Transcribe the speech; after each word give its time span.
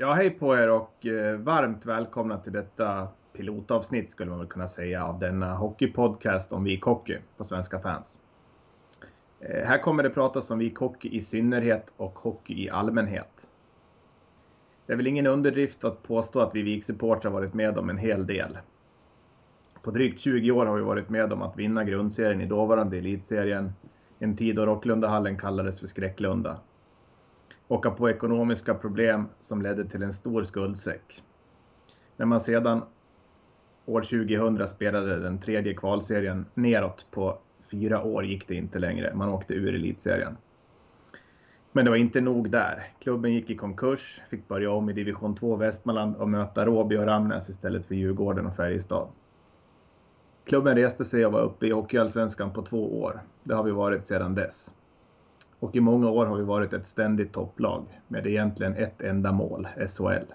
Ja, 0.00 0.12
hej 0.14 0.30
på 0.30 0.56
er 0.56 0.70
och 0.70 1.06
eh, 1.06 1.36
varmt 1.36 1.86
välkomna 1.86 2.38
till 2.38 2.52
detta 2.52 3.08
pilotavsnitt 3.32 4.10
skulle 4.10 4.30
man 4.30 4.38
väl 4.38 4.48
kunna 4.48 4.68
säga 4.68 5.04
av 5.04 5.18
denna 5.18 5.54
hockeypodcast 5.54 6.52
om 6.52 6.64
Vik 6.64 6.82
Hockey 6.82 7.18
på 7.36 7.44
Svenska 7.44 7.80
fans. 7.80 8.18
Eh, 9.40 9.66
här 9.66 9.78
kommer 9.78 10.02
det 10.02 10.10
pratas 10.10 10.50
om 10.50 10.58
Vik 10.58 10.76
Hockey 10.76 11.08
i 11.08 11.22
synnerhet 11.22 11.86
och 11.96 12.18
hockey 12.18 12.64
i 12.64 12.70
allmänhet. 12.70 13.48
Det 14.86 14.92
är 14.92 14.96
väl 14.96 15.06
ingen 15.06 15.26
underdrift 15.26 15.84
att 15.84 16.02
påstå 16.02 16.40
att 16.40 16.54
vi 16.54 16.62
Vik-supportrar 16.62 17.30
varit 17.30 17.54
med 17.54 17.78
om 17.78 17.90
en 17.90 17.98
hel 17.98 18.26
del. 18.26 18.58
På 19.82 19.90
drygt 19.90 20.20
20 20.20 20.50
år 20.50 20.66
har 20.66 20.76
vi 20.76 20.82
varit 20.82 21.08
med 21.08 21.32
om 21.32 21.42
att 21.42 21.58
vinna 21.58 21.84
grundserien 21.84 22.40
i 22.40 22.46
dåvarande 22.46 22.98
elitserien, 22.98 23.72
en 24.18 24.36
tid 24.36 24.56
då 24.56 24.66
Rocklundahallen 24.66 25.38
kallades 25.38 25.80
för 25.80 25.86
Skräcklunda 25.86 26.58
åka 27.68 27.90
på 27.90 28.10
ekonomiska 28.10 28.74
problem 28.74 29.26
som 29.40 29.62
ledde 29.62 29.84
till 29.84 30.02
en 30.02 30.12
stor 30.12 30.44
skuldsäck. 30.44 31.22
När 32.16 32.26
man 32.26 32.40
sedan 32.40 32.82
år 33.86 34.00
2000 34.00 34.68
spelade 34.68 35.18
den 35.18 35.38
tredje 35.38 35.74
kvalserien 35.74 36.46
neråt 36.54 37.06
på 37.10 37.38
fyra 37.70 38.02
år 38.02 38.24
gick 38.24 38.48
det 38.48 38.54
inte 38.54 38.78
längre. 38.78 39.14
Man 39.14 39.28
åkte 39.28 39.54
ur 39.54 39.74
elitserien. 39.74 40.36
Men 41.72 41.84
det 41.84 41.90
var 41.90 41.96
inte 41.96 42.20
nog 42.20 42.50
där. 42.50 42.86
Klubben 42.98 43.34
gick 43.34 43.50
i 43.50 43.56
konkurs, 43.56 44.20
fick 44.30 44.48
börja 44.48 44.70
om 44.70 44.90
i 44.90 44.92
division 44.92 45.36
2 45.36 45.56
Västmanland 45.56 46.16
och 46.16 46.28
möta 46.28 46.66
Råby 46.66 46.96
och 46.96 47.06
Ramnäs 47.06 47.48
istället 47.48 47.86
för 47.86 47.94
Djurgården 47.94 48.46
och 48.46 48.56
Färjestad. 48.56 49.08
Klubben 50.44 50.76
reste 50.76 51.04
sig 51.04 51.26
och 51.26 51.32
var 51.32 51.40
uppe 51.40 51.66
i 51.66 51.70
Hockeyallsvenskan 51.70 52.52
på 52.52 52.62
två 52.62 53.00
år. 53.02 53.20
Det 53.42 53.54
har 53.54 53.62
vi 53.62 53.70
varit 53.70 54.06
sedan 54.06 54.34
dess. 54.34 54.70
Och 55.60 55.76
i 55.76 55.80
många 55.80 56.10
år 56.10 56.26
har 56.26 56.36
vi 56.36 56.44
varit 56.44 56.72
ett 56.72 56.86
ständigt 56.86 57.32
topplag 57.32 58.00
med 58.08 58.26
egentligen 58.26 58.74
ett 58.74 59.00
enda 59.00 59.32
mål, 59.32 59.68
SHL. 59.88 60.32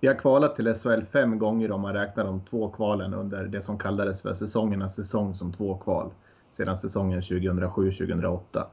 Vi 0.00 0.08
har 0.08 0.14
kvalat 0.14 0.56
till 0.56 0.74
SHL 0.74 1.02
fem 1.12 1.38
gånger 1.38 1.72
om 1.72 1.80
man 1.80 1.94
räknar 1.94 2.24
de 2.24 2.40
två 2.40 2.68
kvalen 2.68 3.14
under 3.14 3.44
det 3.44 3.62
som 3.62 3.78
kallades 3.78 4.22
för 4.22 4.34
säsongernas 4.34 4.94
säsong 4.94 5.34
som 5.34 5.52
två 5.52 5.76
kval 5.76 6.10
sedan 6.56 6.78
säsongen 6.78 7.20
2007-2008. 7.20 8.64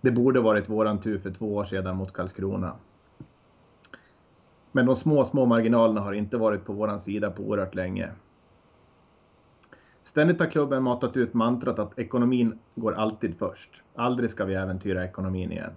Det 0.00 0.10
borde 0.10 0.40
varit 0.40 0.68
våran 0.68 0.98
tur 0.98 1.18
för 1.18 1.30
två 1.30 1.54
år 1.54 1.64
sedan 1.64 1.96
mot 1.96 2.12
Karlskrona. 2.12 2.72
Men 4.72 4.86
de 4.86 4.96
små, 4.96 5.24
små 5.24 5.46
marginalerna 5.46 6.00
har 6.00 6.12
inte 6.12 6.36
varit 6.36 6.64
på 6.64 6.72
våran 6.72 7.00
sida 7.00 7.30
på 7.30 7.42
oerhört 7.42 7.74
länge. 7.74 8.08
Ständigt 10.10 10.40
har 10.40 10.46
klubben 10.46 10.82
matat 10.82 11.16
ut 11.16 11.34
mantrat 11.34 11.78
att 11.78 11.98
ekonomin 11.98 12.58
går 12.74 12.92
alltid 12.94 13.38
först. 13.38 13.82
Aldrig 13.94 14.30
ska 14.30 14.44
vi 14.44 14.54
äventyra 14.54 15.04
ekonomin 15.04 15.52
igen. 15.52 15.70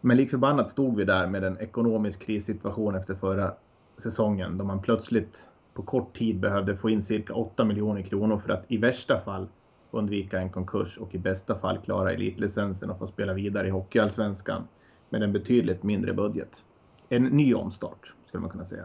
Men 0.00 0.16
lik 0.16 0.30
förbannat 0.30 0.70
stod 0.70 0.96
vi 0.96 1.04
där 1.04 1.26
med 1.26 1.44
en 1.44 1.58
ekonomisk 1.58 2.20
krissituation 2.20 2.94
efter 2.94 3.14
förra 3.14 3.54
säsongen 3.98 4.58
då 4.58 4.64
man 4.64 4.82
plötsligt 4.82 5.46
på 5.74 5.82
kort 5.82 6.16
tid 6.16 6.40
behövde 6.40 6.76
få 6.76 6.90
in 6.90 7.02
cirka 7.02 7.34
8 7.34 7.64
miljoner 7.64 8.02
kronor 8.02 8.38
för 8.38 8.52
att 8.52 8.64
i 8.68 8.76
värsta 8.76 9.20
fall 9.20 9.48
undvika 9.90 10.40
en 10.40 10.50
konkurs 10.50 10.98
och 10.98 11.14
i 11.14 11.18
bästa 11.18 11.58
fall 11.58 11.78
klara 11.78 12.12
elitlicensen 12.12 12.90
och 12.90 12.98
få 12.98 13.06
spela 13.06 13.32
vidare 13.32 13.66
i 13.66 13.70
Hockeyallsvenskan 13.70 14.68
med 15.08 15.22
en 15.22 15.32
betydligt 15.32 15.82
mindre 15.82 16.12
budget. 16.12 16.64
En 17.08 17.24
ny 17.24 17.54
omstart 17.54 18.14
skulle 18.26 18.40
man 18.40 18.50
kunna 18.50 18.64
säga. 18.64 18.84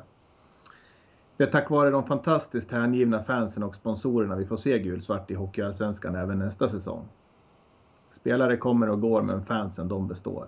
Det 1.38 1.44
är 1.44 1.48
tack 1.48 1.70
vare 1.70 1.90
de 1.90 2.04
fantastiskt 2.04 2.72
hängivna 2.72 3.24
fansen 3.24 3.64
och 3.64 3.76
sponsorerna 3.76 4.36
vi 4.36 4.46
får 4.46 4.58
se 4.58 4.80
gulsvart 4.80 5.32
i 5.32 5.34
Hockeyallsvenskan 5.34 6.16
även 6.16 6.40
nästa 6.40 6.68
säsong. 6.68 7.06
Spelare 8.12 8.58
kommer 8.58 8.90
och 8.90 9.02
går 9.02 9.22
men 9.22 9.46
fansen 9.46 9.88
de 9.88 10.08
består. 10.08 10.48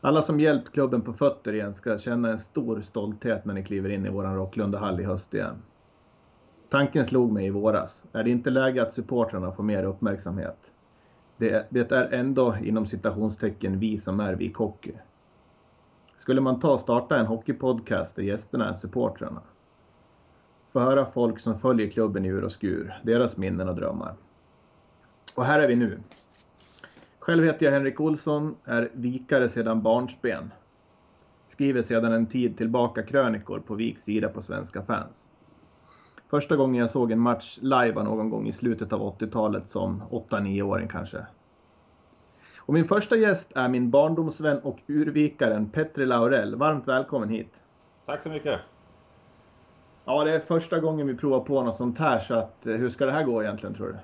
Alla 0.00 0.22
som 0.22 0.40
hjälpt 0.40 0.72
klubben 0.72 1.00
på 1.00 1.12
fötter 1.12 1.52
igen 1.52 1.74
ska 1.74 1.98
känna 1.98 2.30
en 2.30 2.40
stor 2.40 2.80
stolthet 2.80 3.44
när 3.44 3.54
ni 3.54 3.64
kliver 3.64 3.88
in 3.88 4.06
i 4.06 4.10
våran 4.10 4.36
Rocklundahall 4.36 5.00
i 5.00 5.04
höst 5.04 5.34
igen. 5.34 5.56
Tanken 6.68 7.06
slog 7.06 7.32
mig 7.32 7.46
i 7.46 7.50
våras. 7.50 8.02
Är 8.12 8.24
det 8.24 8.30
inte 8.30 8.50
läge 8.50 8.82
att 8.82 8.94
supportrarna 8.94 9.52
får 9.52 9.62
mer 9.62 9.84
uppmärksamhet? 9.84 10.58
Det, 11.36 11.66
det 11.70 11.92
är 11.92 12.12
ändå 12.12 12.56
inom 12.62 12.86
citationstecken 12.86 13.78
vi 13.78 13.98
som 13.98 14.20
är 14.20 14.34
Vik 14.34 14.56
Hockey. 14.56 14.92
Skulle 16.20 16.40
man 16.40 16.60
ta 16.60 16.72
och 16.72 16.80
starta 16.80 17.18
en 17.18 17.26
hockeypodcast 17.26 18.16
där 18.16 18.22
gästerna 18.22 18.68
är 18.68 18.74
supportrarna? 18.74 19.40
Få 20.72 20.80
höra 20.80 21.06
folk 21.06 21.40
som 21.40 21.58
följer 21.58 21.90
klubben 21.90 22.24
i 22.24 22.28
ur 22.28 22.44
och 22.44 22.52
skur, 22.52 23.00
deras 23.02 23.36
minnen 23.36 23.68
och 23.68 23.74
drömmar. 23.74 24.14
Och 25.34 25.44
här 25.44 25.60
är 25.60 25.68
vi 25.68 25.76
nu. 25.76 26.00
Själv 27.18 27.44
heter 27.44 27.66
jag 27.66 27.72
Henrik 27.72 28.00
Olsson, 28.00 28.54
är 28.64 28.90
vikare 28.92 29.48
sedan 29.48 29.82
barnsben. 29.82 30.50
Skriver 31.48 31.82
sedan 31.82 32.12
en 32.12 32.26
tid 32.26 32.56
tillbaka 32.58 33.02
krönikor 33.02 33.60
på 33.60 33.74
Viks 33.74 34.02
sida 34.02 34.28
på 34.28 34.42
Svenska 34.42 34.82
fans. 34.82 35.28
Första 36.28 36.56
gången 36.56 36.80
jag 36.80 36.90
såg 36.90 37.12
en 37.12 37.20
match 37.20 37.58
live 37.62 37.92
var 37.92 38.04
någon 38.04 38.30
gång 38.30 38.48
i 38.48 38.52
slutet 38.52 38.92
av 38.92 39.18
80-talet 39.18 39.70
som 39.70 40.02
8-9-åring 40.10 40.88
kanske. 40.88 41.26
Och 42.70 42.74
min 42.74 42.84
första 42.84 43.16
gäst 43.16 43.52
är 43.54 43.68
min 43.68 43.90
barndomsvän 43.90 44.58
och 44.58 44.78
urvikaren 44.86 45.70
Petri 45.70 46.06
Laurel. 46.06 46.54
Varmt 46.56 46.88
välkommen 46.88 47.28
hit. 47.28 47.54
Tack 48.06 48.22
så 48.22 48.28
mycket. 48.28 48.60
Ja, 50.04 50.24
det 50.24 50.32
är 50.32 50.40
första 50.40 50.78
gången 50.78 51.06
vi 51.06 51.14
provar 51.14 51.40
på 51.40 51.62
något 51.62 51.76
sånt 51.76 51.98
här 51.98 52.20
så 52.20 52.34
att 52.34 52.66
eh, 52.66 52.74
hur 52.74 52.90
ska 52.90 53.06
det 53.06 53.12
här 53.12 53.22
gå 53.22 53.42
egentligen 53.42 53.74
tror 53.74 53.88
du? 53.88 53.98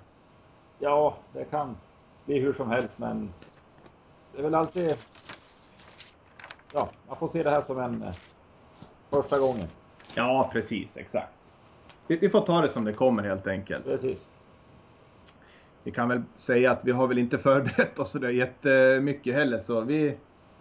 Ja, 0.79 1.15
det 1.33 1.45
kan 1.45 1.77
bli 2.25 2.41
hur 2.41 2.53
som 2.53 2.71
helst 2.71 2.99
men 2.99 3.33
det 4.33 4.39
är 4.39 4.43
väl 4.43 4.55
alltid... 4.55 4.97
Ja, 6.73 6.89
man 7.09 7.17
får 7.17 7.29
se 7.29 7.43
det 7.43 7.51
här 7.51 7.63
som 7.63 7.79
en 7.79 8.03
eh, 8.03 8.15
första 9.11 9.39
gången. 9.39 9.69
Ja, 10.15 10.51
precis, 10.53 10.97
exakt. 10.97 11.33
Vi, 12.07 12.17
vi 12.17 12.29
får 12.29 12.41
ta 12.41 12.61
det 12.61 12.69
som 12.69 12.85
det 12.85 12.93
kommer 12.93 13.23
helt 13.23 13.47
enkelt. 13.47 13.85
Precis. 13.85 14.29
Vi 15.87 15.93
kan 15.93 16.09
väl 16.09 16.23
säga 16.37 16.71
att 16.71 16.81
vi 16.83 16.93
har 16.93 17.07
väl 17.07 17.19
inte 17.19 17.39
förberett 17.49 17.99
oss 17.99 18.11
sådär 18.11 18.29
jättemycket 18.29 19.35
heller 19.35 19.59
så 19.59 19.81
vi, 19.81 20.17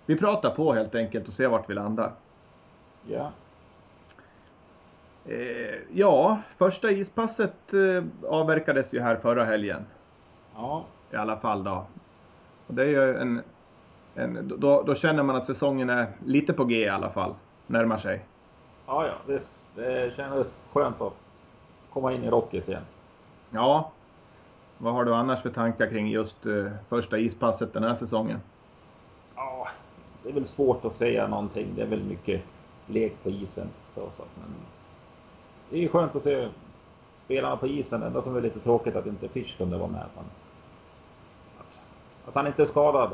vi 0.05 0.15
pratar 0.15 0.49
på 0.49 0.73
helt 0.73 0.95
enkelt 0.95 1.27
och 1.27 1.33
ser 1.33 1.47
vart 1.47 1.69
vi 1.69 1.73
landar. 1.73 2.11
Ja. 3.07 3.31
Eh, 5.25 5.75
ja, 5.93 6.41
första 6.57 6.91
ispasset 6.91 7.73
eh, 7.73 8.03
avverkades 8.29 8.93
ju 8.93 9.01
här 9.01 9.15
förra 9.15 9.45
helgen. 9.45 9.85
Ja. 10.55 10.85
I 11.11 11.15
alla 11.15 11.37
fall 11.37 11.63
då. 11.63 11.85
Och 12.67 12.73
det 12.73 12.83
är 12.83 12.87
ju 12.87 13.17
en, 13.17 13.41
en 14.15 14.53
då, 14.57 14.83
då 14.83 14.95
känner 14.95 15.23
man 15.23 15.35
att 15.35 15.45
säsongen 15.45 15.89
är 15.89 16.07
lite 16.25 16.53
på 16.53 16.65
G 16.65 16.75
i 16.75 16.89
alla 16.89 17.09
fall. 17.09 17.33
Närmar 17.67 17.97
sig. 17.97 18.25
Ja, 18.87 19.07
ja, 19.07 19.13
det, 19.27 19.49
det 19.75 20.15
kändes 20.15 20.63
skönt 20.73 21.01
att 21.01 21.13
komma 21.89 22.13
in 22.13 22.23
i 22.23 22.29
Rockies 22.29 22.69
igen. 22.69 22.83
Ja. 23.49 23.91
Vad 24.77 24.93
har 24.93 25.05
du 25.05 25.15
annars 25.15 25.41
för 25.41 25.49
tankar 25.49 25.87
kring 25.87 26.09
just 26.09 26.45
eh, 26.45 26.65
första 26.89 27.17
ispasset 27.17 27.73
den 27.73 27.83
här 27.83 27.95
säsongen? 27.95 28.39
Ja, 29.35 29.67
det 30.23 30.29
är 30.29 30.33
väl 30.33 30.45
svårt 30.45 30.85
att 30.85 30.93
säga 30.93 31.27
någonting. 31.27 31.67
Det 31.75 31.81
är 31.81 31.87
väl 31.87 32.03
mycket 32.03 32.41
lek 32.87 33.23
på 33.23 33.29
isen. 33.29 33.67
Så, 33.93 34.01
så. 34.17 34.23
Men 34.35 34.55
det 35.69 35.77
är 35.77 35.81
ju 35.81 35.89
skönt 35.89 36.15
att 36.15 36.23
se 36.23 36.47
spelarna 37.15 37.57
på 37.57 37.67
isen. 37.67 37.99
Det 37.99 38.07
enda 38.07 38.21
som 38.21 38.35
är 38.35 38.41
lite 38.41 38.59
tråkigt 38.59 38.95
att 38.95 39.05
inte 39.05 39.27
Fish 39.27 39.57
kunde 39.57 39.77
vara 39.77 39.89
med. 39.89 40.01
Att 40.01 40.15
han, 40.15 40.25
att, 41.59 41.79
att 42.27 42.35
han 42.35 42.47
inte 42.47 42.61
är 42.61 42.65
skadad. 42.65 43.09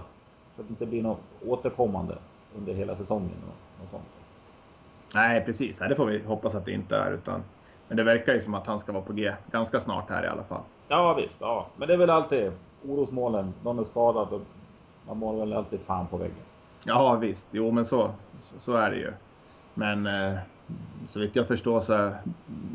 Så 0.56 0.62
att 0.62 0.68
det 0.68 0.72
inte 0.72 0.86
blir 0.86 1.04
något 1.04 1.22
återkommande 1.46 2.18
under 2.58 2.74
hela 2.74 2.96
säsongen. 2.96 3.38
Och, 3.48 3.84
och 3.84 3.90
sånt. 3.90 4.10
Nej, 5.16 5.46
precis. 5.46 5.78
Det 5.78 5.96
får 5.96 6.06
vi 6.06 6.24
hoppas 6.24 6.56
att 6.56 6.66
det 6.66 6.72
inte 6.72 6.96
är. 6.96 7.12
Utan, 7.12 7.44
men 7.88 7.98
det 7.98 8.04
verkar 8.04 8.34
ju 8.34 8.42
som 8.42 8.54
att 8.54 8.68
han 8.68 8.80
ska 8.80 8.92
vara 8.92 9.04
på 9.04 9.14
G 9.14 9.34
ganska 9.52 9.82
snart 9.82 10.10
här 10.10 10.24
i 10.24 10.28
alla 10.28 10.44
fall. 10.44 10.62
Ja 10.92 11.14
visst, 11.14 11.36
ja. 11.40 11.66
Men 11.76 11.88
det 11.88 11.94
är 11.94 11.98
väl 11.98 12.10
alltid 12.10 12.52
orosmålen. 12.88 13.54
Någon 13.64 13.80
är 13.80 13.84
skadad 13.84 14.28
och 14.34 14.42
man 15.08 15.18
mår 15.18 15.40
väl 15.40 15.54
alltid 15.54 15.80
fan 15.80 16.08
på 16.08 16.18
väggen. 16.18 16.36
Ja 16.84 17.16
visst, 17.16 17.48
jo 17.52 17.72
men 17.72 17.86
så, 17.86 18.12
så, 18.66 18.74
är 18.74 18.90
det 18.90 18.98
ju. 18.98 19.14
Men 19.74 20.08
eh, 20.08 20.40
så 21.14 21.20
vitt 21.20 21.36
jag 21.36 21.48
förstår 21.48 21.82
så 21.82 21.94
är, 21.94 22.16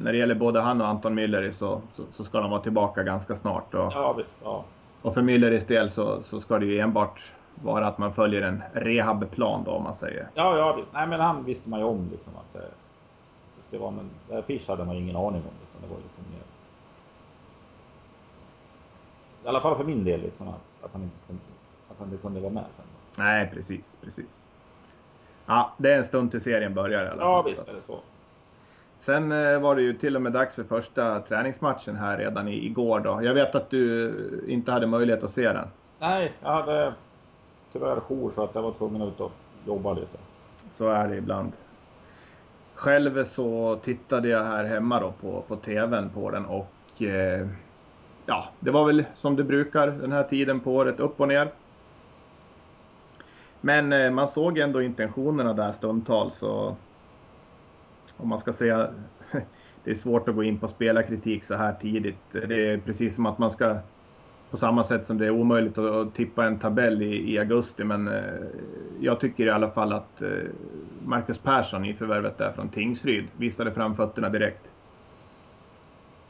när 0.01 0.13
det 0.13 0.19
gäller 0.19 0.35
både 0.35 0.61
han 0.61 0.81
och 0.81 0.87
Anton 0.87 1.19
Mülleri 1.19 1.53
så, 1.53 1.81
så, 1.97 2.03
så, 2.17 2.25
ska 2.25 2.41
de 2.41 2.51
vara 2.51 2.61
tillbaka 2.61 3.03
ganska 3.03 3.37
snart. 3.37 3.75
Och, 3.75 3.93
Ja 3.95 4.13
visst, 4.13 4.37
ja. 4.45 4.65
och 5.03 5.15
för 5.15 5.23
Mülleris 5.23 5.67
del 5.67 5.91
så, 5.91 6.23
så 6.23 6.41
ska 6.41 6.59
det 6.59 6.67
ju 6.67 6.81
enbart 6.81 7.23
vara 7.55 7.87
att 7.87 7.99
man 7.99 8.13
följer 8.13 8.43
en 8.43 8.63
rehabplan 8.73 9.65
då 9.65 9.71
om 9.71 9.83
man 9.83 9.97
säger. 9.97 10.29
Ja, 10.35 10.57
ja 10.59 10.73
visst. 10.73 10.93
Nej 10.93 11.07
men 11.07 11.21
han 11.21 11.45
visste 11.45 11.71
man 11.71 11.81
ju 11.81 11.87
om 11.87 12.09
liksom 12.11 12.33
att 12.37 12.53
det, 12.53 12.69
det 13.57 13.63
skulle 13.67 13.83
vara, 13.83 13.95
men 14.29 14.43
Fish 14.43 14.69
hade 14.69 14.85
man 14.85 14.97
ju 14.97 15.03
ingen 15.03 15.17
aning 15.17 15.27
om. 15.27 15.57
Liksom. 15.61 15.81
Det 15.81 15.89
var 15.89 15.97
liksom 15.97 16.25
mer... 16.31 16.56
I 19.47 19.49
alla 19.49 19.61
fall 19.61 19.77
för 19.77 19.85
min 19.85 20.05
del 20.05 20.21
liksom 20.21 20.49
att, 20.49 20.85
att 20.85 20.93
han 20.93 21.03
inte 21.03 21.43
att 21.91 21.97
han 21.99 22.09
inte 22.09 22.23
kunde 22.23 22.41
vara 22.41 22.53
med 22.53 22.65
sen. 22.77 22.85
Nej 23.17 23.51
precis, 23.55 23.99
precis. 24.05 24.47
Ja, 25.47 25.73
det 25.79 25.93
är 25.93 25.99
en 25.99 26.05
stund 26.05 26.31
till 26.31 26.41
serien 26.41 26.75
börjar 26.75 27.05
i 27.05 27.09
alla 27.09 27.17
fall. 27.17 27.29
Ja 27.29 27.43
visst 27.43 27.69
är 27.69 27.75
det 27.75 27.83
så. 27.83 27.99
Sen 29.01 29.33
eh, 29.33 29.61
var 29.61 29.77
det 29.77 29.83
ju 29.83 29.95
till 29.95 30.17
och 30.17 30.23
med 30.23 30.33
dags 30.33 30.55
för 30.55 30.65
första 30.65 31.21
träningsmatchen 31.21 31.97
här 31.97 32.19
redan 32.19 32.49
igår 32.49 33.01
då. 33.01 33.21
Jag 33.23 33.35
vet 33.35 33.55
att 33.55 33.71
du 33.71 34.45
inte 34.49 34.73
hade 34.73 34.87
möjlighet 34.87 35.23
att 35.23 35.31
se 35.31 35.53
den. 35.53 35.69
Nej, 35.99 36.33
jag 36.43 36.51
hade 36.51 36.95
tyvärr 37.73 38.01
jour 38.01 38.31
så 38.31 38.45
att 38.45 38.55
jag 38.55 38.63
var 38.63 38.73
tvungen 38.73 39.03
att 39.03 39.09
ut 39.09 39.21
och 39.21 39.33
jobba 39.67 39.93
lite. 39.93 40.19
Så 40.77 40.89
är 40.89 41.09
det 41.09 41.17
ibland. 41.17 41.53
Själv 42.75 43.25
så 43.25 43.79
tittade 43.85 44.29
jag 44.29 44.45
här 44.45 44.65
hemma 44.65 45.01
då 45.01 45.13
på, 45.21 45.43
på 45.49 45.57
tvn 45.57 46.11
på 46.11 46.31
den 46.31 46.47
och 46.47 47.03
eh, 47.03 47.47
ja, 48.27 48.49
det 48.61 48.71
var 48.71 48.87
väl 48.87 49.05
som 49.15 49.37
det 49.37 49.45
brukar 49.45 49.87
den 49.87 50.13
här 50.13 50.23
tiden 50.23 50.61
på 50.61 50.75
året, 50.75 51.01
upp 51.01 51.21
och 51.21 51.29
ner. 51.29 51.49
Men 53.61 53.93
eh, 53.93 54.11
man 54.11 54.29
såg 54.29 54.59
ändå 54.59 54.83
intentionerna 54.83 55.53
där 55.53 55.73
stundtals 55.73 56.43
och 56.43 56.79
om 58.17 58.29
man 58.29 58.41
ska 58.41 58.53
säga 58.53 58.91
det 59.85 59.91
är 59.91 59.95
svårt 59.95 60.29
att 60.29 60.35
gå 60.35 60.45
in 60.45 60.59
på 60.59 60.69
spelarkritik 60.69 61.45
så 61.45 61.55
här 61.55 61.73
tidigt. 61.73 62.19
Det 62.33 62.73
är 62.73 62.79
precis 62.79 63.15
som 63.15 63.27
att 63.27 63.39
man 63.39 63.53
ska 63.53 63.77
på 64.51 64.57
samma 64.57 64.85
sätt 64.85 65.07
som 65.07 65.19
det 65.19 65.27
är 65.27 65.31
omöjligt 65.31 65.79
att, 65.79 66.15
tippa 66.15 66.47
en 66.47 66.59
tabell 66.59 67.03
i, 67.03 67.33
i 67.33 67.39
augusti. 67.39 67.85
Men 67.85 68.09
eh, 68.09 68.23
jag 69.01 69.21
tycker 69.21 69.47
i 69.47 69.51
alla 69.51 69.71
fall 69.71 69.93
att 69.93 70.23
eh, 70.23 70.29
Marcus 71.05 71.39
Persson 71.39 71.85
i 71.85 71.95
förvärvet 71.95 72.39
där 72.39 72.53
från 72.53 72.69
Tingsryd 72.69 73.25
visade 73.37 73.73
fram 73.73 73.97
fötterna 73.97 74.29
direkt. 74.29 74.76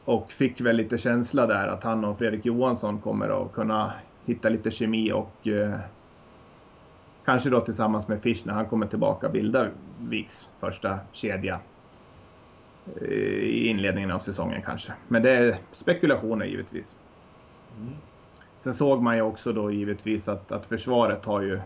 Och 0.07 0.31
fick 0.31 0.61
väl 0.61 0.75
lite 0.75 0.97
känsla 0.97 1.47
där 1.47 1.67
att 1.67 1.83
han 1.83 2.05
och 2.05 2.17
Fredrik 2.17 2.45
Johansson 2.45 2.99
kommer 2.99 3.41
att 3.41 3.53
kunna 3.53 3.93
hitta 4.25 4.49
lite 4.49 4.71
kemi 4.71 5.11
och 5.11 5.47
eh, 5.47 5.79
kanske 7.25 7.49
då 7.49 7.61
tillsammans 7.61 8.07
med 8.07 8.21
Fisch 8.21 8.41
när 8.45 8.53
han 8.53 8.65
kommer 8.65 8.87
tillbaka 8.87 9.29
bilda 9.29 9.67
Viks 9.99 10.47
första 10.59 10.99
kedja 11.11 11.59
eh, 13.01 13.07
i 13.07 13.67
inledningen 13.67 14.11
av 14.11 14.19
säsongen 14.19 14.61
kanske. 14.61 14.93
Men 15.07 15.23
det 15.23 15.31
är 15.31 15.57
spekulationer 15.73 16.45
givetvis. 16.45 16.95
Mm. 17.77 17.93
Sen 18.59 18.73
såg 18.73 19.01
man 19.01 19.15
ju 19.15 19.21
också 19.21 19.53
då 19.53 19.71
givetvis 19.71 20.27
att, 20.27 20.51
att 20.51 20.65
försvaret 20.65 21.25
har 21.25 21.41
ju 21.41 21.59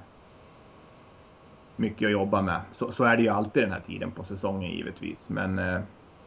mycket 1.76 2.06
att 2.06 2.12
jobba 2.12 2.42
med. 2.42 2.62
Så, 2.78 2.92
så 2.92 3.04
är 3.04 3.18
det 3.18 3.24
ju 3.24 3.30
alltid 3.30 3.64
den 3.64 3.72
här 3.72 3.84
tiden 3.88 4.12
på 4.12 4.24
säsongen 4.24 4.72
givetvis. 4.72 5.30
Men, 5.30 5.60
eh, 5.60 5.82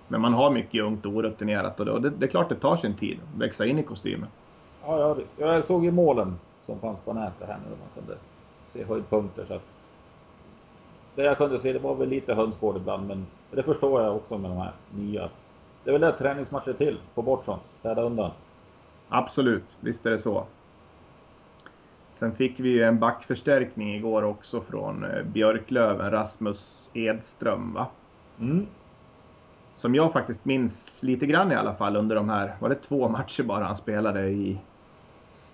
men 0.09 0.21
man 0.21 0.35
har 0.35 0.51
mycket 0.51 0.83
ungt 0.83 1.07
och 1.07 1.13
orutinerat 1.13 1.81
och, 1.81 2.03
det, 2.03 2.11
det, 2.11 2.27
är 2.27 2.31
klart 2.31 2.49
det 2.49 2.55
tar 2.55 2.77
sin 2.77 2.95
tid 2.95 3.19
att 3.23 3.41
växa 3.41 3.67
in 3.67 3.79
i 3.79 3.83
kostymen. 3.83 4.29
Ja, 4.87 4.99
ja 4.99 5.15
visst. 5.15 5.35
Jag 5.37 5.65
såg 5.65 5.85
ju 5.85 5.91
målen 5.91 6.39
som 6.65 6.81
fanns 6.81 6.99
på 7.05 7.13
nätet 7.13 7.49
här 7.49 7.59
nu 7.65 7.71
där 7.71 7.77
man 7.77 7.89
kunde 8.05 8.19
se 8.67 8.85
höjdpunkter. 8.85 9.45
Så 9.45 9.55
att 9.55 9.63
det 11.15 11.23
jag 11.23 11.39
kunde 11.39 11.59
se 11.59 11.73
det 11.73 11.79
var 11.79 11.95
väl 11.95 12.09
lite 12.09 12.35
hönsgård 12.35 12.77
ibland 12.77 13.09
men 13.09 13.27
det 13.51 13.63
förstår 13.63 14.03
jag 14.03 14.17
också 14.17 14.39
med 14.39 14.51
de 14.51 14.57
här 14.57 14.73
nya. 14.91 15.29
Det 15.85 15.91
är 15.91 15.93
väl 15.93 16.01
det 16.01 16.13
träningsmatcher 16.13 16.73
till, 16.73 16.99
få 17.15 17.23
bort 17.23 17.45
sånt, 17.45 17.63
städa 17.79 18.03
undan. 18.03 18.31
Absolut, 19.09 19.77
visst 19.81 20.07
är 20.07 20.11
det 20.11 20.19
så. 20.19 20.45
Sen 22.19 22.35
fick 22.35 22.61
vi 22.61 22.69
ju 22.69 22.83
en 22.83 22.99
backförstärkning 22.99 23.95
igår 23.95 24.23
också 24.23 24.61
från 24.61 25.05
eh, 25.05 25.23
Björklöven, 25.23 26.11
Rasmus 26.11 26.91
Edström 26.93 27.73
va? 27.75 27.87
Mm. 28.41 28.67
Som 29.85 29.95
jag 29.95 30.13
faktiskt 30.13 30.45
minns 30.45 31.03
lite 31.03 31.27
grann 31.27 31.53
i 31.53 31.55
alla 31.55 31.75
fall 31.75 31.97
under 31.97 32.17
de 32.17 32.29
här, 32.29 32.57
var 32.61 32.69
det 32.69 32.75
två 32.75 33.09
matcher 33.09 33.43
bara 33.43 33.65
han 33.65 33.77
spelade 33.77 34.29
i, 34.29 34.59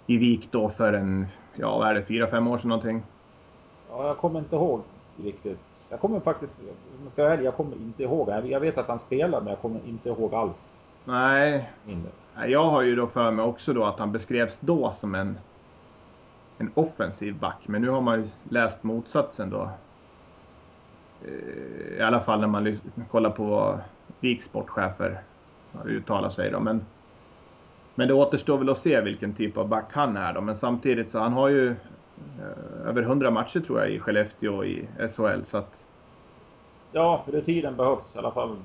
i 0.07 0.17
Vik 0.17 0.49
då 0.53 0.69
för 0.69 0.93
en, 0.93 1.27
ja 1.55 1.79
vad 1.79 1.89
är 1.89 1.95
det, 1.95 2.05
fyra, 2.05 2.27
fem 2.27 2.49
år 2.49 2.59
sedan 2.59 2.69
någonting? 2.69 3.03
Ja, 3.91 4.07
jag 4.07 4.17
kommer 4.17 4.39
inte 4.39 4.57
ihåg 4.57 4.83
riktigt. 5.25 5.59
Jag 5.89 6.01
kommer 6.01 6.21
faktiskt, 6.21 6.61
om 6.61 6.67
jag 7.03 7.13
ska 7.13 7.23
vara 7.23 7.33
ärlig, 7.33 7.47
jag 7.47 7.57
kommer 7.57 7.77
inte 7.77 8.03
ihåg. 8.03 8.29
Jag 8.45 8.61
vet 8.61 8.79
att 8.79 8.89
han 8.89 8.99
spelar, 8.99 9.41
men 9.41 9.49
jag 9.49 9.59
kommer 9.59 9.81
inte 9.87 10.09
ihåg 10.09 10.35
alls. 10.35 10.79
Nej. 11.05 11.71
Mindre. 11.87 12.11
Jag 12.47 12.71
har 12.71 12.83
ju 12.83 12.97
då 12.97 13.07
för 13.07 13.31
mig 13.31 13.45
också 13.45 13.73
då 13.73 13.85
att 13.85 13.99
han 13.99 14.13
beskrevs 14.13 14.59
då 14.61 14.93
som 14.93 15.15
en, 15.15 15.39
en 16.59 16.71
offensiv 16.75 17.39
back. 17.39 17.69
Men 17.69 17.83
nu 17.83 17.89
har 17.89 18.01
man 18.01 18.21
ju 18.21 18.29
läst 18.49 18.83
motsatsen 18.83 19.51
då. 19.51 19.71
Eh, 21.25 21.99
I 21.99 22.03
alla 22.03 22.21
fall 22.21 22.41
när 22.41 22.49
man 22.49 22.79
kollar 23.11 23.31
på 23.31 23.79
Viks 24.21 24.45
sportchefer 24.45 25.21
uttalar 25.87 26.31
sig 26.31 26.51
då. 26.51 26.61
Men, 26.61 26.85
men 27.95 28.09
det 28.09 28.15
återstår 28.15 28.59
väl 28.59 28.69
att 28.69 28.79
se 28.79 29.01
vilken 29.01 29.35
typ 29.35 29.57
av 29.57 29.69
back 29.69 29.87
han 29.91 30.17
är 30.17 30.33
då. 30.33 30.41
Men 30.41 30.57
samtidigt 30.57 31.11
så 31.11 31.19
han 31.19 31.33
har 31.33 31.49
ju 31.49 31.69
eh, 31.71 32.87
över 32.87 33.03
100 33.03 33.31
matcher 33.31 33.61
tror 33.61 33.81
jag 33.81 33.91
i 33.91 34.01
Skellefteå 34.01 34.65
i 34.65 34.89
SHL. 35.17 35.41
Så 35.51 35.57
att... 35.57 35.85
Ja, 36.93 37.25
tiden 37.45 37.77
behövs 37.77 38.15
i 38.15 38.19
alla 38.19 38.31
fall 38.31 38.57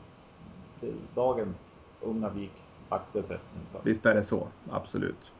till 0.80 0.96
dagens 1.16 1.80
unga 2.02 2.30
Vik 2.30 2.52
backbesättning. 2.90 3.63
Visst 3.84 4.06
är 4.06 4.16
det 4.16 4.24
så, 4.24 4.48
absolut. 4.72 5.31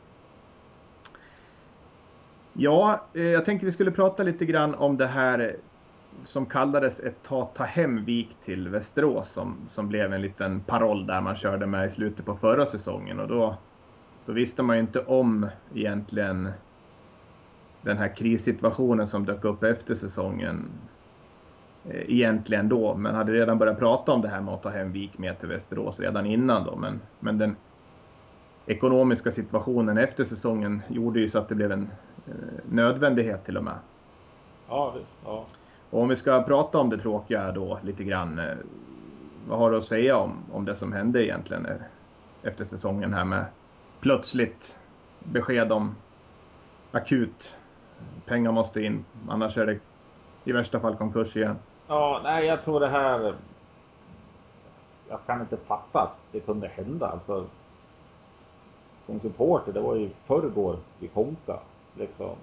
Ja, 2.54 3.02
eh, 3.14 3.24
jag 3.24 3.46
tänkte 3.46 3.66
vi 3.66 3.72
skulle 3.72 3.92
prata 3.92 4.24
lite 4.24 4.46
grann 4.46 4.76
om 4.76 4.98
det 4.98 5.08
här 5.08 5.56
som 6.24 6.46
kallades 6.46 7.00
ett 7.00 7.24
ta, 7.24 7.46
ta 7.46 7.64
hem 7.64 8.06
Vik 8.06 8.38
till 8.46 8.70
Västerås 8.70 9.30
som, 9.30 9.56
som 9.74 9.88
blev 9.88 10.14
en 10.14 10.22
liten 10.22 10.60
paroll 10.60 11.08
där 11.08 11.22
man 11.22 11.36
körde 11.36 11.66
med 11.66 11.88
i 11.88 11.90
slutet 11.90 12.26
på 12.26 12.36
förra 12.36 12.66
säsongen 12.66 13.20
och 13.20 13.28
då, 13.28 13.56
då 14.26 14.32
visste 14.32 14.64
man 14.64 14.76
ju 14.76 14.82
inte 14.82 15.00
om 15.00 15.48
egentligen 15.74 16.50
den 17.82 17.98
här 17.98 18.16
krissituationen 18.16 19.08
som 19.08 19.26
dök 19.26 19.44
upp 19.44 19.64
efter 19.64 19.96
säsongen 19.96 20.66
eh, 21.86 22.10
egentligen 22.12 22.70
då, 22.70 22.96
men 22.96 23.16
hade 23.16 23.32
redan 23.34 23.58
börjat 23.58 23.80
prata 23.80 24.12
om 24.12 24.22
det 24.22 24.28
här 24.28 24.42
med 24.42 24.54
att 24.54 24.64
ta 24.64 24.70
hem 24.70 24.92
Vik 24.92 25.18
med 25.18 25.40
till 25.40 25.50
Västerås 25.50 26.00
redan 26.00 26.26
innan 26.26 26.66
då. 26.66 26.76
Men, 26.76 27.02
men 27.20 27.38
den 27.38 27.56
ekonomiska 28.66 29.32
situationen 29.32 29.98
efter 29.98 30.24
säsongen 30.24 30.82
gjorde 30.88 31.20
ju 31.20 31.30
så 31.30 31.40
att 31.40 31.50
det 31.50 31.56
blev 31.56 31.72
en 31.72 31.90
eh, 32.28 32.34
nödvändighet 32.70 33.46
till 33.46 33.58
och 33.58 33.64
med. 33.64 33.78
Ja, 34.70 34.94
visst. 34.98 35.20
Ja. 35.26 35.46
Och 35.96 36.02
om 36.02 36.08
vi 36.08 36.16
ska 36.16 36.44
prata 36.44 36.78
om 36.78 36.90
det 36.90 36.98
tråkiga 36.98 37.52
då 37.52 37.80
lite 37.84 38.04
grann. 38.04 38.40
Eh, 38.40 38.56
vad 39.48 39.60
har 39.60 39.72
du 39.72 39.78
att 39.78 39.86
säga 39.86 40.18
om, 40.18 40.44
om 40.52 40.66
det 40.66 40.76
som 40.76 40.94
hände 40.94 41.26
egentligen 41.26 41.66
eh, 41.66 41.76
efter 42.44 42.66
säsongen 42.66 43.14
här 43.14 43.26
med 43.26 43.46
plötsligt 44.00 44.76
besked 45.20 45.72
om 45.72 45.96
akut 46.92 47.56
pengar 48.26 48.52
måste 48.52 48.82
in, 48.82 49.06
annars 49.30 49.58
är 49.58 49.66
det 49.66 49.80
i 50.44 50.52
värsta 50.52 50.80
fall 50.80 50.96
konkurs 50.96 51.36
igen. 51.36 51.56
Ja, 51.88 52.22
nej, 52.24 52.46
jag 52.46 52.64
tror 52.64 52.80
det 52.80 52.90
här... 52.90 53.36
Jag 55.10 55.20
kan 55.26 55.42
inte 55.42 55.58
fatta 55.58 56.02
att 56.02 56.18
det 56.32 56.40
kunde 56.40 56.68
hända. 56.68 57.08
Alltså, 57.08 57.46
som 59.04 59.20
supporter, 59.20 59.74
det 59.74 59.82
var 59.82 59.96
ju 59.96 60.10
förrgår 60.26 60.78
i 61.00 61.10
Honka, 61.14 61.60
liksom 61.98 62.36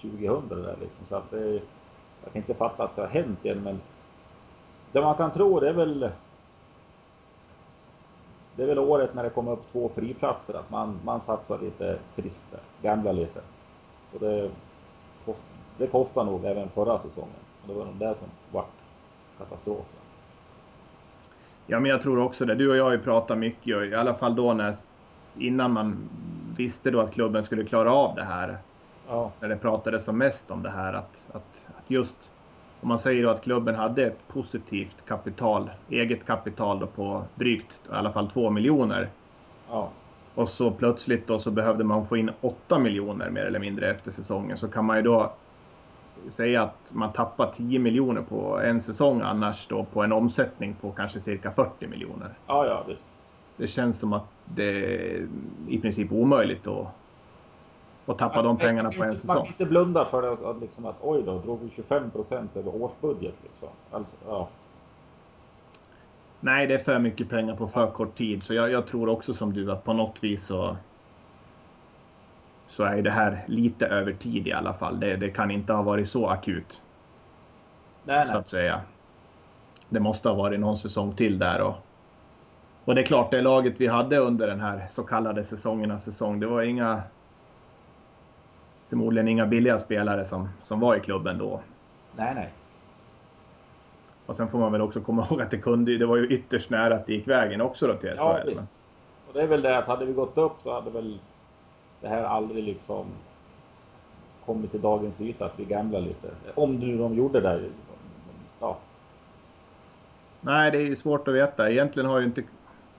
2000 0.00 0.48
där 0.48 0.76
liksom. 0.80 1.06
Så 1.08 1.16
att 1.16 1.30
det, 1.30 1.60
jag 2.26 2.32
kan 2.32 2.42
inte 2.42 2.54
fatta 2.54 2.84
att 2.84 2.96
det 2.96 3.02
har 3.02 3.08
hänt 3.08 3.46
än, 3.46 3.62
men 3.62 3.80
det 4.92 5.00
man 5.00 5.14
kan 5.14 5.32
tro 5.32 5.60
det 5.60 5.68
är 5.68 5.72
väl 5.72 6.10
det 8.56 8.62
är 8.62 8.66
väl 8.66 8.78
året 8.78 9.14
när 9.14 9.22
det 9.22 9.30
kom 9.30 9.48
upp 9.48 9.72
två 9.72 9.90
friplatser, 9.94 10.54
att 10.54 10.70
man, 10.70 10.98
man 11.04 11.20
satsar 11.20 11.58
lite 11.58 11.98
friskt 12.14 12.44
där, 12.50 12.60
gamblar 12.82 13.12
lite. 13.12 13.40
Och 14.14 14.20
det, 14.20 14.50
kost, 15.24 15.44
det 15.78 15.86
kostar 15.86 16.24
nog 16.24 16.44
även 16.44 16.68
förra 16.68 16.98
säsongen. 16.98 17.34
Och 17.62 17.68
det 17.68 17.74
var 17.74 17.84
nog 17.84 17.94
det 17.94 18.14
som 18.14 18.28
vart 18.52 18.70
katastrofen. 19.38 20.00
Ja, 21.66 21.80
men 21.80 21.90
jag 21.90 22.02
tror 22.02 22.18
också 22.18 22.44
det. 22.44 22.54
Du 22.54 22.70
och 22.70 22.76
jag 22.76 22.84
har 22.84 22.92
ju 22.92 22.98
pratat 22.98 23.38
mycket, 23.38 23.92
i 23.92 23.94
alla 23.94 24.14
fall 24.14 24.36
då 24.36 24.52
när, 24.52 24.76
innan 25.38 25.72
man 25.72 26.08
visste 26.56 26.90
då 26.90 27.00
att 27.00 27.12
klubben 27.12 27.44
skulle 27.44 27.64
klara 27.64 27.92
av 27.92 28.14
det 28.16 28.24
här. 28.24 28.58
Ja. 29.08 29.32
När 29.40 29.48
det 29.48 29.56
pratades 29.56 30.04
som 30.04 30.18
mest 30.18 30.50
om 30.50 30.62
det 30.62 30.70
här 30.70 30.92
att, 30.92 31.26
att, 31.32 31.66
att 31.78 31.90
just 31.90 32.30
om 32.80 32.88
man 32.88 32.98
säger 32.98 33.26
att 33.26 33.42
klubben 33.42 33.74
hade 33.74 34.06
ett 34.06 34.28
positivt 34.28 35.06
kapital, 35.06 35.70
eget 35.90 36.26
kapital 36.26 36.86
på 36.86 37.24
drygt 37.34 37.80
i 37.90 37.92
alla 37.92 38.12
fall 38.12 38.30
två 38.30 38.50
miljoner. 38.50 39.08
Ja. 39.70 39.90
Och 40.34 40.48
så 40.48 40.70
plötsligt 40.70 41.26
då 41.26 41.38
så 41.38 41.50
behövde 41.50 41.84
man 41.84 42.06
få 42.06 42.16
in 42.16 42.30
åtta 42.40 42.78
miljoner 42.78 43.30
mer 43.30 43.44
eller 43.44 43.58
mindre 43.58 43.90
efter 43.90 44.10
säsongen 44.10 44.58
så 44.58 44.68
kan 44.68 44.84
man 44.84 44.96
ju 44.96 45.02
då 45.02 45.32
säga 46.30 46.62
att 46.62 46.78
man 46.88 47.12
tappar 47.12 47.52
10 47.56 47.78
miljoner 47.78 48.22
på 48.22 48.60
en 48.60 48.80
säsong 48.80 49.20
annars 49.20 49.66
då 49.68 49.84
på 49.84 50.02
en 50.02 50.12
omsättning 50.12 50.74
på 50.80 50.92
kanske 50.92 51.20
cirka 51.20 51.50
40 51.50 51.86
miljoner. 51.86 52.34
Ja, 52.46 52.66
ja, 52.66 52.84
visst. 52.88 53.06
Det 53.56 53.66
känns 53.66 53.98
som 53.98 54.12
att 54.12 54.26
det 54.44 54.64
är 54.64 55.26
i 55.68 55.78
princip 55.78 56.12
omöjligt 56.12 56.66
att, 56.66 56.86
att 58.12 58.18
tappa 58.18 58.42
de 58.42 58.56
pengarna 58.56 58.90
på 58.90 59.04
en 59.04 59.12
säsong. 59.12 59.26
Man 59.26 59.36
kan 59.36 59.46
inte 59.46 59.66
blunda 59.66 60.04
för 60.04 60.22
det, 60.22 60.50
att, 60.50 60.60
liksom 60.60 60.86
att 60.86 60.96
oj 61.00 61.22
då, 61.26 61.38
drog 61.38 61.60
vi 61.62 61.70
25 61.70 62.10
procent 62.10 62.56
över 62.56 62.82
årsbudget 62.82 63.34
liksom. 63.42 63.68
Alltså, 63.90 64.16
ja. 64.26 64.48
Nej, 66.40 66.66
det 66.66 66.74
är 66.74 66.78
för 66.78 66.98
mycket 66.98 67.28
pengar 67.28 67.56
på 67.56 67.68
för 67.68 67.90
kort 67.90 68.18
tid. 68.18 68.42
Så 68.42 68.54
jag, 68.54 68.70
jag 68.70 68.86
tror 68.86 69.08
också 69.08 69.34
som 69.34 69.52
du 69.52 69.72
att 69.72 69.84
på 69.84 69.92
något 69.92 70.16
vis 70.20 70.46
så 70.46 70.76
så 72.68 72.82
är 72.82 73.02
det 73.02 73.10
här 73.10 73.44
lite 73.46 73.86
över 73.86 74.12
tid 74.12 74.46
i 74.46 74.52
alla 74.52 74.74
fall. 74.74 75.00
Det, 75.00 75.16
det 75.16 75.30
kan 75.30 75.50
inte 75.50 75.72
ha 75.72 75.82
varit 75.82 76.08
så 76.08 76.26
akut. 76.26 76.80
Nej, 78.04 78.24
nej. 78.24 78.32
Så 78.32 78.38
att 78.38 78.48
säga. 78.48 78.80
Det 79.88 80.00
måste 80.00 80.28
ha 80.28 80.36
varit 80.36 80.60
någon 80.60 80.78
säsong 80.78 81.16
till 81.16 81.38
där 81.38 81.60
och, 81.60 81.74
och 82.84 82.94
det 82.94 83.00
är 83.00 83.06
klart, 83.06 83.30
det 83.30 83.40
laget 83.40 83.74
vi 83.76 83.86
hade 83.86 84.18
under 84.18 84.46
den 84.46 84.60
här 84.60 84.88
så 84.92 85.02
kallade 85.02 85.44
säsongernas 85.44 86.04
säsong, 86.04 86.40
det 86.40 86.46
var 86.46 86.62
inga 86.62 87.02
förmodligen 88.88 89.28
inga 89.28 89.46
billiga 89.46 89.78
spelare 89.78 90.24
som, 90.24 90.48
som 90.64 90.80
var 90.80 90.96
i 90.96 91.00
klubben 91.00 91.38
då. 91.38 91.60
Nej, 92.16 92.34
nej. 92.34 92.52
Och 94.26 94.36
sen 94.36 94.48
får 94.48 94.58
man 94.58 94.72
väl 94.72 94.80
också 94.80 95.00
komma 95.00 95.26
ihåg 95.30 95.42
att 95.42 95.50
det 95.50 95.58
kunde 95.58 95.98
det 95.98 96.06
var 96.06 96.16
ju 96.16 96.26
ytterst 96.26 96.70
nära 96.70 96.94
att 96.94 97.06
det 97.06 97.12
gick 97.12 97.28
vägen 97.28 97.60
också 97.60 97.86
då 97.86 97.94
till 97.94 98.10
SHL. 98.10 98.16
Ja, 98.18 98.40
visst. 98.46 98.68
Och 99.28 99.34
det 99.34 99.42
är 99.42 99.46
väl 99.46 99.62
det 99.62 99.78
att 99.78 99.86
hade 99.86 100.04
vi 100.04 100.12
gått 100.12 100.38
upp 100.38 100.56
så 100.60 100.74
hade 100.74 100.90
väl 100.90 101.18
det 102.00 102.08
här 102.08 102.24
aldrig 102.24 102.64
liksom 102.64 103.06
kommit 104.46 104.70
till 104.70 104.80
dagens 104.80 105.20
yta 105.20 105.44
att 105.46 105.58
vi 105.58 105.64
gamblar 105.64 106.00
lite. 106.00 106.28
Om 106.54 106.76
nu 106.76 106.98
de 106.98 107.14
gjorde 107.14 107.40
det. 107.40 107.60
Ja. 108.60 108.76
Nej, 110.40 110.70
det 110.70 110.78
är 110.78 110.82
ju 110.82 110.96
svårt 110.96 111.28
att 111.28 111.34
veta. 111.34 111.70
Egentligen 111.70 112.08
har 112.08 112.18
ju 112.18 112.26
inte... 112.26 112.42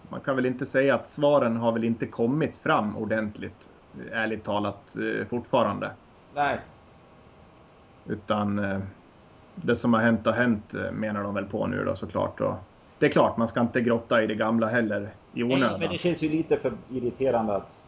Man 0.09 0.19
kan 0.19 0.35
väl 0.35 0.45
inte 0.45 0.65
säga 0.65 0.95
att 0.95 1.09
svaren 1.09 1.57
har 1.57 1.71
väl 1.71 1.83
inte 1.83 2.05
kommit 2.05 2.55
fram 2.55 2.97
ordentligt, 2.97 3.69
ärligt 4.11 4.43
talat, 4.43 4.95
eh, 4.95 5.27
fortfarande. 5.27 5.91
Nej. 6.35 6.59
Utan 8.05 8.59
eh, 8.59 8.79
det 9.55 9.75
som 9.75 9.93
har 9.93 10.01
hänt 10.01 10.25
har 10.25 10.33
hänt, 10.33 10.73
eh, 10.73 10.91
menar 10.91 11.23
de 11.23 11.33
väl 11.33 11.45
på 11.45 11.67
nu 11.67 11.83
då 11.85 11.95
såklart. 11.95 12.41
Och 12.41 12.55
det 12.99 13.05
är 13.05 13.09
klart, 13.09 13.37
man 13.37 13.47
ska 13.47 13.61
inte 13.61 13.81
grotta 13.81 14.23
i 14.23 14.27
det 14.27 14.35
gamla 14.35 14.67
heller 14.67 15.09
i 15.33 15.43
onödan. 15.43 15.69
Nej, 15.71 15.79
men 15.79 15.89
det 15.89 15.97
känns 15.97 16.23
ju 16.23 16.29
lite 16.29 16.57
för 16.57 16.73
irriterande 16.89 17.55
att 17.55 17.83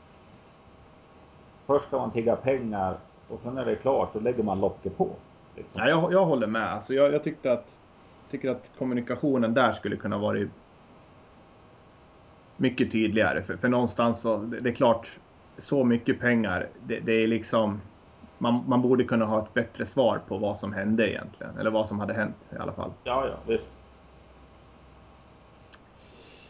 först 1.66 1.88
ska 1.88 1.98
man 1.98 2.12
tigga 2.12 2.36
pengar 2.36 2.98
och 3.28 3.40
sen 3.40 3.58
är 3.58 3.66
det 3.66 3.76
klart, 3.76 4.14
då 4.14 4.20
lägger 4.20 4.44
man 4.44 4.60
locket 4.60 4.98
på. 4.98 5.10
Liksom. 5.56 5.82
Ja, 5.82 5.90
jag, 5.90 6.14
jag 6.14 6.26
håller 6.26 6.48
med. 6.48 6.74
Alltså 6.74 6.94
jag, 6.94 7.14
jag 7.14 7.24
tyckte 7.24 7.52
att, 7.52 7.76
tycker 8.32 8.50
att 8.50 8.72
kommunikationen 8.78 9.54
där 9.54 9.74
skulle 9.74 9.96
kunna 9.96 10.18
varit 10.18 10.50
mycket 12.58 12.92
tydligare. 12.92 13.42
För, 13.42 13.58
för 13.58 13.68
någonstans 13.68 14.22
så, 14.22 14.38
det, 14.38 14.60
det 14.60 14.70
är 14.70 14.74
klart, 14.74 15.08
så 15.60 15.84
mycket 15.84 16.20
pengar, 16.20 16.68
det, 16.88 17.00
det 17.00 17.24
är 17.24 17.28
liksom 17.28 17.82
man, 18.38 18.64
man, 18.68 18.82
borde 18.82 19.04
kunna 19.04 19.26
ha 19.26 19.44
ett 19.44 19.54
bättre 19.54 19.86
svar 19.86 20.22
på 20.28 20.38
vad 20.38 20.60
som 20.60 20.74
hände 20.74 21.12
egentligen. 21.12 21.58
Eller 21.58 21.72
vad 21.72 21.88
som 21.88 22.00
hade 22.00 22.14
hänt 22.14 22.36
i 22.50 22.58
alla 22.58 22.72
fall. 22.72 22.92
Ja, 23.04 23.28
ja, 23.28 23.38
visst. 23.48 23.68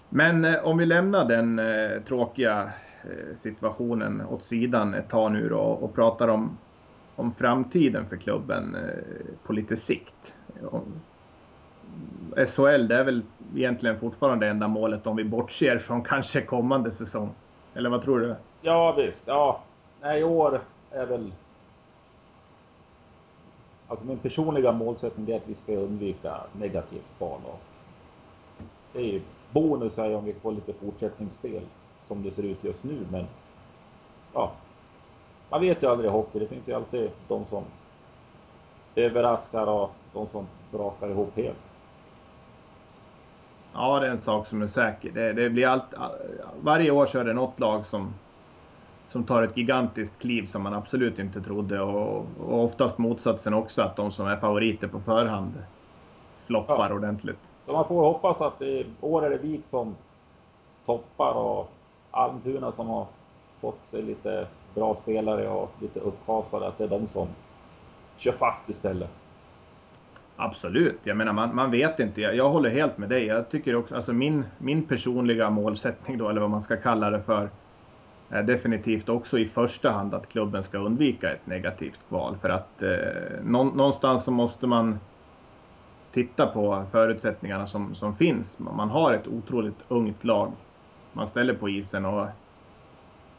Men 0.09 0.45
eh, 0.45 0.65
om 0.65 0.77
vi 0.77 0.85
lämnar 0.85 1.25
den 1.25 1.59
eh, 1.59 2.01
tråkiga 2.07 2.71
eh, 3.03 3.37
situationen 3.41 4.21
åt 4.21 4.43
sidan 4.43 4.93
ett 4.93 5.09
tag 5.09 5.31
nu 5.31 5.49
då 5.49 5.59
och 5.59 5.95
pratar 5.95 6.27
om, 6.27 6.57
om 7.15 7.33
framtiden 7.33 8.05
för 8.09 8.17
klubben 8.17 8.75
eh, 8.75 9.25
på 9.43 9.53
lite 9.53 9.77
sikt. 9.77 10.33
SHL, 12.47 12.87
det 12.87 12.95
är 12.95 13.03
väl 13.03 13.21
egentligen 13.55 13.99
fortfarande 13.99 14.47
enda 14.47 14.67
målet 14.67 15.07
om 15.07 15.15
vi 15.15 15.23
bortser 15.23 15.79
från 15.79 16.03
kanske 16.03 16.41
kommande 16.41 16.91
säsong. 16.91 17.29
Eller 17.79 17.89
vad 17.89 18.03
tror 18.03 18.19
du? 18.19 18.35
Ja, 18.61 18.91
visst. 18.91 19.23
Ja, 19.25 19.61
nej, 20.01 20.19
i 20.19 20.23
år 20.23 20.61
är 20.91 21.05
väl 21.05 21.31
Alltså 23.87 24.05
min 24.05 24.17
personliga 24.17 24.71
målsättning 24.71 25.29
är 25.29 25.35
att 25.35 25.47
vi 25.47 25.55
ska 25.55 25.73
undvika 25.73 26.37
negativt 26.53 27.17
kval. 27.17 27.39
Det 28.93 28.99
är 28.99 29.03
ju 29.03 29.21
bonus 29.51 29.97
här 29.97 30.15
om 30.15 30.25
vi 30.25 30.33
får 30.33 30.51
lite 30.51 30.73
fortsättningsspel 30.73 31.61
som 32.03 32.23
det 32.23 32.31
ser 32.31 32.43
ut 32.43 32.63
just 32.63 32.83
nu. 32.83 33.05
Men 33.11 33.25
ja, 34.33 34.51
man 35.49 35.61
vet 35.61 35.83
ju 35.83 35.87
aldrig 35.87 36.09
i 36.09 36.13
hockey. 36.13 36.39
Det 36.39 36.47
finns 36.47 36.69
ju 36.69 36.73
alltid 36.73 37.11
de 37.27 37.45
som 37.45 37.63
överraskar 38.95 39.67
och 39.67 39.91
de 40.13 40.27
som 40.27 40.47
brakar 40.71 41.09
ihop 41.09 41.37
helt. 41.37 41.68
Ja, 43.73 43.99
det 43.99 44.07
är 44.07 44.11
en 44.11 44.21
sak 44.21 44.47
som 44.47 44.61
är 44.61 44.67
säker. 44.67 45.11
Det, 45.11 45.33
det 45.33 45.49
blir 45.49 45.67
allt, 45.67 45.93
varje 46.61 46.91
år 46.91 47.05
så 47.05 47.19
är 47.19 47.23
det 47.23 47.33
något 47.33 47.59
lag 47.59 47.85
som 47.85 48.13
som 49.11 49.23
tar 49.23 49.43
ett 49.43 49.57
gigantiskt 49.57 50.19
kliv 50.19 50.47
som 50.47 50.63
man 50.63 50.73
absolut 50.73 51.19
inte 51.19 51.41
trodde 51.41 51.81
och, 51.81 52.25
och 52.39 52.63
oftast 52.63 52.97
motsatsen 52.97 53.53
också 53.53 53.81
att 53.81 53.95
de 53.95 54.11
som 54.11 54.27
är 54.27 54.37
favoriter 54.37 54.87
på 54.87 54.99
förhand 54.99 55.53
floppar 56.45 56.89
ja. 56.89 56.95
ordentligt. 56.95 57.39
Så 57.65 57.73
man 57.73 57.87
får 57.87 58.01
hoppas 58.01 58.41
att 58.41 58.61
i 58.61 58.85
år 59.01 59.25
är 59.25 59.29
det 59.29 59.37
Vik 59.37 59.65
som 59.65 59.95
toppar 60.85 61.33
och 61.33 61.71
Almtuna 62.11 62.71
som 62.71 62.87
har 62.87 63.05
fått 63.61 63.87
sig 63.87 64.01
lite 64.01 64.47
bra 64.75 64.95
spelare 64.95 65.49
och 65.49 65.71
lite 65.81 65.99
uppkasade, 65.99 66.67
att 66.67 66.77
det 66.77 66.83
är 66.83 66.87
de 66.87 67.07
som 67.07 67.27
kör 68.17 68.31
fast 68.31 68.69
istället. 68.69 69.09
Absolut, 70.41 70.99
jag 71.03 71.17
menar 71.17 71.33
man, 71.33 71.55
man 71.55 71.71
vet 71.71 71.99
inte. 71.99 72.21
Jag, 72.21 72.35
jag, 72.35 72.49
håller 72.49 72.69
helt 72.69 72.97
med 72.97 73.09
dig. 73.09 73.25
Jag 73.25 73.49
tycker 73.49 73.75
också, 73.75 73.95
alltså 73.95 74.13
min, 74.13 74.45
min 74.57 74.83
personliga 74.83 75.49
målsättning 75.49 76.17
då, 76.17 76.29
eller 76.29 76.41
vad 76.41 76.49
man 76.49 76.63
ska 76.63 76.77
kalla 76.77 77.09
det 77.09 77.21
för, 77.21 77.49
är 78.29 78.43
definitivt 78.43 79.09
också 79.09 79.39
i 79.39 79.45
första 79.45 79.91
hand 79.91 80.13
att 80.13 80.29
klubben 80.29 80.63
ska 80.63 80.77
undvika 80.77 81.31
ett 81.31 81.47
negativt 81.47 81.99
kval. 82.09 82.37
För 82.41 82.49
att 82.49 82.81
eh, 82.81 83.43
någonstans 83.43 84.23
så 84.23 84.31
måste 84.31 84.67
man 84.67 84.99
titta 86.13 86.47
på 86.47 86.83
förutsättningarna 86.91 87.67
som, 87.67 87.95
som 87.95 88.15
finns. 88.15 88.59
Man 88.59 88.89
har 88.89 89.13
ett 89.13 89.27
otroligt 89.27 89.79
ungt 89.87 90.23
lag 90.23 90.51
man 91.13 91.27
ställer 91.27 91.53
på 91.53 91.69
isen 91.69 92.05
och 92.05 92.27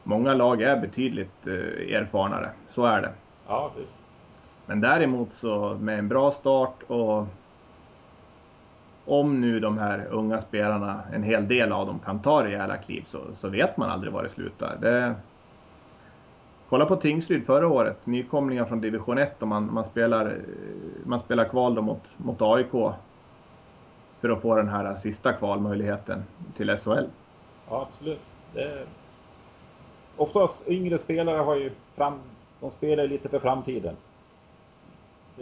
många 0.02 0.34
lag 0.34 0.62
är 0.62 0.80
betydligt 0.80 1.46
eh, 1.46 1.96
erfarnare. 1.96 2.50
Så 2.70 2.84
är 2.84 3.02
det. 3.02 3.12
Ja, 3.46 3.72
visst. 3.76 3.99
Men 4.70 4.80
däremot 4.80 5.28
så 5.40 5.76
med 5.80 5.98
en 5.98 6.08
bra 6.08 6.32
start 6.32 6.82
och 6.86 7.26
om 9.04 9.40
nu 9.40 9.60
de 9.60 9.78
här 9.78 10.06
unga 10.10 10.40
spelarna, 10.40 11.02
en 11.12 11.22
hel 11.22 11.48
del 11.48 11.72
av 11.72 11.86
dem 11.86 11.98
kan 11.98 12.22
ta 12.22 12.44
rejäla 12.44 12.76
kliv 12.76 13.02
så, 13.06 13.18
så 13.40 13.48
vet 13.48 13.76
man 13.76 13.90
aldrig 13.90 14.12
var 14.12 14.22
det 14.22 14.28
slutar. 14.28 14.76
Det... 14.80 15.14
Kolla 16.68 16.86
på 16.86 16.96
Tingsryd 16.96 17.46
förra 17.46 17.68
året, 17.68 18.06
nykomlingar 18.06 18.64
från 18.64 18.80
division 18.80 19.18
1 19.18 19.42
och 19.42 19.48
man, 19.48 19.74
man, 19.74 19.84
spelar, 19.84 20.38
man 21.04 21.20
spelar 21.20 21.44
kval 21.44 21.74
då 21.74 21.82
mot, 21.82 22.02
mot 22.16 22.42
AIK 22.42 22.70
för 24.20 24.28
att 24.28 24.42
få 24.42 24.54
den 24.54 24.68
här 24.68 24.94
sista 24.94 25.32
kvalmöjligheten 25.32 26.22
till 26.56 26.76
SHL. 26.76 27.04
Ja, 27.68 27.88
absolut. 27.88 28.20
Det... 28.54 28.86
Oftast 30.16 30.68
yngre 30.68 30.98
spelare 30.98 31.38
har 31.38 31.56
ju 31.56 31.70
fram... 31.94 32.14
De 32.60 32.70
spelar 32.70 33.06
lite 33.06 33.28
för 33.28 33.38
framtiden. 33.38 33.96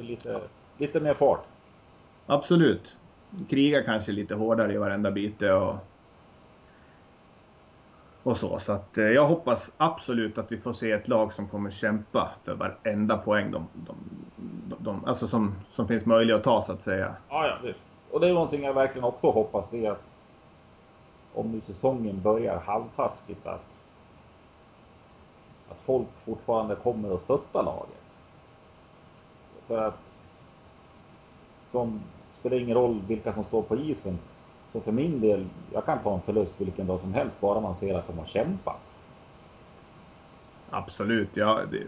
Lite, 0.02 0.40
lite 0.78 1.00
mer 1.00 1.14
fart. 1.14 1.44
Absolut 2.26 2.96
krigar 3.48 3.82
kanske 3.82 4.12
lite 4.12 4.34
hårdare 4.34 4.72
i 4.72 4.76
varenda 4.76 5.10
byte 5.10 5.52
och, 5.52 5.76
och 8.22 8.38
så. 8.38 8.60
Så 8.60 8.72
att 8.72 8.98
eh, 8.98 9.04
jag 9.04 9.26
hoppas 9.26 9.70
absolut 9.76 10.38
att 10.38 10.52
vi 10.52 10.58
får 10.58 10.72
se 10.72 10.92
ett 10.92 11.08
lag 11.08 11.32
som 11.32 11.48
kommer 11.48 11.70
kämpa 11.70 12.30
för 12.44 12.54
varenda 12.54 13.16
poäng 13.16 13.50
de, 13.50 13.68
de, 13.74 13.96
de, 14.68 14.76
de 14.78 15.04
alltså 15.04 15.28
som, 15.28 15.54
som 15.74 15.88
finns 15.88 16.06
möjlig 16.06 16.34
att 16.34 16.44
ta 16.44 16.62
så 16.62 16.72
att 16.72 16.84
säga. 16.84 17.16
Ja, 17.28 17.46
ja, 17.46 17.58
visst. 17.64 17.86
Och 18.10 18.20
det 18.20 18.28
är 18.28 18.34
någonting 18.34 18.62
jag 18.62 18.74
verkligen 18.74 19.04
också 19.04 19.30
hoppas 19.30 19.70
det 19.70 19.86
är 19.86 19.90
att 19.90 20.04
om 21.34 21.52
nu 21.52 21.60
säsongen 21.60 22.22
börjar 22.22 22.60
halvtaskigt 22.60 23.46
att 23.46 23.84
att 25.70 25.78
folk 25.84 26.08
fortfarande 26.24 26.74
kommer 26.74 27.14
att 27.14 27.20
stötta 27.20 27.62
laget. 27.62 28.07
För 29.68 29.88
att 29.88 29.98
som 31.66 32.00
spelar 32.30 32.56
ingen 32.56 32.76
roll 32.76 33.00
vilka 33.08 33.32
som 33.32 33.44
står 33.44 33.62
på 33.62 33.76
isen. 33.76 34.18
Så 34.72 34.80
för 34.80 34.92
min 34.92 35.20
del, 35.20 35.46
jag 35.72 35.84
kan 35.84 35.98
ta 35.98 36.14
en 36.14 36.20
förlust 36.20 36.60
vilken 36.60 36.86
dag 36.86 37.00
som 37.00 37.14
helst 37.14 37.40
bara 37.40 37.60
man 37.60 37.74
ser 37.74 37.94
att 37.94 38.06
de 38.06 38.18
har 38.18 38.26
kämpat. 38.26 38.80
Absolut, 40.70 41.28
ja. 41.34 41.60
Det, 41.70 41.82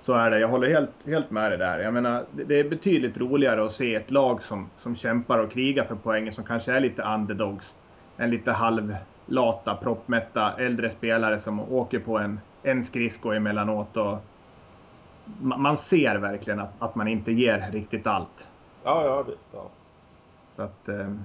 så 0.00 0.12
är 0.12 0.30
det. 0.30 0.38
Jag 0.38 0.48
håller 0.48 0.68
helt, 0.68 1.06
helt 1.06 1.30
med 1.30 1.50
dig 1.50 1.58
där. 1.58 1.78
Jag 1.78 1.94
menar, 1.94 2.24
det, 2.32 2.44
det, 2.44 2.60
är 2.60 2.70
betydligt 2.70 3.16
roligare 3.16 3.64
att 3.64 3.72
se 3.72 3.94
ett 3.94 4.10
lag 4.10 4.42
som, 4.42 4.70
som 4.78 4.96
kämpar 4.96 5.38
och 5.38 5.52
krigar 5.52 5.84
för 5.84 5.94
poängen 5.94 6.32
som 6.32 6.44
kanske 6.44 6.72
är 6.72 6.80
lite 6.80 7.02
underdogs. 7.02 7.74
än 8.18 8.30
lite 8.30 8.52
halvlata, 8.52 9.76
proppmätta 9.82 10.52
äldre 10.58 10.90
spelare 10.90 11.40
som 11.40 11.60
åker 11.60 11.98
på 11.98 12.18
en, 12.18 12.40
en 12.62 12.84
skridsko 12.84 13.32
emellanåt. 13.32 13.96
Och 13.96 14.18
man 15.40 15.78
ser 15.78 16.16
verkligen 16.16 16.60
att, 16.60 16.72
att 16.78 16.94
man 16.94 17.08
inte 17.08 17.32
ger 17.32 17.70
riktigt 17.72 18.06
allt. 18.06 18.48
Ja, 18.84 19.04
ja 19.04 19.22
visst. 19.22 19.48
Ja. 19.52 19.68
Så 20.56 20.62
att, 20.62 20.88
ehm, 20.88 21.22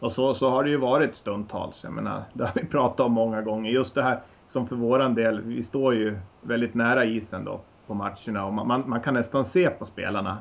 och 0.00 0.12
så, 0.12 0.34
så 0.34 0.50
har 0.50 0.64
det 0.64 0.70
ju 0.70 0.76
varit 0.76 1.14
stundtals. 1.14 1.84
Jag 1.84 1.92
menar, 1.92 2.22
det 2.32 2.44
har 2.44 2.52
vi 2.54 2.66
pratat 2.70 3.00
om 3.00 3.12
många 3.12 3.42
gånger. 3.42 3.70
Just 3.70 3.94
det 3.94 4.02
här 4.02 4.20
som 4.46 4.66
för 4.66 4.76
våran 4.76 5.14
del, 5.14 5.40
vi 5.40 5.62
står 5.64 5.94
ju 5.94 6.18
väldigt 6.40 6.74
nära 6.74 7.04
isen 7.04 7.44
då 7.44 7.60
på 7.86 7.94
matcherna 7.94 8.44
och 8.46 8.52
man, 8.52 8.82
man 8.86 9.00
kan 9.00 9.14
nästan 9.14 9.44
se 9.44 9.70
på 9.70 9.86
spelarna 9.86 10.38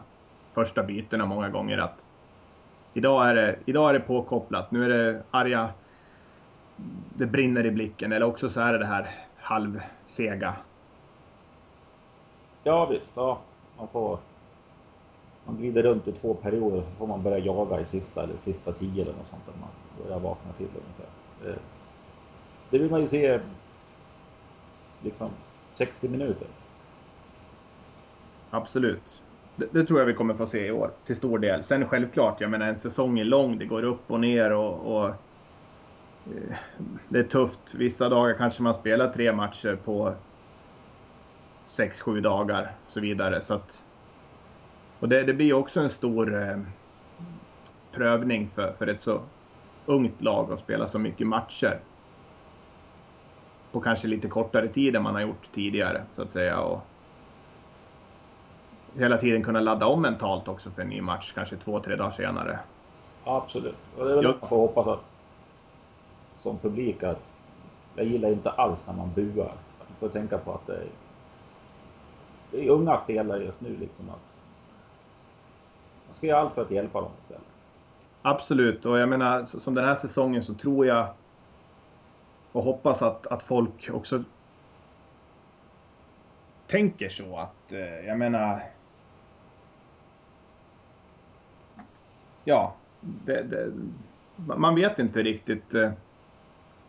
första 0.53 0.83
bytena 0.83 1.25
många 1.25 1.49
gånger 1.49 1.77
att 1.77 2.09
idag 2.93 3.29
är 3.29 3.35
det, 3.35 3.55
idag 3.65 3.89
är 3.89 3.93
det 3.93 3.99
påkopplat. 3.99 4.71
Nu 4.71 4.85
är 4.85 4.89
det 4.89 5.23
arga, 5.31 5.69
det 7.15 7.25
brinner 7.25 7.65
i 7.65 7.71
blicken 7.71 8.11
eller 8.11 8.25
också 8.25 8.49
så 8.49 8.59
är 8.61 8.73
det 8.73 8.79
det 8.79 8.85
här 8.85 9.09
halvsega. 9.37 10.55
Ja 12.63 12.85
visst, 12.85 13.11
ja. 13.15 13.39
Man 13.77 13.87
får 13.87 14.19
man 15.45 15.57
glider 15.57 15.83
runt 15.83 16.07
i 16.07 16.11
två 16.11 16.33
perioder 16.33 16.77
och 16.77 16.83
så 16.83 16.91
får 16.91 17.07
man 17.07 17.23
börja 17.23 17.37
jaga 17.37 17.81
i 17.81 17.85
sista 17.85 18.23
eller 18.23 18.37
sista 18.37 18.71
tio 18.71 19.01
eller 19.01 19.13
något 19.13 19.27
sånt 19.27 19.45
där 19.45 19.53
man 19.59 19.69
börjar 20.03 20.19
vakna 20.19 20.51
till 20.53 20.67
ungefär. 20.67 21.07
Eh, 21.45 21.61
det, 22.69 22.77
vill 22.77 22.91
man 22.91 23.01
ju 23.01 23.07
se 23.07 23.39
liksom 25.03 25.29
60 25.73 26.09
minuter. 26.09 26.47
Absolut. 28.49 29.21
Det, 29.55 29.73
det, 29.73 29.85
tror 29.85 29.99
jag 29.99 30.05
vi 30.05 30.13
kommer 30.13 30.33
få 30.33 30.47
se 30.47 30.67
i 30.67 30.71
år 30.71 30.91
till 31.05 31.15
stor 31.15 31.39
del. 31.39 31.63
Sen 31.63 31.87
självklart, 31.87 32.41
jag 32.41 32.51
menar 32.51 32.67
en 32.67 32.79
säsong 32.79 33.19
är 33.19 33.25
lång, 33.25 33.57
det 33.57 33.65
går 33.65 33.83
upp 33.83 34.11
och 34.11 34.19
ner 34.19 34.51
och, 34.51 34.95
och 34.95 35.07
eh, 35.07 36.57
det 37.09 37.19
är 37.19 37.23
tufft. 37.23 37.73
Vissa 37.73 38.09
dagar 38.09 38.33
kanske 38.33 38.63
man 38.63 38.75
spelar 38.75 39.11
tre 39.11 39.33
matcher 39.33 39.77
på 39.85 40.13
sex, 41.75 42.01
sju 42.01 42.21
dagar 42.21 42.71
och 42.85 42.91
så 42.91 42.99
vidare. 42.99 43.41
Så 43.41 43.53
att, 43.53 43.79
och 44.99 45.09
det, 45.09 45.23
det 45.23 45.33
blir 45.33 45.53
också 45.53 45.79
en 45.79 45.89
stor 45.89 46.41
eh, 46.41 46.57
prövning 47.91 48.49
för, 48.55 48.73
för 48.77 48.87
ett 48.87 49.01
så 49.01 49.21
ungt 49.85 50.21
lag 50.21 50.51
att 50.51 50.59
spela 50.59 50.87
så 50.87 50.99
mycket 50.99 51.27
matcher. 51.27 51.79
På 53.71 53.79
kanske 53.79 54.07
lite 54.07 54.27
kortare 54.27 54.67
tid 54.67 54.95
än 54.95 55.03
man 55.03 55.13
har 55.13 55.21
gjort 55.21 55.47
tidigare 55.53 56.03
så 56.15 56.21
att 56.21 56.31
säga. 56.31 56.59
Och 56.59 56.81
hela 58.97 59.17
tiden 59.17 59.43
kunna 59.43 59.59
ladda 59.59 59.85
om 59.85 60.01
mentalt 60.01 60.47
också 60.47 60.71
för 60.71 60.81
en 60.81 60.89
ny 60.89 61.01
match, 61.01 61.31
kanske 61.35 61.55
två, 61.57 61.79
tre 61.79 61.95
dagar 61.95 62.11
senare. 62.11 62.59
Absolut. 63.23 63.77
Och 63.97 64.05
det 64.05 64.11
är 64.11 64.15
väl 64.15 64.23
jag... 64.23 64.35
man 64.41 64.49
får 64.49 64.57
hoppas 64.57 64.87
att 64.87 65.03
som 66.37 66.57
publik 66.57 67.03
att 67.03 67.33
jag 67.95 68.05
gillar 68.05 68.29
inte 68.29 68.49
alls 68.49 68.87
när 68.87 68.93
man 68.93 69.11
buar. 69.15 69.53
Man 69.79 69.97
får 69.99 70.09
tänka 70.09 70.37
på 70.37 70.53
att 70.53 70.67
det 70.67 70.73
är 70.73 70.87
unga 72.53 72.97
spelare 72.97 73.43
just 73.43 73.61
nu 73.61 73.77
liksom. 73.77 74.09
Att 74.09 74.19
man 76.07 76.15
ska 76.15 76.27
göra 76.27 76.39
allt 76.39 76.53
för 76.53 76.61
att 76.61 76.71
hjälpa 76.71 77.01
dem 77.01 77.11
istället. 77.19 77.43
Absolut, 78.21 78.85
och 78.85 78.99
jag 78.99 79.09
menar 79.09 79.45
som 79.45 79.73
den 79.73 79.85
här 79.85 79.95
säsongen 79.95 80.43
så 80.43 80.53
tror 80.53 80.85
jag 80.85 81.07
och 82.51 82.63
hoppas 82.63 83.01
att, 83.01 83.27
att 83.27 83.43
folk 83.43 83.89
också 83.93 84.23
tänker 86.67 87.09
så 87.09 87.37
att, 87.37 87.71
eh, 87.71 88.07
jag 88.07 88.17
menar 88.17 88.63
ja, 92.43 92.75
det, 92.99 93.43
det, 93.43 93.71
man 94.35 94.75
vet 94.75 94.99
inte 94.99 95.23
riktigt 95.23 95.73
eh, 95.73 95.91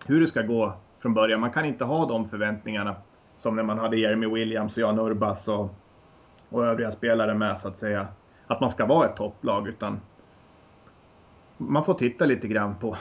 hur 0.06 0.20
det 0.20 0.26
ska 0.26 0.42
gå 0.42 0.72
från 0.98 1.14
början. 1.14 1.40
Man 1.40 1.52
kan 1.52 1.64
inte 1.64 1.84
ha 1.84 2.06
de 2.06 2.28
förväntningarna 2.28 2.96
som 3.44 3.56
när 3.56 3.62
man 3.62 3.78
hade 3.78 3.96
Jeremy 3.96 4.26
Williams 4.26 4.72
och 4.72 4.82
Jan 4.82 4.98
Urbas 4.98 5.48
och, 5.48 5.74
och 6.48 6.66
övriga 6.66 6.92
spelare 6.92 7.34
med 7.34 7.58
så 7.58 7.68
att 7.68 7.78
säga. 7.78 8.08
Att 8.46 8.60
man 8.60 8.70
ska 8.70 8.86
vara 8.86 9.08
ett 9.08 9.16
topplag 9.16 9.68
utan 9.68 10.00
man 11.56 11.84
får 11.84 11.94
titta 11.94 12.24
lite 12.24 12.48
grann 12.48 12.74
på, 12.74 12.96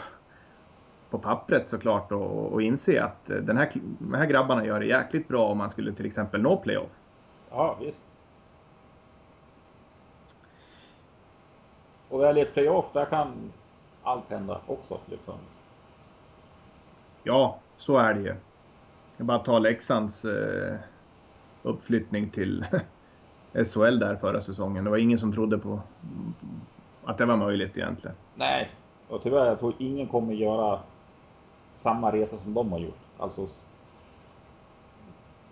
på 1.09 1.17
pappret 1.17 1.69
såklart 1.69 2.12
och, 2.12 2.53
och 2.53 2.62
inse 2.62 3.03
att 3.03 3.25
den 3.25 3.57
här, 3.57 3.71
de 4.00 4.13
här 4.13 4.25
grabbarna 4.25 4.65
gör 4.65 4.79
det 4.79 4.85
jäkligt 4.85 5.27
bra 5.27 5.47
om 5.47 5.57
man 5.57 5.69
skulle 5.69 5.93
till 5.93 6.05
exempel 6.05 6.41
nå 6.41 6.57
playoff. 6.57 6.91
Ja, 7.50 7.77
visst. 7.79 8.05
Och 12.09 12.21
väl 12.21 12.38
i 12.38 12.41
ett 12.41 12.53
playoff, 12.53 12.85
där 12.93 13.05
kan 13.05 13.51
allt 14.03 14.29
hända 14.29 14.62
också. 14.67 14.97
Liksom. 15.05 15.35
Ja, 17.23 17.59
så 17.77 17.97
är 17.97 18.13
det 18.13 18.21
ju. 18.21 18.35
Jag 19.23 19.27
bara 19.27 19.39
ta 19.39 19.59
Leksands 19.59 20.25
eh, 20.25 20.75
uppflyttning 21.63 22.29
till 22.29 22.65
SHL 23.53 23.99
där 23.99 24.15
förra 24.15 24.41
säsongen. 24.41 24.83
Det 24.83 24.89
var 24.89 24.97
ingen 24.97 25.19
som 25.19 25.33
trodde 25.33 25.57
på 25.57 25.79
att 27.03 27.17
det 27.17 27.25
var 27.25 27.37
möjligt 27.37 27.77
egentligen. 27.77 28.15
Nej, 28.35 28.69
och 29.07 29.23
tyvärr 29.23 29.45
jag 29.45 29.59
tror 29.59 29.73
ingen 29.77 30.07
kommer 30.07 30.33
göra 30.33 30.79
samma 31.73 32.11
resa 32.11 32.37
som 32.37 32.53
de 32.53 32.71
har 32.71 32.79
gjort. 32.79 32.99
Alltså 33.17 33.47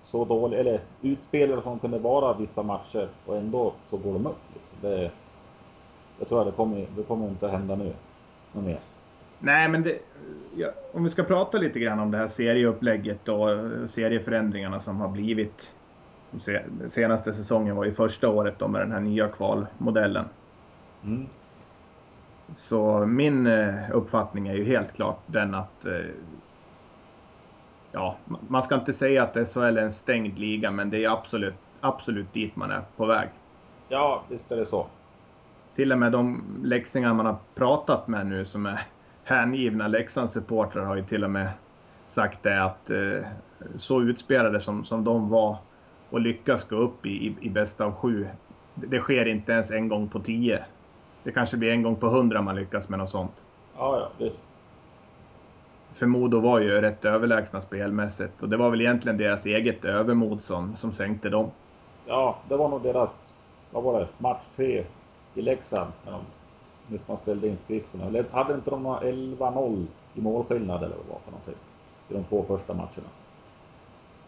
så 0.05 0.25
dålig, 0.25 0.59
eller 0.59 0.81
utspelare 1.01 1.61
som 1.61 1.79
kunde 1.79 1.99
vara 1.99 2.33
vissa 2.33 2.63
matcher 2.63 3.09
och 3.25 3.37
ändå 3.37 3.73
så 3.89 3.97
går 3.97 4.13
de 4.13 4.27
upp. 4.27 4.41
Liksom. 4.53 4.77
Det, 4.81 5.11
jag 6.19 6.27
tror 6.27 6.39
att 6.39 6.45
det 6.45 6.51
kommer, 6.51 6.87
det 6.95 7.03
kommer 7.03 7.27
inte 7.27 7.45
att 7.45 7.51
hända 7.51 7.75
nu. 7.75 7.93
Något 8.53 8.65
mer. 8.65 8.79
Nej, 9.43 9.69
men 9.69 9.83
det, 9.83 9.99
ja, 10.55 10.71
om 10.91 11.03
vi 11.03 11.09
ska 11.09 11.23
prata 11.23 11.57
lite 11.57 11.79
grann 11.79 11.99
om 11.99 12.11
det 12.11 12.17
här 12.17 12.27
serieupplägget 12.27 13.29
och 13.29 13.47
serieförändringarna 13.89 14.79
som 14.79 15.01
har 15.01 15.07
blivit. 15.07 15.75
Senaste 16.87 17.33
säsongen 17.33 17.75
var 17.75 17.85
ju 17.85 17.93
första 17.93 18.29
året 18.29 18.59
då 18.59 18.67
med 18.67 18.81
den 18.81 18.91
här 18.91 18.99
nya 18.99 19.27
kvalmodellen. 19.27 20.25
Mm. 21.03 21.25
Så 22.55 23.05
min 23.05 23.47
eh, 23.47 23.91
uppfattning 23.91 24.47
är 24.47 24.53
ju 24.53 24.63
helt 24.63 24.93
klart 24.93 25.19
den 25.25 25.55
att 25.55 25.85
eh, 25.85 26.05
ja, 27.91 28.17
man 28.47 28.63
ska 28.63 28.75
inte 28.75 28.93
säga 28.93 29.23
att 29.23 29.49
SHL 29.53 29.59
är 29.59 29.77
en 29.77 29.93
stängd 29.93 30.39
liga, 30.39 30.71
men 30.71 30.89
det 30.89 31.03
är 31.03 31.09
absolut, 31.09 31.55
absolut 31.81 32.33
dit 32.33 32.55
man 32.55 32.71
är 32.71 32.81
på 32.97 33.05
väg. 33.05 33.29
Ja, 33.89 34.23
visst 34.29 34.51
är 34.51 34.57
det 34.57 34.65
så 34.65 34.87
till 35.75 35.91
och 35.91 35.97
med 35.97 36.11
de 36.11 36.43
läxingar 36.63 37.13
man 37.13 37.25
har 37.25 37.37
pratat 37.55 38.07
med 38.07 38.27
nu 38.27 38.45
som 38.45 38.65
är 38.65 38.81
hängivna 39.23 39.87
Leksandssupportrar 39.87 40.85
har 40.85 40.95
ju 40.95 41.03
till 41.03 41.23
och 41.23 41.29
med 41.29 41.49
sagt 42.07 42.43
det 42.43 42.63
att 42.63 42.89
eh, 42.89 43.27
så 43.77 44.01
utspelade 44.01 44.59
som, 44.59 44.85
som 44.85 45.03
de 45.03 45.29
var 45.29 45.57
och 46.09 46.21
lyckas 46.21 46.63
gå 46.63 46.75
upp 46.75 47.05
i, 47.05 47.09
i, 47.09 47.35
i 47.41 47.49
bästa 47.49 47.85
av 47.85 47.93
sju. 47.93 48.27
Det 48.73 48.99
sker 48.99 49.25
inte 49.25 49.51
ens 49.51 49.71
en 49.71 49.87
gång 49.87 50.09
på 50.09 50.19
tio. 50.19 50.65
Det 51.23 51.31
kanske 51.31 51.57
blir 51.57 51.71
en 51.71 51.83
gång 51.83 51.95
på 51.95 52.07
hundra 52.07 52.41
man 52.41 52.55
lyckas 52.55 52.89
med 52.89 52.99
något 52.99 53.09
sånt. 53.09 53.45
Ja, 53.77 53.99
ja. 53.99 54.25
Det... 54.25 54.33
För 55.95 56.05
Modo 56.05 56.39
var 56.39 56.59
ju 56.59 56.81
rätt 56.81 57.05
överlägsna 57.05 57.61
spelmässigt 57.61 58.43
och 58.43 58.49
det 58.49 58.57
var 58.57 58.69
väl 58.69 58.81
egentligen 58.81 59.17
deras 59.17 59.45
eget 59.45 59.85
övermod 59.85 60.41
som, 60.41 60.77
som 60.77 60.91
sänkte 60.91 61.29
dem. 61.29 61.51
Ja, 62.05 62.39
det 62.49 62.57
var 62.57 62.69
nog 62.69 62.83
deras, 62.83 63.33
vad 63.71 63.83
var 63.83 63.99
det, 63.99 64.07
match 64.17 64.43
tre 64.55 64.85
i 65.33 65.41
Leksand 65.41 65.91
när 66.05 66.11
de 66.11 66.21
nästan 66.91 67.17
ställde 67.17 67.47
in 67.47 67.57
skridskorna. 67.57 68.23
Hade 68.31 68.53
inte 68.53 68.69
de 68.69 68.87
11-0 68.87 69.85
i 70.13 70.21
målskillnad 70.21 70.83
eller 70.83 70.95
vad 70.95 71.05
det 71.05 71.11
var 71.11 71.19
för 71.19 71.31
någonting? 71.31 71.55
I 72.09 72.13
de 72.13 72.23
två 72.23 72.45
första 72.47 72.73
matcherna. 72.73 73.09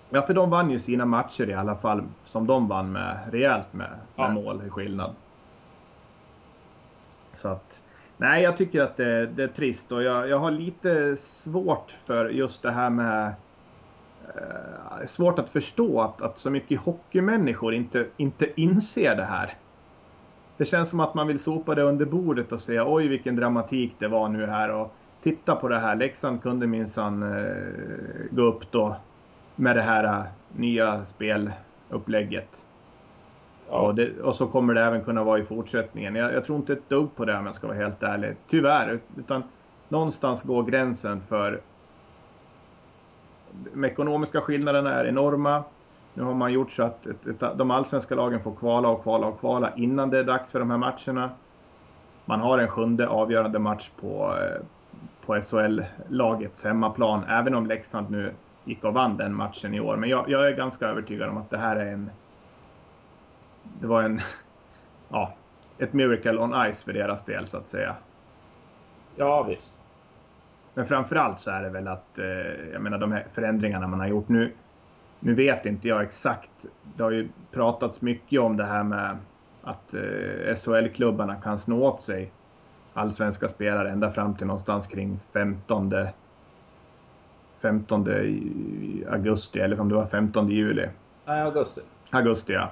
Ja, 0.10 0.22
för 0.22 0.34
de 0.34 0.50
vann 0.50 0.72
ju 0.72 0.80
sina 0.80 1.06
matcher 1.06 1.50
i 1.50 1.54
alla 1.54 1.76
fall 1.76 2.04
som 2.26 2.48
de 2.48 2.68
vann 2.68 2.92
med 2.92 3.18
rejält 3.32 3.74
med, 3.74 3.90
med 4.16 4.26
ja. 4.26 4.30
mål 4.30 4.62
i 4.68 4.70
skillnad. 4.70 5.16
Så 7.36 7.48
att, 7.48 7.82
nej, 8.18 8.44
jag 8.44 8.58
tycker 8.58 8.82
att 8.82 8.98
det, 8.98 9.26
det 9.26 9.44
är 9.44 9.48
trist 9.48 9.92
och 9.92 10.04
jag, 10.04 10.30
jag 10.30 10.40
har 10.40 10.52
lite 10.52 11.18
svårt 11.18 11.96
för 12.06 12.30
just 12.30 12.62
det 12.62 12.72
här 12.72 12.90
med 12.90 13.34
eh, 14.36 15.08
svårt 15.08 15.40
att 15.40 15.50
förstå 15.50 16.02
att, 16.02 16.22
att 16.22 16.38
så 16.38 16.50
mycket 16.50 16.80
hockeymänniskor 16.82 17.74
inte, 17.74 18.08
inte 18.18 18.62
inser 18.62 19.16
det 19.16 19.26
här 19.26 19.54
det 20.64 20.68
känns 20.68 20.90
som 20.90 21.00
att 21.00 21.14
man 21.14 21.28
vill 21.28 21.40
sopa 21.40 21.76
det 21.76 21.84
under 21.84 22.06
bordet 22.06 22.52
och 22.52 22.62
säga 22.62 22.86
oj 22.88 23.08
vilken 23.08 23.36
dramatik 23.36 23.96
det 24.00 24.08
var 24.08 24.30
nu 24.30 24.46
här 24.46 24.72
och 24.72 24.96
titta 25.24 25.56
på 25.56 25.68
det 25.68 25.80
här. 25.80 25.96
Leksand 25.96 26.42
kunde 26.42 26.68
minsann 26.68 27.24
eh, 27.24 27.56
gå 28.32 28.42
upp 28.42 28.72
då 28.72 28.96
med 29.56 29.76
det 29.76 29.82
här 29.82 30.04
uh, 30.04 30.26
nya 30.56 31.06
spelupplägget. 31.06 32.66
Ja. 33.70 33.80
Och, 33.80 33.96
det, 33.96 34.22
och, 34.22 34.36
så 34.36 34.48
kommer 34.48 34.74
det 34.74 34.82
även 34.82 35.04
kunna 35.04 35.24
vara 35.24 35.40
i 35.40 35.44
fortsättningen. 35.44 36.16
Jag, 36.16 36.34
jag, 36.34 36.46
tror 36.46 36.58
inte 36.58 36.74
ett 36.74 36.90
dugg 36.90 37.16
på 37.16 37.26
det 37.26 37.38
om 37.38 37.46
jag 37.46 37.56
ska 37.56 37.68
vara 37.68 37.78
helt 37.78 38.04
ärlig. 38.04 38.36
Tyvärr. 38.50 39.00
Utan 39.18 39.44
någonstans 39.90 40.44
går 40.44 40.64
gränsen 40.64 41.22
för 41.30 41.62
de 43.74 43.86
ekonomiska 43.86 44.42
skillnaderna 44.42 44.94
är 44.94 45.06
enorma. 45.06 45.64
Nu 46.14 46.24
har 46.24 46.34
man 46.34 46.54
gjort 46.54 46.72
så 46.72 46.84
att 46.84 47.06
ett, 47.06 47.28
ett, 47.28 47.58
de 47.58 47.72
allsvenska 47.72 48.16
lagen 48.16 48.44
får 48.44 48.56
kvala 48.56 48.88
och 48.88 49.04
kvala 49.04 49.28
och 49.28 49.40
kvala 49.40 49.76
innan 49.76 50.10
det 50.10 50.20
är 50.20 50.24
dags 50.24 50.52
för 50.52 50.60
de 50.60 50.72
här 50.72 50.78
matcherna. 50.78 51.32
Man 52.26 52.40
har 52.40 52.58
en 52.58 52.68
sjunde 52.68 53.08
avgörande 53.08 53.60
match 53.60 53.90
på, 54.00 54.38
eh, 54.38 54.62
på 55.26 55.36
SHL-lagets 55.36 56.64
hemmaplan, 56.64 57.24
även 57.24 57.56
om 57.56 57.66
Leksand 57.66 58.10
nu 58.12 58.34
gick 58.64 58.84
och 58.84 58.94
vann 58.94 59.18
den 59.18 59.34
matchen 59.34 59.74
i 59.74 59.80
år. 59.80 59.98
Men 59.98 60.10
jag, 60.10 60.30
jag 60.30 60.48
är 60.48 60.52
ganska 60.52 60.88
övertygad 60.88 61.30
om 61.30 61.38
att 61.38 61.50
det 61.50 61.58
här 61.58 61.76
är 61.76 61.92
en... 61.92 62.10
Det 63.80 63.88
var 63.88 64.04
en... 64.04 64.22
Ja, 65.10 65.34
ett 65.78 65.94
miracle 65.94 66.38
on 66.38 66.74
ice 66.74 66.84
för 66.84 66.94
deras 66.94 67.26
del 67.26 67.48
så 67.48 67.58
att 67.58 67.68
säga. 67.68 67.96
Ja, 69.16 69.44
visst. 69.44 69.74
Men 70.74 70.88
framförallt 70.88 71.42
så 71.42 71.52
är 71.52 71.64
det 71.64 71.70
väl 71.70 71.88
att, 71.88 72.20
eh, 72.20 72.72
jag 72.74 72.82
menar 72.82 72.98
de 72.98 73.12
här 73.12 73.26
förändringarna 73.34 73.88
man 73.88 74.00
har 74.00 74.08
gjort 74.08 74.30
nu. 74.30 74.52
Nu 75.26 75.34
vet 75.34 75.66
inte 75.66 75.88
jag 75.88 76.04
exakt. 76.04 76.66
Det 76.98 77.04
har 77.04 77.12
ju 77.12 77.30
pratats 77.52 78.02
mycket 78.02 78.40
om 78.40 78.58
det 78.58 78.66
här 78.66 78.84
med 78.84 79.18
att 79.62 79.94
eh, 79.94 80.56
SHL-klubbarna 80.56 81.36
kan 81.36 81.60
snå 81.60 81.84
åt 81.84 82.02
sig 82.02 82.32
allsvenska 82.94 83.50
spelare 83.50 83.92
ända 83.92 84.12
fram 84.12 84.36
till 84.36 84.48
någonstans 84.48 84.88
kring 84.88 85.20
15 85.34 85.94
15 87.62 88.08
augusti 89.10 89.60
eller 89.60 89.80
om 89.80 89.90
det 89.90 89.96
var 89.96 90.06
15 90.06 90.50
juli. 90.50 90.88
Nej, 91.26 91.42
augusti. 91.42 91.82
Augusti, 92.10 92.54
ja. 92.54 92.72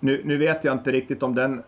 Nu, 0.00 0.22
nu 0.24 0.36
vet 0.36 0.64
jag 0.64 0.74
inte 0.74 0.92
riktigt 0.92 1.22
om 1.22 1.34
den, 1.34 1.62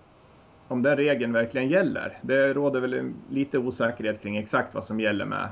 om 0.69 0.83
den 0.83 0.97
regeln 0.97 1.33
verkligen 1.33 1.69
gäller. 1.69 2.19
Det 2.23 2.55
råder 2.55 2.81
väl 2.81 3.13
lite 3.31 3.59
osäkerhet 3.59 4.23
kring 4.23 4.37
exakt 4.37 4.75
vad 4.75 4.85
som 4.85 5.01
gäller 5.01 5.25
med 5.25 5.49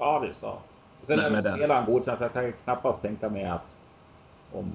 Ja 0.00 0.18
visst. 0.18 0.42
Ja. 0.42 0.58
Sen 1.04 1.18
är 1.20 1.40
spelaren 1.40 1.86
godkänd, 1.86 2.18
för 2.18 2.24
jag 2.24 2.32
kan 2.32 2.52
knappast 2.64 3.02
tänka 3.02 3.28
mig 3.28 3.44
att 3.44 3.78
om 4.52 4.72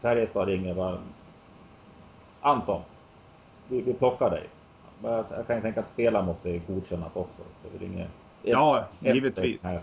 Färjestad 0.00 0.48
ringer 0.48 0.74
bara 0.74 0.98
Anton, 2.40 2.82
vi, 3.68 3.80
vi 3.80 3.92
plockar 3.92 4.30
dig. 4.30 4.48
Men 5.02 5.12
jag, 5.12 5.24
jag 5.36 5.46
kan 5.46 5.56
ju 5.56 5.62
tänka 5.62 5.80
att 5.80 5.88
spelaren 5.88 6.26
måste 6.26 6.58
godkänna 6.58 7.06
det 7.14 7.20
också. 7.20 7.42
Det 7.78 7.84
är 7.84 7.88
inget, 7.88 8.08
Ja, 8.42 8.84
ett 9.02 9.14
givetvis. 9.14 9.62
här. 9.62 9.80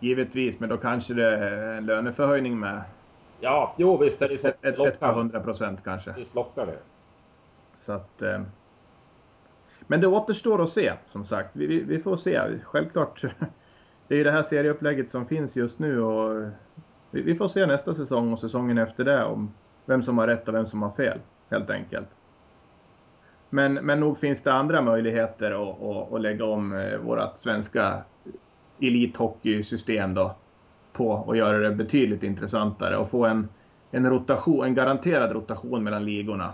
Givetvis, 0.00 0.60
men 0.60 0.68
då 0.68 0.76
kanske 0.76 1.14
det 1.14 1.36
är 1.36 1.76
en 1.76 1.86
löneförhöjning 1.86 2.58
med 2.60 2.82
Ja, 3.40 3.74
jo 3.76 3.96
visst 3.98 4.22
är 4.22 4.28
det 4.28 4.38
så 4.38 4.48
ett, 4.48 4.64
ett, 4.64 4.78
ett 4.78 5.00
par 5.00 5.12
hundra 5.12 5.40
procent 5.40 5.80
kanske. 5.84 6.12
Visst 6.12 6.34
lockar 6.34 6.66
det. 6.66 6.78
Så 7.84 7.92
att, 7.92 8.22
eh, 8.22 8.40
men 9.86 10.00
det 10.00 10.06
återstår 10.06 10.62
att 10.62 10.70
se, 10.70 10.92
som 11.12 11.26
sagt. 11.26 11.50
Vi, 11.52 11.66
vi, 11.66 11.80
vi 11.80 11.98
får 11.98 12.16
se. 12.16 12.40
Självklart, 12.64 13.24
det 14.08 14.14
är 14.14 14.18
ju 14.18 14.24
det 14.24 14.30
här 14.30 14.42
serieupplägget 14.42 15.10
som 15.10 15.26
finns 15.26 15.56
just 15.56 15.78
nu 15.78 16.00
och 16.00 16.50
vi, 17.10 17.22
vi 17.22 17.34
får 17.34 17.48
se 17.48 17.66
nästa 17.66 17.94
säsong 17.94 18.32
och 18.32 18.38
säsongen 18.38 18.78
efter 18.78 19.04
det 19.04 19.24
om 19.24 19.52
vem 19.84 20.02
som 20.02 20.18
har 20.18 20.26
rätt 20.26 20.48
och 20.48 20.54
vem 20.54 20.66
som 20.66 20.82
har 20.82 20.90
fel, 20.90 21.18
helt 21.50 21.70
enkelt. 21.70 22.08
Men, 23.50 23.74
men 23.74 24.00
nog 24.00 24.18
finns 24.18 24.42
det 24.42 24.52
andra 24.52 24.82
möjligheter 24.82 25.50
att, 25.50 25.82
att, 25.82 26.12
att 26.12 26.20
lägga 26.20 26.44
om 26.44 26.72
eh, 26.72 26.98
vårt 26.98 27.38
svenska 27.38 28.02
elithockeysystem 28.80 30.14
då 30.14 30.34
på 30.92 31.10
och 31.10 31.36
göra 31.36 31.58
det 31.58 31.70
betydligt 31.70 32.22
intressantare 32.22 32.96
och 32.96 33.10
få 33.10 33.26
en, 33.26 33.48
en 33.90 34.10
rotation, 34.10 34.64
en 34.64 34.74
garanterad 34.74 35.32
rotation 35.32 35.84
mellan 35.84 36.04
ligorna. 36.04 36.52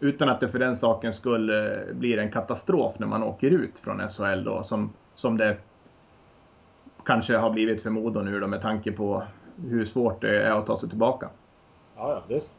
Utan 0.00 0.28
att 0.28 0.40
det 0.40 0.48
för 0.48 0.58
den 0.58 0.76
saken 0.76 1.12
skulle 1.12 1.84
blir 1.92 2.18
en 2.18 2.30
katastrof 2.30 2.98
när 2.98 3.06
man 3.06 3.22
åker 3.22 3.50
ut 3.50 3.78
från 3.78 4.10
SHL 4.10 4.44
då, 4.44 4.64
som, 4.64 4.92
som 5.14 5.36
det 5.36 5.56
kanske 7.04 7.36
har 7.36 7.50
blivit 7.50 7.82
för 7.82 7.90
Modo 7.90 8.20
nu 8.20 8.40
då 8.40 8.46
med 8.46 8.62
tanke 8.62 8.92
på 8.92 9.22
hur 9.56 9.84
svårt 9.84 10.20
det 10.20 10.42
är 10.42 10.50
att 10.50 10.66
ta 10.66 10.78
sig 10.78 10.88
tillbaka. 10.88 11.28
Ja, 11.96 12.12
ja, 12.12 12.22
visst. 12.34 12.50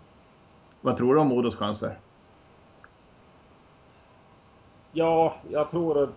Vad 0.81 0.97
tror 0.97 1.15
du 1.15 1.21
om 1.21 1.27
Modos 1.27 1.55
chanser? 1.55 1.97
Ja, 4.91 5.35
jag 5.49 5.69
tror... 5.69 6.09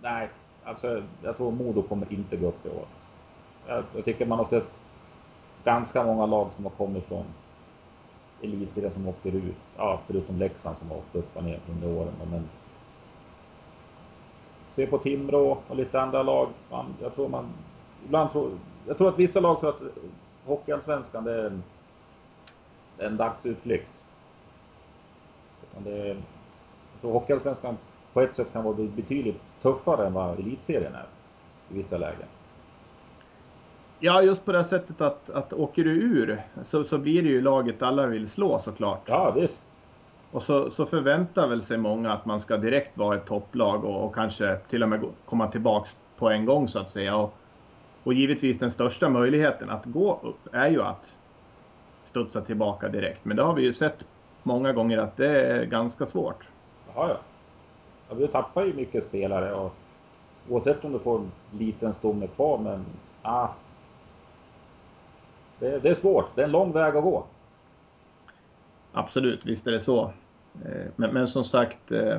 Nej, 0.00 0.28
alltså 0.64 1.02
jag 1.22 1.36
tror 1.36 1.50
Modo 1.50 1.82
kommer 1.82 2.12
inte 2.12 2.36
gå 2.36 2.48
upp 2.48 2.66
i 2.66 2.68
år. 2.68 2.84
Jag, 3.66 3.84
jag 3.94 4.04
tycker 4.04 4.26
man 4.26 4.38
har 4.38 4.44
sett 4.44 4.80
ganska 5.64 6.04
många 6.04 6.26
lag 6.26 6.52
som 6.52 6.64
har 6.64 6.72
kommit 6.72 7.04
från 7.04 7.24
elitserien 8.44 8.92
som 8.92 9.08
åker 9.08 9.32
ut. 9.32 9.56
Ja, 9.76 10.00
förutom 10.06 10.38
Leksand 10.38 10.76
som 10.76 10.90
har 10.90 10.96
åkt 10.96 11.14
upp 11.16 11.36
och 11.36 11.44
ner 11.44 11.60
under 11.70 11.88
åren. 11.98 12.12
Men 12.30 12.48
se 14.70 14.86
på 14.86 14.98
Timrå 14.98 15.58
och 15.68 15.76
lite 15.76 16.00
andra 16.00 16.22
lag. 16.22 16.48
Man, 16.70 16.86
jag 17.02 17.14
tror 17.14 17.28
man... 17.28 17.48
Ibland 18.04 18.32
tror... 18.32 18.50
Jag 18.86 18.98
tror 18.98 19.08
att 19.08 19.18
vissa 19.18 19.40
lag 19.40 19.60
tror 19.60 19.70
att 19.70 19.82
Hockeyallsvenskan 20.46 21.24
det 21.24 21.32
är 21.32 21.46
en, 21.46 21.62
en 22.98 23.16
dagsutflykt. 23.16 23.86
Det 25.78 26.06
jag 26.06 26.16
tror 27.00 27.12
Hockeyallsvenskan 27.12 27.76
på 28.12 28.20
ett 28.20 28.36
sätt 28.36 28.52
kan 28.52 28.64
vara 28.64 28.74
betydligt 28.74 29.40
tuffare 29.62 30.06
än 30.06 30.12
vad 30.12 30.38
elitserien 30.38 30.94
är 30.94 31.06
i 31.70 31.74
vissa 31.74 31.96
lägen. 31.98 32.26
Ja, 34.04 34.22
just 34.22 34.44
på 34.44 34.52
det 34.52 34.64
sättet 34.64 35.00
att, 35.00 35.30
att 35.30 35.52
åker 35.52 35.84
du 35.84 35.90
ur 35.90 36.42
så, 36.64 36.84
så 36.84 36.98
blir 36.98 37.22
det 37.22 37.28
ju 37.28 37.40
laget 37.40 37.82
alla 37.82 38.06
vill 38.06 38.28
slå 38.28 38.58
såklart. 38.58 39.02
Ja, 39.06 39.30
visst. 39.30 39.60
Och 40.30 40.42
så, 40.42 40.70
så 40.70 40.86
förväntar 40.86 41.48
väl 41.48 41.62
sig 41.62 41.78
många 41.78 42.12
att 42.12 42.26
man 42.26 42.40
ska 42.40 42.56
direkt 42.56 42.96
vara 42.98 43.16
ett 43.16 43.26
topplag 43.26 43.84
och, 43.84 44.04
och 44.04 44.14
kanske 44.14 44.56
till 44.56 44.82
och 44.82 44.88
med 44.88 45.00
gå- 45.00 45.10
komma 45.24 45.48
tillbaks 45.48 45.96
på 46.18 46.30
en 46.30 46.44
gång 46.44 46.68
så 46.68 46.78
att 46.78 46.90
säga. 46.90 47.16
Och, 47.16 47.34
och 48.04 48.14
givetvis 48.14 48.58
den 48.58 48.70
största 48.70 49.08
möjligheten 49.08 49.70
att 49.70 49.84
gå 49.84 50.20
upp 50.22 50.54
är 50.54 50.68
ju 50.68 50.82
att 50.82 51.14
studsa 52.04 52.40
tillbaka 52.40 52.88
direkt. 52.88 53.24
Men 53.24 53.36
det 53.36 53.42
har 53.42 53.54
vi 53.54 53.62
ju 53.62 53.72
sett 53.72 54.04
många 54.42 54.72
gånger 54.72 54.98
att 54.98 55.16
det 55.16 55.46
är 55.46 55.64
ganska 55.64 56.06
svårt. 56.06 56.48
Jaha, 56.94 57.08
ja. 57.08 57.16
ja. 58.08 58.14
Vi 58.14 58.28
tappar 58.28 58.64
ju 58.64 58.72
mycket 58.74 59.04
spelare 59.04 59.54
och 59.54 59.74
oavsett 60.48 60.84
om 60.84 60.92
du 60.92 60.98
får 60.98 61.18
en 61.18 61.32
liten 61.58 61.94
stomme 61.94 62.26
kvar, 62.26 62.58
men 62.58 62.84
ah, 63.22 63.48
det, 65.58 65.78
det 65.78 65.88
är 65.90 65.94
svårt. 65.94 66.26
Det 66.34 66.40
är 66.40 66.44
en 66.44 66.50
lång 66.52 66.72
väg 66.72 66.96
att 66.96 67.02
gå. 67.04 67.24
Absolut, 68.92 69.44
visst 69.46 69.66
är 69.66 69.72
det 69.72 69.80
så. 69.80 70.04
Eh, 70.64 70.86
Men, 70.96 71.10
men 71.14 71.28
som 71.28 71.44
sagt, 71.44 71.90
eh, 71.92 72.18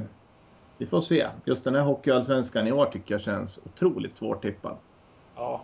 vi 0.78 0.86
får 0.86 1.02
se. 1.02 1.28
Just 1.46 1.64
den 1.64 1.76
här 1.76 1.82
Hockeyallsvenskan 1.82 2.68
i 2.68 2.72
år 2.72 2.86
tycker 2.86 3.14
jag 3.14 3.22
känns 3.22 3.60
otroligt 3.66 4.16
svårtippad. 4.16 4.78
Ja, 5.36 5.62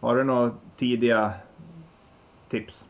Har 0.00 0.16
du 0.16 0.24
några 0.24 0.50
tidiga 0.76 1.32
tips? 2.48 2.84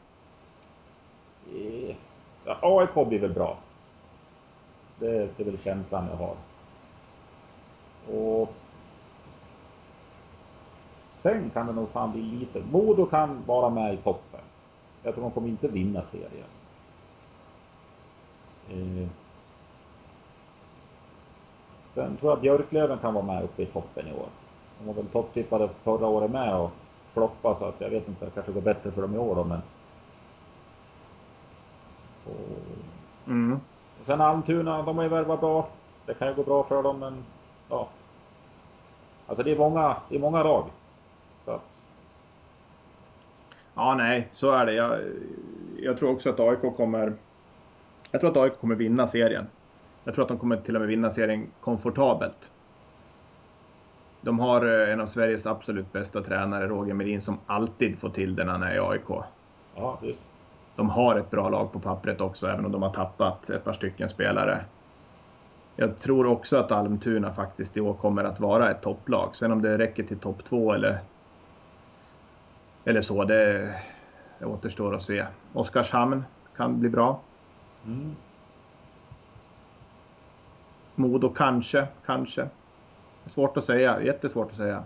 eh, 1.54 1.96
ja, 2.44 2.58
AIK 2.62 3.08
blir 3.08 3.18
väl 3.18 3.32
bra. 3.32 3.58
Det, 4.98 5.08
det 5.36 5.42
är 5.42 5.44
väl 5.44 5.58
känslan 5.58 6.08
jag 6.10 6.16
har. 6.16 6.34
Och 8.18 8.54
sen 11.20 11.50
kan 11.50 11.66
det 11.66 11.72
nog 11.72 11.88
fan 11.88 12.12
bli 12.12 12.22
lite. 12.22 12.62
Modo 12.72 13.06
kan 13.06 13.42
vara 13.46 13.70
med 13.70 13.94
i 13.94 13.96
toppen. 13.96 14.40
Jag 15.02 15.14
tror 15.14 15.24
de 15.24 15.30
kommer 15.30 15.48
inte 15.48 15.68
vinna 15.68 16.02
serien. 16.02 16.46
Eh, 18.70 19.08
Sen 21.94 22.16
tror 22.16 22.32
jag 22.32 22.40
Björklöven 22.40 22.98
kan 22.98 23.14
vara 23.14 23.24
med 23.24 23.42
uppe 23.44 23.62
i 23.62 23.66
toppen 23.66 24.06
i 24.08 24.12
år. 24.12 24.26
De 24.78 24.86
var 24.86 24.94
väl 24.94 25.06
topptippade 25.06 25.68
förra 25.82 26.06
året 26.06 26.30
med 26.30 26.54
och 26.56 26.70
floppa 27.12 27.56
så 27.56 27.64
att 27.64 27.80
jag 27.80 27.90
vet 27.90 28.08
inte, 28.08 28.24
det 28.24 28.30
kanske 28.30 28.52
går 28.52 28.60
bättre 28.60 28.90
för 28.90 29.02
dem 29.02 29.14
i 29.14 29.18
år 29.18 29.34
då 29.34 29.44
men. 29.44 29.60
Och 32.24 32.40
Mm. 33.26 33.60
och 34.00 34.06
sen 34.06 34.20
Almtuna, 34.20 34.82
de 34.82 34.96
har 34.96 35.02
ju 35.04 35.08
värvat 35.10 35.40
bra. 35.40 35.68
Det 36.06 36.14
kan 36.14 36.28
ju 36.28 36.34
gå 36.34 36.42
bra 36.42 36.62
för 36.64 36.82
dem 36.82 36.98
men 36.98 37.24
ja. 37.68 37.88
Alltså 39.26 39.42
det 39.42 39.52
är 39.52 39.58
många, 39.58 39.96
det 40.08 40.16
är 40.16 40.20
många 40.20 40.42
lag. 40.42 40.64
Så 41.44 41.50
att, 41.50 41.62
Ja, 43.80 43.94
nej, 43.94 44.28
så 44.32 44.50
är 44.50 44.66
det. 44.66 44.72
Jag, 44.72 44.98
jag 45.76 45.98
tror 45.98 46.10
också 46.10 46.30
att 46.30 46.40
AIK 46.40 46.76
kommer... 46.76 47.12
Jag 48.10 48.20
tror 48.20 48.30
att 48.30 48.36
AIK 48.36 48.60
kommer 48.60 48.74
vinna 48.74 49.08
serien. 49.08 49.46
Jag 50.04 50.14
tror 50.14 50.22
att 50.22 50.28
de 50.28 50.38
kommer 50.38 50.56
till 50.56 50.74
och 50.74 50.80
med 50.80 50.88
vinna 50.88 51.12
serien 51.12 51.46
komfortabelt. 51.60 52.50
De 54.20 54.38
har 54.38 54.82
eh, 54.82 54.92
en 54.92 55.00
av 55.00 55.06
Sveriges 55.06 55.46
absolut 55.46 55.92
bästa 55.92 56.22
tränare, 56.22 56.66
Roger 56.66 56.94
Melin, 56.94 57.20
som 57.20 57.38
alltid 57.46 57.98
får 57.98 58.10
till 58.10 58.36
det 58.36 58.44
när 58.44 58.52
han 58.52 58.62
är 58.62 58.74
i 58.74 58.78
AIK. 58.78 59.08
ja, 59.76 59.98
visst. 60.02 60.22
De 60.76 60.90
har 60.90 61.16
ett 61.16 61.30
bra 61.30 61.48
lag 61.48 61.72
på 61.72 61.78
pappret 61.78 62.20
också, 62.20 62.46
även 62.46 62.66
om 62.66 62.72
de 62.72 62.82
har 62.82 62.92
tappat 62.92 63.50
ett 63.50 63.64
par 63.64 63.72
stycken 63.72 64.08
spelare. 64.08 64.64
Jag 65.76 65.98
tror 65.98 66.26
också 66.26 66.56
att 66.56 66.72
Almtuna 66.72 67.32
faktiskt 67.32 67.76
i 67.76 67.80
år 67.80 67.94
kommer 67.94 68.24
att 68.24 68.40
vara 68.40 68.70
ett 68.70 68.82
topplag. 68.82 69.36
Sen 69.36 69.52
om 69.52 69.62
det 69.62 69.78
räcker 69.78 70.02
till 70.02 70.18
topp 70.18 70.44
två 70.48 70.72
eller, 70.72 70.98
eller 72.84 73.00
så, 73.00 73.24
det, 73.24 73.74
det 74.38 74.44
återstår 74.44 74.94
att 74.94 75.02
se. 75.02 75.26
Oskarshamn 75.52 76.24
kan 76.56 76.80
bli 76.80 76.88
bra. 76.88 77.20
Mm. 77.86 78.16
Modo 80.94 81.28
kanske, 81.28 81.86
kanske. 82.06 82.48
Svårt 83.26 83.56
att 83.56 83.64
säga, 83.64 84.02
jättesvårt 84.02 84.50
att 84.50 84.56
säga. 84.56 84.84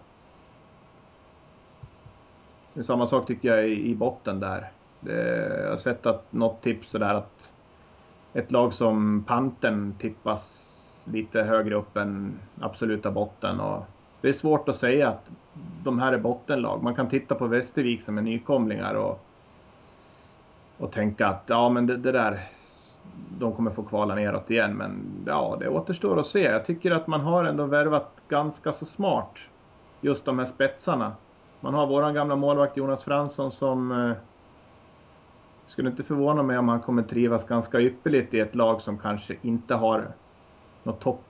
Det 2.75 2.81
är 2.81 2.85
samma 2.85 3.07
sak 3.07 3.27
tycker 3.27 3.49
jag 3.49 3.69
i, 3.69 3.91
i 3.91 3.95
botten 3.95 4.41
där. 4.41 4.71
Det, 5.01 5.49
jag 5.63 5.71
har 5.71 5.77
sett 5.77 6.07
att 6.07 6.33
något 6.33 6.63
tips 6.63 6.91
sådär 6.91 7.15
att 7.15 7.51
ett 8.33 8.53
lag 8.53 8.75
som 8.75 9.25
Panten 9.27 9.95
tippas 9.99 10.65
lite 11.05 11.43
högre 11.43 11.75
upp 11.75 11.97
än 11.97 12.39
absoluta 12.61 13.11
botten. 13.11 13.61
Och 13.61 13.85
det 14.25 14.31
är 14.31 14.33
svårt 14.33 14.69
att 14.69 14.77
säga 14.77 15.09
att 15.09 15.31
de 15.83 15.99
här 15.99 16.13
är 16.13 16.19
bottenlag. 16.19 16.83
Man 16.83 16.95
kan 16.95 17.09
titta 17.09 17.35
på 17.35 17.47
Västervik 17.47 18.05
som 18.05 18.19
är 18.19 18.23
nykomlingar 18.23 18.95
och, 18.95 19.25
och 20.79 20.93
tänka 20.93 21.27
att 21.27 21.43
ja 21.47 21.69
men 21.69 21.87
det, 21.87 21.97
det 21.97 22.13
där, 22.13 22.49
de 23.39 23.53
kommer 23.53 23.71
få 23.71 23.83
kvala 23.83 24.15
neråt 24.15 24.51
igen. 24.51 24.75
Men 24.75 25.03
ja, 25.27 25.57
det 25.61 25.69
återstår 25.69 26.21
att 26.21 26.27
se. 26.27 26.43
Jag 26.43 26.67
tycker 26.67 26.91
att 26.91 27.07
man 27.07 27.21
har 27.21 27.45
ändå 27.45 27.65
värvat 27.67 28.17
ganska 28.29 28.73
så 28.73 28.87
smart. 28.87 29.37
Just 30.01 30.25
de 30.25 30.39
här 30.39 30.47
spetsarna. 30.47 31.13
Man 31.61 31.75
har 31.75 31.87
våran 31.87 32.15
gamla 32.15 32.37
målvakt 32.37 32.77
Jonas 32.77 33.05
Fransson 33.05 33.53
som 33.53 33.93
eh, 33.93 34.17
skulle 35.67 35.91
inte 35.91 36.03
förvåna 36.03 36.43
mig 36.43 36.59
om 36.59 36.69
han 36.69 36.81
kommer 36.81 37.03
trivas 37.03 37.47
ganska 37.47 37.81
ypperligt 37.81 38.35
i 38.35 38.41
ett 38.41 38.55
lag 38.55 38.83
som 38.83 38.99
kanske 38.99 39.37
inte 39.43 39.75
har 39.75 40.09
något 40.83 41.01
topp, 41.01 41.25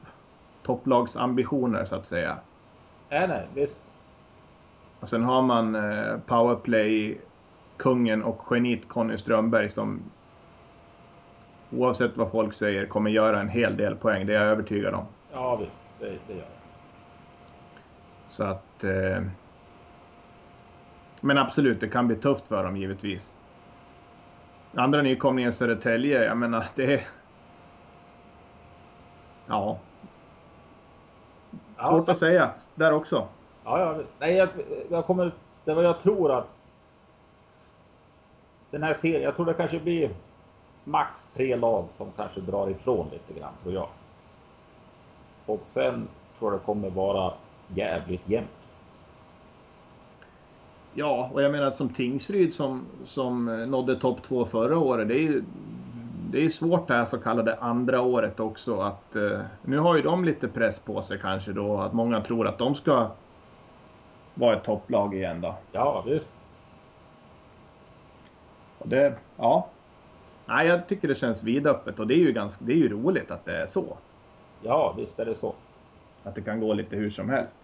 topplagsambitioner 0.63 1.85
så 1.85 1.95
att 1.95 2.07
säga. 2.07 2.39
Nej, 3.15 3.29
nej, 3.29 3.47
visst. 3.55 3.83
Och 5.01 5.09
sen 5.09 5.23
har 5.25 5.43
man 5.43 5.75
eh, 5.75 6.19
powerplay, 6.27 7.19
kungen 7.77 8.23
och 8.23 8.43
geniet 8.51 8.89
Conny 8.89 9.19
Strömberg 9.19 9.71
som 9.71 10.03
oavsett 11.71 12.17
vad 12.17 12.31
folk 12.31 12.55
säger 12.55 12.87
kommer 12.87 13.11
göra 13.11 13.41
en 13.41 13.49
hel 13.49 13.77
del 13.77 13.97
poäng. 13.97 14.27
Det 14.27 14.35
är 14.35 14.41
jag 14.41 14.47
övertygad 14.47 14.95
om. 14.95 15.05
Ja, 15.33 15.57
visst. 15.57 15.83
Det, 15.99 16.07
det 16.27 16.33
gör 16.35 16.41
jag. 16.41 16.49
Så 18.29 18.45
att... 18.45 18.85
Eh, 18.85 19.23
Men 21.21 21.39
absolut, 21.39 21.81
det 21.81 21.89
kan 21.89 22.07
bli 22.07 22.17
tufft 22.17 22.47
för 22.47 22.65
dem 22.65 22.77
givetvis. 22.77 23.35
Andra 24.75 25.03
nykomlingen 25.03 25.53
Södertälje, 25.55 26.25
jag 26.25 26.37
menar 26.37 26.67
det 26.75 26.95
är... 26.95 27.09
Ja. 29.47 29.79
Svårt 31.77 32.09
ja, 32.09 32.13
att 32.13 32.19
säga 32.19 32.55
där 32.75 32.93
också. 32.93 33.27
Ja, 33.65 33.81
ja 33.81 33.93
visst. 33.93 34.13
Nej, 34.19 34.35
jag, 34.35 34.49
jag 34.91 35.07
kommer... 35.07 35.33
Det 35.65 35.75
var 35.75 35.83
jag 35.83 36.01
tror 36.01 36.33
att... 36.33 36.57
Den 38.71 38.83
här 38.83 38.95
serien, 38.95 39.23
jag 39.23 39.37
tror 39.37 39.47
det 39.47 39.55
kanske 39.55 39.81
blir 39.81 40.11
max 40.85 41.27
tre 41.35 41.57
lag 41.57 41.87
som 41.91 42.07
kanske 42.17 42.41
drar 42.41 42.71
ifrån 42.71 43.09
lite 43.13 43.41
grann, 43.41 43.53
tror 43.63 43.75
jag. 43.75 43.89
Och 45.47 45.61
sen 45.63 46.09
tror 46.39 46.53
jag 46.53 46.61
det 46.61 46.65
kommer 46.65 46.91
vara 46.91 47.33
jävligt 47.75 48.29
jämnt. 48.29 48.51
Ja, 50.95 51.31
och 51.33 51.43
jag 51.43 51.53
menar 51.53 51.71
som 51.71 51.89
Tingsryd 51.89 52.55
som, 52.55 52.87
som 53.05 53.45
nådde 53.71 54.01
topp 54.01 54.23
två 54.23 54.47
förra 54.47 54.79
året, 54.79 55.09
det 55.09 55.15
är 55.15 55.23
ju 55.23 55.45
det 56.35 56.45
är 56.45 56.51
svårt 56.51 56.89
det 56.89 56.95
här 56.95 57.05
så 57.05 57.19
kallade 57.19 57.57
andra 57.57 58.01
året 58.01 58.41
också 58.41 58.81
att 58.81 59.17
eh, 59.17 59.41
nu 59.63 59.79
har 59.79 59.97
ju 59.97 60.03
de 60.03 60.25
lite 60.25 60.49
press 60.49 60.79
på 60.79 61.03
sig 61.03 61.19
kanske 61.19 61.53
då 61.53 61.81
att 61.81 61.93
många 61.93 62.21
tror 62.21 62.47
att 62.47 62.59
de 62.59 62.75
ska 62.75 63.11
vara 64.35 64.57
ett 64.57 64.65
topplag 64.65 65.15
igen 65.15 65.41
då. 65.41 65.55
Ja, 65.73 66.05
visst. 66.07 66.31
Och 68.79 68.89
det, 68.89 69.15
ja. 69.37 69.69
Nej, 70.47 70.67
jag 70.67 70.89
tycker 70.89 71.09
det 71.09 71.15
känns 71.15 71.43
vidöppet 71.43 71.99
och 71.99 72.07
det 72.07 72.15
är 72.15 72.19
ju 72.19 72.33
ganska, 72.33 72.65
det 72.65 72.73
är 72.73 72.77
ju 72.77 72.89
roligt 72.89 73.31
att 73.31 73.45
det 73.45 73.57
är 73.57 73.67
så. 73.67 73.97
Ja, 74.63 74.95
visst 74.97 75.19
är 75.19 75.25
det 75.25 75.35
så. 75.35 75.55
Att 76.25 76.35
det 76.35 76.43
kan 76.43 76.61
gå 76.61 76.75
lite 76.75 76.97
hur 76.97 77.11
som 77.11 77.31
helst. 77.31 77.57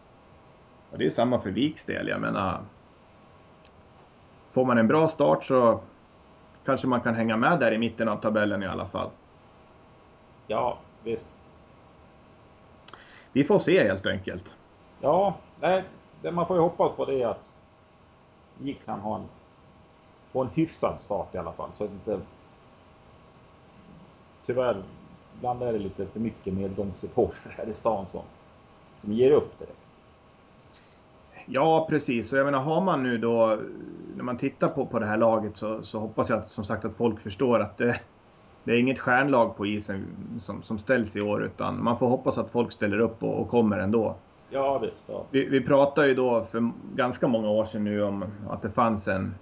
Och 0.91 0.99
det 0.99 1.07
är 1.07 1.11
samma 1.11 1.41
för 1.41 1.51
Viks 1.51 1.85
del, 1.85 2.09
jag 2.09 2.21
menar. 2.21 2.61
Får 4.53 4.65
man 4.65 4.79
en 4.79 4.89
bra 4.89 5.09
start 5.09 5.45
så 5.45 5.81
kanske 6.65 6.87
man 6.87 7.01
kan 7.01 7.15
hänga 7.15 7.37
med 7.37 7.61
där 7.61 7.73
i 7.73 7.79
mitten 7.79 8.09
av 8.09 8.17
tabellen 8.17 8.63
i 8.63 8.67
alla 8.67 8.87
fall. 8.87 9.11
Ja, 10.47 10.79
visst. 11.05 11.29
Vi 13.33 13.45
får 13.45 13.59
se 13.59 13.85
helt 13.89 14.07
enkelt. 14.07 14.57
Ja, 15.01 15.37
nej, 15.61 15.85
det 16.23 16.33
man 16.33 16.47
får 16.47 16.57
ju 16.57 16.63
hoppas 16.63 16.93
på 16.93 17.05
det 17.05 17.23
är 17.23 17.27
att 17.27 17.53
Gick 18.59 18.85
kan 18.85 19.01
ha 19.01 19.17
en, 19.17 19.25
få 20.33 20.43
en 20.43 20.51
hyfsad 20.55 21.01
start 21.01 21.35
i 21.35 21.39
alla 21.39 21.53
fall. 21.53 21.73
Så 21.73 21.85
att 21.85 21.91
inte... 21.91 22.21
Tyvärr, 24.47 24.83
ibland 25.37 25.63
är 25.63 25.73
det 25.73 25.79
lite 25.79 26.07
för 26.07 26.21
mycket 26.21 26.55
medgångssupportrar 26.55 27.55
här 27.57 27.69
i 27.69 27.75
stan 27.75 28.07
som, 28.07 28.23
som 28.97 29.13
ger 29.13 29.31
upp 29.31 29.59
direkt. 29.59 29.77
Ja, 31.47 31.87
precis. 31.91 32.33
Och 32.33 32.39
jag 32.39 32.45
menar, 32.45 32.61
har 32.61 32.81
man 32.81 33.03
nu 33.03 33.19
då, 33.19 33.59
när 34.17 34.25
man 34.25 34.39
tittar 34.39 34.69
på, 34.69 34.87
på 34.87 34.99
det 34.99 35.07
här 35.07 35.17
laget 35.17 35.57
så, 35.57 35.83
så 35.83 35.99
hoppas 35.99 36.29
jag 36.29 36.39
att, 36.39 36.49
som 36.49 36.65
sagt 36.65 36.85
att 36.85 36.97
folk 36.97 37.21
förstår 37.21 37.61
att 37.61 37.79
det, 37.79 38.01
det 38.65 38.73
är 38.73 38.79
inget 38.79 38.99
stjärnlag 38.99 39.57
på 39.57 39.67
isen 39.67 40.07
som, 40.41 40.63
som 40.63 40.79
ställs 40.79 41.17
i 41.17 41.21
år, 41.21 41.45
utan 41.45 41.85
man 41.85 41.99
får 41.99 42.09
hoppas 42.09 42.39
att 42.39 42.51
folk 42.51 42.73
ställer 42.73 42.99
upp 42.99 43.23
och, 43.23 43.41
och 43.41 43.49
kommer 43.49 43.79
ändå. 43.79 44.17
Ja, 44.51 44.79
visst. 44.79 45.03
Ja. 45.07 45.25
Vi, 45.31 45.45
vi 45.45 45.61
pratade 45.61 46.09
ju 46.09 46.15
då 46.15 46.47
för 46.51 46.71
ganska 46.95 47.29
många 47.29 47.51
år 47.51 47.65
sedan 47.65 47.85
nu 47.85 48.03
om 48.03 48.25
att 48.49 48.63
det 48.63 48.71
fanns 48.71 49.09
en, 49.09 49.35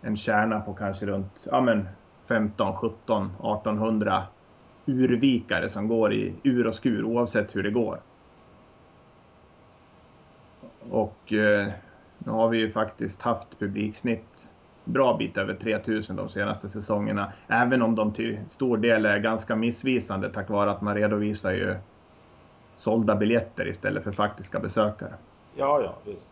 en 0.00 0.16
kärna 0.16 0.60
på 0.60 0.74
kanske 0.74 1.06
runt 1.06 1.46
ja, 1.50 1.60
men 1.60 1.88
15, 2.28 2.76
17, 2.76 3.24
1800 3.24 4.22
urvikare 4.86 5.68
som 5.68 5.88
går 5.88 6.12
i 6.12 6.34
ur 6.42 6.66
och 6.66 6.74
skur 6.74 7.04
oavsett 7.04 7.56
hur 7.56 7.62
det 7.62 7.70
går. 7.70 7.98
Och 10.90 11.32
eh, 11.32 11.68
nu 12.18 12.32
har 12.32 12.48
vi 12.48 12.58
ju 12.58 12.72
faktiskt 12.72 13.22
haft 13.22 13.58
publiksnitt 13.58 14.48
bra 14.84 15.16
bit 15.16 15.36
över 15.36 15.54
3000 15.54 16.16
de 16.16 16.28
senaste 16.28 16.68
säsongerna. 16.68 17.32
Även 17.48 17.82
om 17.82 17.94
de 17.94 18.12
till 18.12 18.38
stor 18.50 18.76
del 18.76 19.06
är 19.06 19.18
ganska 19.18 19.56
missvisande 19.56 20.30
tack 20.30 20.48
vare 20.48 20.70
att 20.70 20.80
man 20.80 20.94
redovisar 20.94 21.52
ju 21.52 21.76
sålda 22.76 23.14
biljetter 23.14 23.68
istället 23.68 24.04
för 24.04 24.12
faktiska 24.12 24.60
besökare. 24.60 25.12
Ja, 25.56 25.80
ja, 25.82 25.94
visst. 26.04 26.28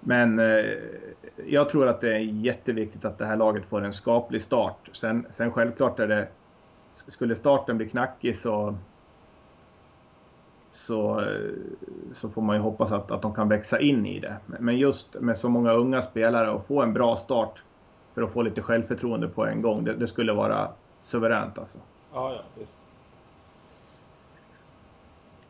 Men 0.00 0.38
eh, 0.38 0.64
jag 1.46 1.68
tror 1.68 1.88
att 1.88 2.00
det 2.00 2.14
är 2.14 2.18
jätteviktigt 2.18 3.04
att 3.04 3.18
det 3.18 3.26
här 3.26 3.36
laget 3.36 3.64
får 3.64 3.84
en 3.84 3.92
skaplig 3.92 4.42
start. 4.42 4.90
Sen, 4.92 5.26
sen 5.30 5.52
självklart 5.52 5.98
är 5.98 6.08
det, 6.08 6.28
skulle 6.92 7.36
starten 7.36 7.76
bli 7.76 7.88
knackig 7.88 8.38
så 8.38 8.76
så, 10.86 11.24
så 12.14 12.28
får 12.28 12.42
man 12.42 12.56
ju 12.56 12.62
hoppas 12.62 12.92
att, 12.92 13.10
att 13.10 13.22
de 13.22 13.34
kan 13.34 13.48
växa 13.48 13.80
in 13.80 14.06
i 14.06 14.20
det. 14.20 14.36
Men 14.46 14.78
just 14.78 15.20
med 15.20 15.38
så 15.38 15.48
många 15.48 15.72
unga 15.72 16.02
spelare 16.02 16.50
och 16.50 16.66
få 16.66 16.82
en 16.82 16.92
bra 16.92 17.16
start 17.16 17.62
för 18.14 18.22
att 18.22 18.32
få 18.32 18.42
lite 18.42 18.62
självförtroende 18.62 19.28
på 19.28 19.46
en 19.46 19.62
gång, 19.62 19.84
det, 19.84 19.94
det 19.94 20.06
skulle 20.06 20.32
vara 20.32 20.68
suveränt 21.06 21.58
alltså. 21.58 21.78
Ja, 22.12 22.32
ja, 22.32 22.42
visst. 22.54 22.78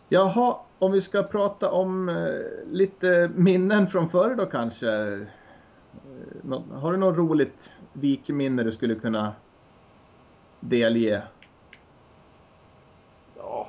Jaha, 0.08 0.56
om 0.78 0.92
vi 0.92 1.02
ska 1.02 1.22
prata 1.22 1.70
om 1.70 2.08
eh, 2.08 2.72
lite 2.72 3.30
minnen 3.34 3.86
från 3.86 4.10
förr 4.10 4.34
då 4.34 4.46
kanske. 4.46 4.90
Eh, 4.90 5.20
har 6.72 6.92
du 6.92 6.98
något 6.98 7.16
roligt 7.16 7.70
vikminne 7.92 8.62
du 8.62 8.72
skulle 8.72 8.94
kunna 8.94 9.32
delge? 10.60 11.22
Ja. 13.36 13.68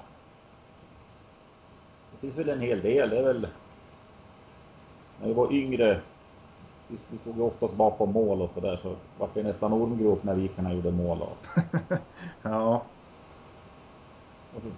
Det 2.11 2.16
finns 2.27 2.37
väl 2.47 2.49
en 2.49 2.61
hel 2.61 2.81
del. 2.81 3.09
Det 3.09 3.17
är 3.17 3.23
väl... 3.23 3.47
När 5.21 5.27
vi 5.27 5.33
var 5.33 5.53
yngre. 5.53 6.01
Vi 6.87 7.17
stod 7.17 7.35
ju 7.35 7.41
oftast 7.41 7.73
bakom 7.73 8.11
mål 8.11 8.41
och 8.41 8.49
sådär 8.49 8.79
så 8.81 8.95
vart 9.17 9.33
det 9.33 9.43
nästan 9.43 9.73
ormgrop 9.73 10.23
när 10.23 10.35
vikarna 10.35 10.73
gjorde 10.73 10.91
mål. 10.91 11.21
Och, 11.21 11.37
Ja, 12.41 12.81
tror 14.53 14.73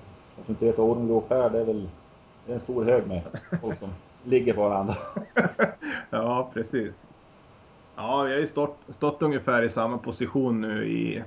inte 0.48 0.66
vet 0.66 0.78
vad 0.78 0.90
ormgrop 0.90 1.32
är. 1.32 1.50
Det 1.50 1.60
är 1.60 1.66
väl 1.66 1.90
det 2.46 2.52
är 2.52 2.54
en 2.54 2.60
stor 2.62 2.84
hög 2.84 3.08
med 3.08 3.22
folk 3.62 3.78
som 3.78 3.90
ligger 4.24 4.54
på 4.54 4.62
varandra. 4.62 4.96
ja 6.10 6.52
precis. 6.54 7.08
Ja, 7.96 8.24
vi 8.24 8.32
har 8.32 8.40
ju 8.40 8.48
stått, 8.48 8.78
stått 8.98 9.22
ungefär 9.22 9.64
i 9.64 9.70
samma 9.70 9.98
position 9.98 10.62
nu 10.62 10.88
i 10.88 11.24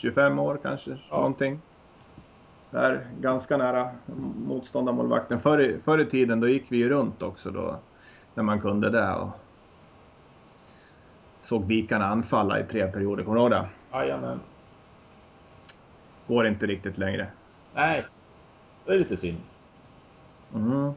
25 0.00 0.38
år 0.38 0.58
kanske, 0.62 0.90
Ja. 0.90 1.16
någonting. 1.16 1.60
Där, 2.70 3.06
ganska 3.20 3.56
nära 3.56 3.90
motståndarmålvakten. 4.46 5.40
Förr, 5.40 5.78
förr 5.84 5.98
i 5.98 6.06
tiden 6.06 6.40
då 6.40 6.48
gick 6.48 6.64
vi 6.68 6.76
ju 6.76 6.88
runt 6.88 7.22
också 7.22 7.50
då, 7.50 7.76
när 8.34 8.42
man 8.42 8.60
kunde 8.60 8.90
det. 8.90 9.14
Och 9.14 9.28
såg 11.44 11.64
vikarna 11.64 12.06
anfalla 12.06 12.60
i 12.60 12.64
tre 12.64 12.86
perioder, 12.86 13.24
kommer 13.24 13.36
du 13.36 13.42
ihåg 13.42 13.50
det? 13.50 13.68
Jajamän. 13.92 14.40
Går 16.26 16.46
inte 16.46 16.66
riktigt 16.66 16.98
längre. 16.98 17.26
Nej. 17.74 18.04
Det 18.84 18.92
är 18.92 18.98
lite 18.98 19.16
synd. 19.16 19.38
Mm. 20.54 20.92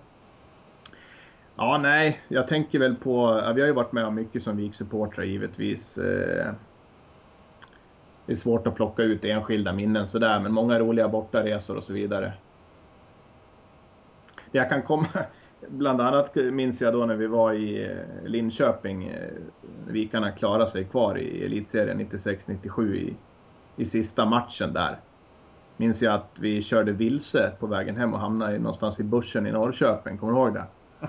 Ja, 1.55 1.77
nej, 1.77 2.21
jag 2.27 2.47
tänker 2.47 2.79
väl 2.79 2.95
på, 2.95 3.33
vi 3.55 3.61
har 3.61 3.67
ju 3.67 3.73
varit 3.73 3.91
med 3.91 4.05
om 4.05 4.15
mycket 4.15 4.43
som 4.43 4.57
VIK-supportrar 4.57 5.23
givetvis. 5.23 5.97
Eh, 5.97 6.53
Det 8.25 8.31
är 8.31 8.37
svårt 8.37 8.67
att 8.67 8.75
plocka 8.75 9.03
ut 9.03 9.25
enskilda 9.25 9.73
minnen 9.73 10.07
sådär, 10.07 10.39
men 10.39 10.53
många 10.53 10.79
roliga 10.79 11.07
bortaresor 11.07 11.77
och 11.77 11.83
så 11.83 11.93
vidare. 11.93 12.33
Jag 14.51 14.69
kan 14.69 14.81
komma, 14.81 15.07
bland 15.67 16.01
annat 16.01 16.35
minns 16.35 16.81
jag 16.81 16.93
då 16.93 17.05
när 17.05 17.15
vi 17.15 17.27
var 17.27 17.53
i 17.53 17.83
eh, 17.83 18.29
Linköping, 18.29 19.07
eh, 19.07 19.29
Vikarna 19.87 20.31
klarade 20.31 20.69
sig 20.69 20.83
kvar 20.83 21.17
i 21.17 21.45
elitserien 21.45 21.99
96-97 21.99 22.93
i, 22.95 23.15
i 23.75 23.85
sista 23.85 24.25
matchen 24.25 24.73
där 24.73 24.99
minns 25.81 26.01
jag 26.01 26.13
att 26.13 26.29
vi 26.39 26.61
körde 26.61 26.91
vilse 26.91 27.51
på 27.59 27.67
vägen 27.67 27.97
hem 27.97 28.13
och 28.13 28.19
hamnade 28.19 28.57
någonstans 28.57 28.99
i 28.99 29.03
bussen 29.03 29.47
i 29.47 29.51
Norrköping. 29.51 30.17
Kommer 30.17 30.33
du 30.33 30.39
ihåg 30.39 30.53
det? 30.53 30.65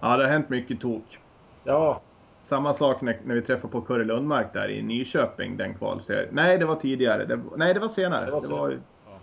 ja, 0.00 0.16
det 0.16 0.24
har 0.24 0.24
hänt 0.24 0.48
mycket 0.48 0.80
tok. 0.80 1.18
ja, 1.64 2.00
Samma 2.46 2.74
sak 2.74 3.00
när, 3.00 3.18
när 3.24 3.34
vi 3.34 3.42
träffade 3.42 3.72
på 3.72 3.80
Curre 3.80 4.04
Lundmark 4.04 4.52
där 4.52 4.68
i 4.68 4.82
Nyköping, 4.82 5.56
den 5.56 5.74
kvalserien. 5.74 6.28
Nej, 6.32 6.58
det 6.58 6.64
var 6.64 6.76
tidigare. 6.76 7.24
Det, 7.24 7.40
nej, 7.56 7.74
det 7.74 7.80
var 7.80 7.88
senare. 7.88 8.24
Det 8.24 8.30
var 8.30 8.40
Det 8.40 8.48
var, 8.48 8.70
Ja. 8.70 9.18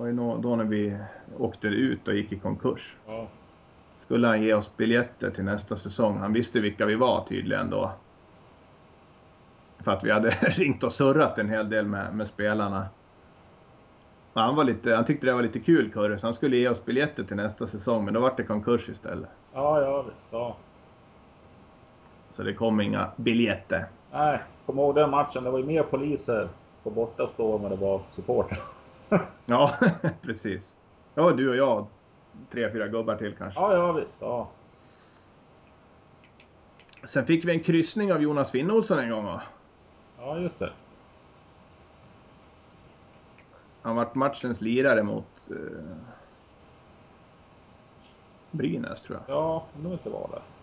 var 0.00 0.06
nå- 0.12 0.36
då 0.36 0.56
när 0.56 0.64
vi 0.64 0.96
åkte 1.38 1.68
ut 1.68 2.08
och 2.08 2.14
gick 2.14 2.32
i 2.32 2.38
konkurs. 2.38 2.96
ja. 3.06 3.26
Skulle 4.00 4.26
han 4.28 4.42
ge 4.42 4.54
oss 4.54 4.76
biljetter 4.76 5.30
till 5.30 5.44
nästa 5.44 5.76
säsong. 5.76 6.18
Han 6.18 6.32
visste 6.32 6.60
vilka 6.60 6.86
vi 6.86 6.94
var 6.94 7.24
tydligen 7.28 7.70
då. 7.70 7.90
För 9.78 9.90
att 9.92 10.04
vi 10.04 10.10
hade 10.10 10.30
ringt 10.40 10.82
och 10.84 10.92
surrat 10.92 11.38
en 11.38 11.48
hel 11.48 11.68
del 11.70 11.86
med, 11.86 12.14
med 12.14 12.28
spelarna. 12.28 12.86
Och 14.32 14.40
han, 14.40 14.56
var 14.56 14.64
lite, 14.64 14.94
han 14.94 15.04
tyckte 15.04 15.26
det 15.26 15.32
var 15.32 15.42
lite 15.42 15.60
kul 15.60 15.90
Kurre, 15.92 16.18
så 16.18 16.26
han 16.26 16.34
skulle 16.34 16.56
ge 16.56 16.68
oss 16.68 16.84
biljetter 16.84 17.24
till 17.24 17.36
nästa 17.36 17.66
säsong. 17.66 18.04
Men 18.04 18.14
då 18.14 18.20
var 18.20 18.34
det 18.36 18.42
konkurs 18.42 18.88
istället. 18.88 19.28
Ja, 19.54 19.80
ja, 19.80 20.02
visst. 20.02 20.16
Ja. 20.30 20.56
Så 22.38 22.44
det 22.44 22.54
kom 22.54 22.80
inga 22.80 23.10
biljetter. 23.16 23.86
Nej, 24.12 24.38
kom 24.66 24.78
ihåg 24.78 24.94
den 24.94 25.10
matchen. 25.10 25.44
Det 25.44 25.50
var 25.50 25.58
ju 25.58 25.64
mer 25.64 25.82
poliser 25.82 26.48
på 26.82 26.90
bortastå 26.90 27.56
än 27.56 27.62
vad 27.62 27.70
det 27.70 27.76
var 27.76 28.00
supportrar. 28.10 28.58
Ja, 29.46 29.74
precis. 30.22 30.74
Ja, 31.14 31.30
du 31.30 31.48
och 31.50 31.56
jag 31.56 31.86
tre, 32.50 32.72
fyra 32.72 32.88
gubbar 32.88 33.16
till 33.16 33.34
kanske. 33.36 33.60
Ja, 33.60 33.74
ja 33.74 33.92
visst. 33.92 34.18
Ja. 34.20 34.48
Sen 37.04 37.26
fick 37.26 37.44
vi 37.44 37.52
en 37.52 37.60
kryssning 37.60 38.12
av 38.12 38.22
Jonas 38.22 38.50
Finnolsson 38.50 38.98
en 38.98 39.10
gång 39.10 39.24
va? 39.24 39.42
ja, 40.18 40.38
just 40.38 40.58
det. 40.58 40.70
Han 43.82 43.96
vart 43.96 44.14
matchens 44.14 44.60
lirare 44.60 45.02
mot 45.02 45.50
eh, 45.50 45.96
Brynäs 48.50 49.02
tror 49.02 49.18
jag. 49.26 49.36
Ja, 49.36 49.64
om 49.76 49.84
de 49.84 49.92
inte 49.92 50.10
var 50.10 50.28
det. 50.32 50.57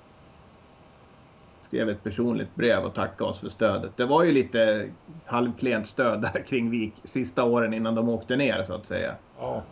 Skrev 1.67 1.89
ett 1.89 2.03
personligt 2.03 2.55
brev 2.55 2.83
och 2.83 2.93
tackade 2.93 3.29
oss 3.29 3.39
för 3.39 3.49
stödet. 3.49 3.97
Det 3.97 4.05
var 4.05 4.23
ju 4.23 4.31
lite 4.31 4.89
halvklent 5.25 5.87
stöd 5.87 6.21
där 6.21 6.43
kring 6.47 6.69
Vik 6.69 6.93
sista 7.03 7.43
åren 7.43 7.73
innan 7.73 7.95
de 7.95 8.09
åkte 8.09 8.35
ner 8.35 8.63
så 8.63 8.73
att 8.73 8.85
säga. 8.85 9.15
Ja, 9.39 9.63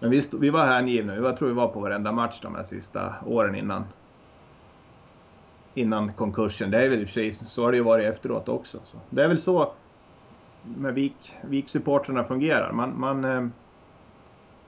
Men 0.00 0.10
vi, 0.10 0.22
stod, 0.22 0.40
vi 0.40 0.50
var 0.50 0.66
hängivna. 0.66 1.14
Vi 1.14 1.20
var, 1.20 1.32
tror 1.32 1.48
vi 1.48 1.54
var 1.54 1.68
på 1.68 1.80
varenda 1.80 2.12
match 2.12 2.38
de 2.42 2.54
här 2.54 2.64
sista 2.64 3.14
åren 3.26 3.54
innan. 3.54 3.84
Innan 5.74 6.12
konkursen. 6.12 6.70
Det 6.70 6.84
är 6.84 6.88
väl 6.88 7.00
i 7.00 7.04
och 7.04 7.08
för 7.08 7.14
sig, 7.14 7.32
så 7.32 7.62
har 7.62 7.70
det 7.70 7.76
ju 7.76 7.84
varit 7.84 8.06
efteråt 8.14 8.48
också. 8.48 8.78
Så. 8.84 8.96
Det 9.10 9.22
är 9.22 9.28
väl 9.28 9.40
så 9.40 9.72
med 10.62 10.94
Vik, 10.94 11.34
Vik-supportrarna 11.42 12.24
fungerar. 12.24 12.72
Man, 12.72 13.00
man, 13.00 13.24
eh, 13.24 13.46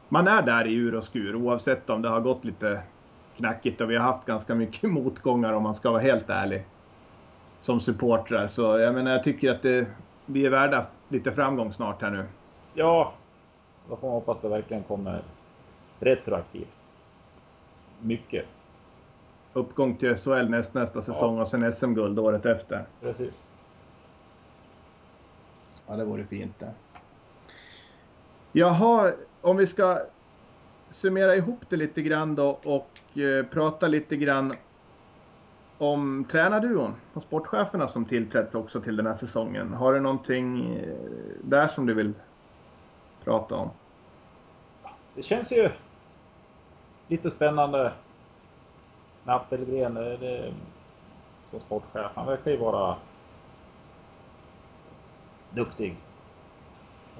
man 0.08 0.28
är 0.28 0.42
där 0.42 0.66
i 0.66 0.74
ur 0.74 0.94
och 0.94 1.04
skur 1.04 1.34
oavsett 1.34 1.90
om 1.90 2.02
det 2.02 2.08
har 2.08 2.20
gått 2.20 2.44
lite 2.44 2.82
knackigt 3.36 3.80
och 3.80 3.90
vi 3.90 3.96
har 3.96 4.04
haft 4.04 4.26
ganska 4.26 4.54
mycket 4.54 4.82
motgångar 4.90 5.52
om 5.52 5.62
man 5.62 5.74
ska 5.74 5.90
vara 5.90 6.02
helt 6.02 6.30
ärlig. 6.30 6.64
Som 7.60 7.80
supportrar. 7.80 8.46
Så 8.46 8.78
jag 8.78 8.94
menar, 8.94 9.10
jag 9.10 9.24
tycker 9.24 9.50
att 9.50 9.62
det, 9.62 9.86
vi 10.26 10.46
är 10.46 10.50
värda 10.50 10.86
lite 11.08 11.32
framgång 11.32 11.72
snart 11.72 12.02
här 12.02 12.10
nu. 12.10 12.24
ja. 12.74 13.12
Då 13.88 13.96
får 13.96 14.06
man 14.06 14.14
hoppas 14.14 14.36
att 14.36 14.42
det 14.42 14.48
verkligen 14.48 14.82
kommer 14.82 15.22
retroaktivt. 16.00 16.68
Mycket. 18.00 18.44
uppgång 19.52 19.96
till 19.96 20.16
SHL 20.16 20.48
näst, 20.48 20.74
nästa 20.74 21.02
säsong 21.02 21.40
och 21.40 21.48
sen 21.48 21.72
SM-guld 21.74 22.18
året 22.18 22.46
efter. 22.46 22.84
Precis. 23.00 23.44
Ja, 25.86 25.96
det 25.96 26.04
vore 26.04 26.24
fint 26.24 26.58
det. 26.58 26.70
Jaha, 28.52 29.12
om 29.40 29.56
vi 29.56 29.66
ska 29.66 29.98
summera 30.96 31.36
ihop 31.36 31.60
det 31.68 31.76
lite 31.76 32.02
grann 32.02 32.34
då 32.34 32.48
och 32.64 33.18
eh, 33.18 33.46
prata 33.46 33.88
lite 33.88 34.16
grann 34.16 34.54
om 35.78 36.26
tränarduon 36.30 36.94
och 37.12 37.22
sportcheferna 37.22 37.88
som 37.88 38.04
tillträtts 38.04 38.54
också 38.54 38.80
till 38.80 38.96
den 38.96 39.06
här 39.06 39.14
säsongen. 39.14 39.72
Har 39.72 39.92
du 39.92 40.00
någonting 40.00 40.76
eh, 40.76 40.94
där 41.42 41.68
som 41.68 41.86
du 41.86 41.94
vill 41.94 42.12
prata 43.24 43.54
om? 43.54 43.70
Det 45.14 45.22
känns 45.22 45.52
ju 45.52 45.70
lite 47.08 47.30
spännande 47.30 47.92
med 49.24 49.34
Appelgren 49.34 49.98
som 51.50 51.60
sportchef. 51.60 52.10
Han 52.14 52.26
verkar 52.26 52.50
ju 52.50 52.56
vara 52.56 52.96
duktig. 55.50 55.96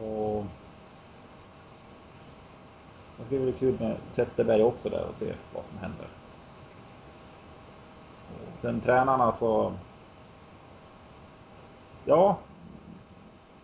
Och 0.00 0.44
det 3.18 3.24
ska 3.24 3.36
bli 3.36 3.52
kul 3.52 3.76
med 3.80 3.96
Zetterberg 4.10 4.62
också 4.62 4.88
där 4.88 5.06
och 5.08 5.14
se 5.14 5.34
vad 5.54 5.64
som 5.64 5.78
händer. 5.78 6.06
Och 8.28 8.60
sen 8.60 8.80
tränarna 8.80 9.32
så... 9.32 9.72
Ja. 12.04 12.36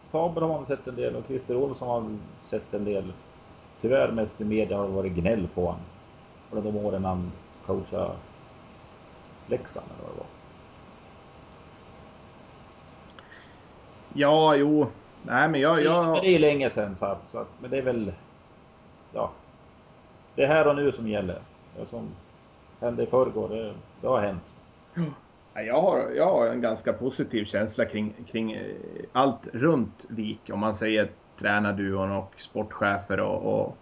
Saber 0.06 0.40
har 0.40 0.48
man 0.48 0.66
sett 0.66 0.86
en 0.86 0.96
del 0.96 1.16
och 1.16 1.24
Christer 1.26 1.56
Olsson 1.56 1.88
har 1.88 2.18
sett 2.42 2.74
en 2.74 2.84
del. 2.84 3.12
Tyvärr 3.80 4.12
mest 4.12 4.40
i 4.40 4.44
media 4.44 4.76
har 4.76 4.84
det 4.84 4.92
varit 4.92 5.12
gnäll 5.12 5.48
på 5.54 5.64
honom. 5.66 5.80
Under 6.50 6.72
de 6.72 6.78
åren 6.78 7.04
han 7.04 7.32
coachade 7.66 8.12
Leksand 9.46 9.86
eller 9.90 10.08
vad 10.08 10.14
det 10.14 10.18
var. 10.18 10.26
Ja, 14.14 14.54
jo. 14.54 14.86
Nej, 15.22 15.48
men 15.48 15.60
jag... 15.60 15.82
Jag... 15.82 16.22
det 16.22 16.34
är 16.34 16.38
länge 16.38 16.70
sedan 16.70 16.96
så 16.98 17.06
att, 17.06 17.30
så 17.30 17.38
att, 17.38 17.48
men 17.60 17.70
det 17.70 17.78
är 17.78 17.82
väl... 17.82 18.12
Ja. 19.12 19.30
Det 20.34 20.42
är 20.42 20.48
här 20.48 20.66
och 20.68 20.76
nu 20.76 20.92
som 20.92 21.08
gäller. 21.08 21.38
Det 21.78 21.86
som 21.86 22.08
hände 22.80 23.02
i 23.02 23.06
förrgår, 23.06 23.48
det, 23.48 23.74
det 24.00 24.06
har 24.06 24.20
hänt. 24.20 24.42
Jag 25.54 25.82
har, 25.82 26.10
jag 26.16 26.26
har 26.26 26.46
en 26.46 26.60
ganska 26.60 26.92
positiv 26.92 27.44
känsla 27.44 27.84
kring, 27.84 28.14
kring 28.30 28.52
eh, 28.52 28.74
allt 29.12 29.48
runt 29.52 30.04
Vik. 30.08 30.50
Om 30.52 30.60
man 30.60 30.74
säger 30.74 31.08
tränarduon 31.38 32.12
och 32.12 32.32
sportchefer 32.38 33.20
och, 33.20 33.60
och, 33.60 33.76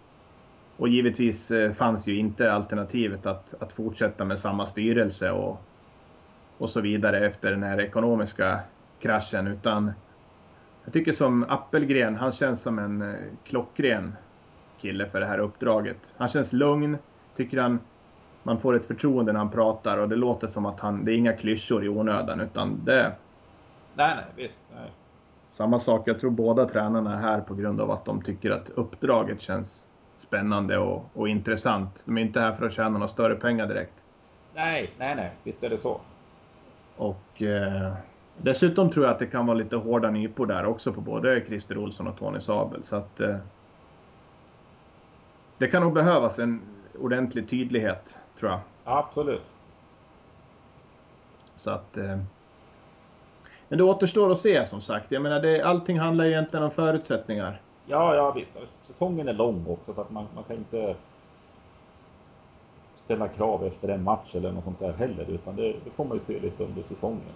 och 0.77 0.87
givetvis 0.87 1.51
eh, 1.51 1.73
fanns 1.73 2.07
ju 2.07 2.17
inte 2.17 2.53
alternativet 2.53 3.25
att, 3.25 3.53
att 3.61 3.73
fortsätta 3.73 4.25
med 4.25 4.39
samma 4.39 4.65
styrelse 4.65 5.31
och, 5.31 5.61
och 6.57 6.69
så 6.69 6.81
vidare 6.81 7.25
efter 7.25 7.51
den 7.51 7.63
här 7.63 7.81
ekonomiska 7.81 8.59
kraschen. 8.99 9.47
Utan 9.47 9.91
jag 10.83 10.93
tycker 10.93 11.13
som 11.13 11.43
Appelgren, 11.49 12.15
han 12.15 12.31
känns 12.31 12.61
som 12.61 12.79
en 12.79 13.01
eh, 13.01 13.15
klockren 13.43 14.15
kille 14.81 15.05
för 15.05 15.19
det 15.19 15.25
här 15.25 15.39
uppdraget. 15.39 16.15
Han 16.17 16.29
känns 16.29 16.53
lugn, 16.53 16.97
tycker 17.35 17.61
han 17.61 17.79
man 18.43 18.59
får 18.59 18.75
ett 18.75 18.85
förtroende 18.85 19.31
när 19.31 19.39
han 19.39 19.51
pratar 19.51 19.97
och 19.97 20.09
det 20.09 20.15
låter 20.15 20.47
som 20.47 20.65
att 20.65 20.79
han, 20.79 21.05
det 21.05 21.11
är 21.11 21.15
inga 21.15 21.33
klyschor 21.33 21.85
i 21.85 21.89
onödan 21.89 22.41
utan 22.41 22.85
det 22.85 23.15
Nej, 23.95 24.15
nej, 24.15 24.25
visst. 24.35 24.61
Nej. 24.75 24.91
samma 25.53 25.79
sak. 25.79 26.07
Jag 26.07 26.19
tror 26.19 26.31
båda 26.31 26.65
tränarna 26.65 27.13
är 27.13 27.17
här 27.17 27.41
på 27.41 27.55
grund 27.55 27.81
av 27.81 27.91
att 27.91 28.05
de 28.05 28.21
tycker 28.21 28.51
att 28.51 28.69
uppdraget 28.69 29.41
känns 29.41 29.83
spännande 30.17 30.77
och, 30.77 31.05
och 31.13 31.29
intressant. 31.29 32.03
De 32.05 32.17
är 32.17 32.21
inte 32.21 32.39
här 32.39 32.51
för 32.51 32.65
att 32.65 32.73
tjäna 32.73 32.89
några 32.89 33.07
större 33.07 33.35
pengar 33.35 33.67
direkt. 33.67 34.05
nej, 34.55 34.91
nej, 34.97 35.15
nej, 35.15 35.31
visst 35.43 35.63
är 35.63 35.69
det 35.69 35.77
så. 35.77 36.01
Och 36.97 37.41
eh, 37.41 37.93
dessutom 38.37 38.89
tror 38.91 39.05
jag 39.05 39.13
att 39.13 39.19
det 39.19 39.27
kan 39.27 39.45
vara 39.45 39.57
lite 39.57 39.75
hårda 39.75 40.11
nypor 40.11 40.45
där 40.45 40.65
också 40.65 40.93
på 40.93 41.01
både 41.01 41.43
Christer 41.47 41.77
Olsson 41.77 42.07
och 42.07 42.17
Tony 42.17 42.41
Sabel. 42.41 42.83
Så 42.83 42.95
att 42.95 43.19
eh, 43.19 43.35
det 45.61 45.67
kan 45.67 45.81
nog 45.81 45.93
behövas 45.93 46.39
en 46.39 46.61
ordentlig 46.99 47.49
tydlighet 47.49 48.17
tror 48.39 48.51
jag. 48.51 48.59
Absolut. 48.83 49.41
Så 51.55 51.69
att... 51.69 51.97
Eh, 51.97 52.19
men 53.67 53.77
det 53.77 53.83
återstår 53.83 54.31
att 54.31 54.39
se 54.39 54.67
som 54.67 54.81
sagt. 54.81 55.11
Jag 55.11 55.21
menar, 55.21 55.39
det, 55.39 55.61
allting 55.61 55.99
handlar 55.99 56.25
ju 56.25 56.31
egentligen 56.31 56.65
om 56.65 56.71
förutsättningar. 56.71 57.61
Ja, 57.85 58.15
ja 58.15 58.31
visst. 58.31 58.57
Säsongen 58.87 59.27
är 59.27 59.33
lång 59.33 59.65
också 59.67 59.93
så 59.93 60.01
att 60.01 60.11
man, 60.11 60.25
man 60.35 60.43
kan 60.43 60.55
inte 60.55 60.95
ställa 62.95 63.27
krav 63.27 63.65
efter 63.65 63.89
en 63.89 64.03
match 64.03 64.35
eller 64.35 64.51
något 64.51 64.63
sånt 64.63 64.79
där 64.79 64.93
heller. 64.93 65.25
Utan 65.29 65.55
det, 65.55 65.67
det 65.83 65.91
får 65.95 66.05
man 66.05 66.17
ju 66.17 66.21
se 66.23 66.39
lite 66.39 66.63
under 66.63 66.83
säsongen. 66.83 67.33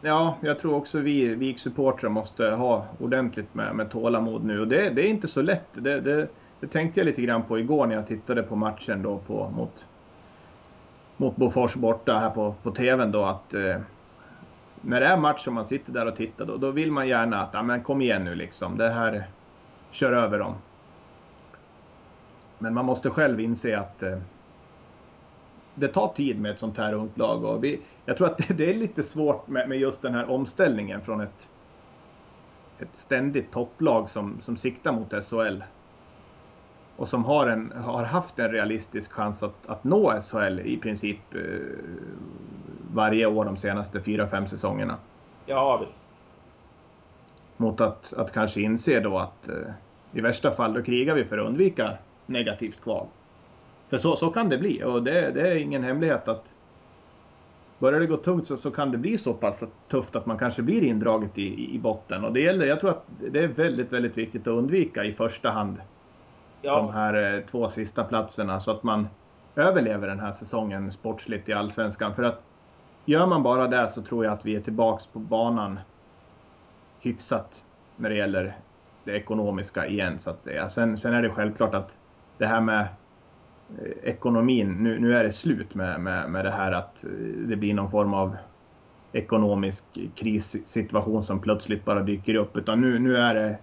Ja, 0.00 0.36
jag 0.40 0.58
tror 0.58 0.74
också 0.74 0.98
vi 0.98 1.34
VIK-supportrar 1.34 2.08
måste 2.08 2.44
ha 2.44 2.86
ordentligt 3.00 3.54
med, 3.54 3.76
med 3.76 3.90
tålamod 3.90 4.44
nu. 4.44 4.60
Och 4.60 4.68
det, 4.68 4.90
det 4.90 5.02
är 5.02 5.10
inte 5.10 5.28
så 5.28 5.42
lätt. 5.42 5.68
Det, 5.72 6.00
det, 6.00 6.28
det 6.60 6.66
tänkte 6.66 7.00
jag 7.00 7.04
lite 7.04 7.22
grann 7.22 7.42
på 7.42 7.58
igår 7.58 7.86
när 7.86 7.94
jag 7.94 8.06
tittade 8.06 8.42
på 8.42 8.56
matchen 8.56 9.02
då 9.02 9.18
på, 9.18 9.50
mot, 9.50 9.86
mot 11.16 11.36
Bofors 11.36 11.74
borta 11.74 12.18
här 12.18 12.30
på, 12.30 12.54
på 12.62 12.70
TVn 12.70 13.12
då 13.12 13.24
att 13.24 13.54
eh, 13.54 13.80
när 14.80 15.00
det 15.00 15.06
är 15.06 15.16
match 15.16 15.46
och 15.46 15.52
man 15.52 15.66
sitter 15.66 15.92
där 15.92 16.06
och 16.06 16.16
tittar 16.16 16.44
då, 16.44 16.56
då 16.56 16.70
vill 16.70 16.92
man 16.92 17.08
gärna 17.08 17.42
att, 17.42 17.50
ja 17.52 17.62
men 17.62 17.82
kom 17.82 18.02
igen 18.02 18.24
nu 18.24 18.34
liksom, 18.34 18.76
det 18.76 18.90
här, 18.90 19.24
kör 19.90 20.12
över 20.12 20.38
dem. 20.38 20.54
Men 22.58 22.74
man 22.74 22.84
måste 22.84 23.10
själv 23.10 23.40
inse 23.40 23.78
att 23.78 24.02
eh, 24.02 24.18
det 25.74 25.88
tar 25.88 26.08
tid 26.08 26.40
med 26.40 26.50
ett 26.50 26.58
sånt 26.58 26.76
här 26.76 26.92
ungt 26.92 27.18
lag 27.18 27.44
och 27.44 27.64
vi, 27.64 27.80
jag 28.04 28.16
tror 28.16 28.26
att 28.26 28.38
det, 28.38 28.54
det 28.54 28.70
är 28.70 28.74
lite 28.74 29.02
svårt 29.02 29.48
med, 29.48 29.68
med 29.68 29.78
just 29.78 30.02
den 30.02 30.14
här 30.14 30.30
omställningen 30.30 31.00
från 31.00 31.20
ett, 31.20 31.48
ett 32.78 32.96
ständigt 32.96 33.52
topplag 33.52 34.10
som, 34.10 34.40
som 34.44 34.56
siktar 34.56 34.92
mot 34.92 35.26
SHL 35.26 35.62
och 36.98 37.08
som 37.08 37.24
har, 37.24 37.46
en, 37.46 37.72
har 37.72 38.04
haft 38.04 38.38
en 38.38 38.50
realistisk 38.52 39.12
chans 39.12 39.42
att, 39.42 39.66
att 39.66 39.84
nå 39.84 40.20
SHL 40.20 40.60
i 40.60 40.76
princip 40.76 41.18
eh, 41.34 41.40
varje 42.92 43.26
år 43.26 43.44
de 43.44 43.56
senaste 43.56 44.00
fyra 44.00 44.28
fem 44.28 44.48
säsongerna. 44.48 44.96
Ja, 45.46 45.76
visst. 45.76 46.04
Mot 47.56 47.80
att, 47.80 48.12
att 48.12 48.32
kanske 48.32 48.60
inse 48.60 49.00
då 49.00 49.18
att 49.18 49.48
eh, 49.48 49.54
i 50.12 50.20
värsta 50.20 50.50
fall 50.50 50.74
då 50.74 50.82
krigar 50.82 51.14
vi 51.14 51.24
för 51.24 51.38
att 51.38 51.46
undvika 51.46 51.98
negativt 52.26 52.80
kval. 52.80 53.06
För 53.88 53.98
så, 53.98 54.16
så 54.16 54.30
kan 54.30 54.48
det 54.48 54.58
bli 54.58 54.84
och 54.84 55.02
det, 55.02 55.30
det 55.30 55.40
är 55.40 55.56
ingen 55.56 55.84
hemlighet 55.84 56.28
att 56.28 56.54
börjar 57.78 58.00
det 58.00 58.06
gå 58.06 58.16
tungt 58.16 58.46
så, 58.46 58.56
så 58.56 58.70
kan 58.70 58.90
det 58.90 58.98
bli 58.98 59.18
så 59.18 59.34
pass 59.34 59.62
tufft 59.88 60.16
att 60.16 60.26
man 60.26 60.38
kanske 60.38 60.62
blir 60.62 60.82
indraget 60.82 61.38
i, 61.38 61.74
i 61.74 61.78
botten. 61.78 62.24
Och 62.24 62.32
det 62.32 62.40
gäller, 62.40 62.66
jag 62.66 62.80
tror 62.80 62.90
att 62.90 63.06
det 63.32 63.44
är 63.44 63.48
väldigt, 63.48 63.92
väldigt 63.92 64.18
viktigt 64.18 64.42
att 64.42 64.46
undvika 64.46 65.04
i 65.04 65.12
första 65.12 65.50
hand 65.50 65.76
de 66.62 66.92
här 66.92 67.34
eh, 67.34 67.40
två 67.50 67.68
sista 67.68 68.04
platserna 68.04 68.60
så 68.60 68.70
att 68.70 68.82
man 68.82 69.08
överlever 69.56 70.08
den 70.08 70.20
här 70.20 70.32
säsongen 70.32 70.92
sportsligt 70.92 71.48
i 71.48 71.52
Allsvenskan. 71.52 72.14
För 72.14 72.22
att 72.22 72.42
gör 73.04 73.26
man 73.26 73.42
bara 73.42 73.68
det 73.68 73.92
så 73.94 74.02
tror 74.02 74.24
jag 74.24 74.34
att 74.34 74.46
vi 74.46 74.56
är 74.56 74.60
tillbaks 74.60 75.06
på 75.06 75.18
banan 75.18 75.80
hyfsat 77.00 77.62
när 77.96 78.10
det 78.10 78.16
gäller 78.16 78.56
det 79.04 79.12
ekonomiska 79.12 79.86
igen 79.86 80.18
så 80.18 80.30
att 80.30 80.40
säga. 80.40 80.70
Sen, 80.70 80.98
sen 80.98 81.14
är 81.14 81.22
det 81.22 81.30
självklart 81.30 81.74
att 81.74 81.90
det 82.38 82.46
här 82.46 82.60
med 82.60 82.80
eh, 82.80 84.10
ekonomin, 84.10 84.76
nu, 84.80 84.98
nu 84.98 85.16
är 85.16 85.24
det 85.24 85.32
slut 85.32 85.74
med, 85.74 86.00
med, 86.00 86.30
med 86.30 86.44
det 86.44 86.50
här 86.50 86.72
att 86.72 87.04
eh, 87.04 87.10
det 87.48 87.56
blir 87.56 87.74
någon 87.74 87.90
form 87.90 88.14
av 88.14 88.36
ekonomisk 89.12 89.84
krissituation 90.14 91.24
som 91.24 91.40
plötsligt 91.40 91.84
bara 91.84 92.02
dyker 92.02 92.34
upp. 92.34 92.56
Utan 92.56 92.80
nu, 92.80 92.98
nu 92.98 93.16
är 93.16 93.34
det 93.34 93.58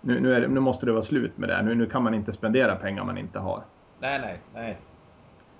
nu, 0.00 0.20
nu, 0.20 0.40
det, 0.40 0.48
nu 0.48 0.60
måste 0.60 0.86
det 0.86 0.92
vara 0.92 1.02
slut 1.02 1.38
med 1.38 1.48
det. 1.48 1.62
Nu, 1.62 1.74
nu 1.74 1.86
kan 1.86 2.02
man 2.02 2.14
inte 2.14 2.32
spendera 2.32 2.76
pengar 2.76 3.04
man 3.04 3.18
inte 3.18 3.38
har. 3.38 3.62
Nej, 3.98 4.20
nej, 4.20 4.38
nej. 4.54 4.78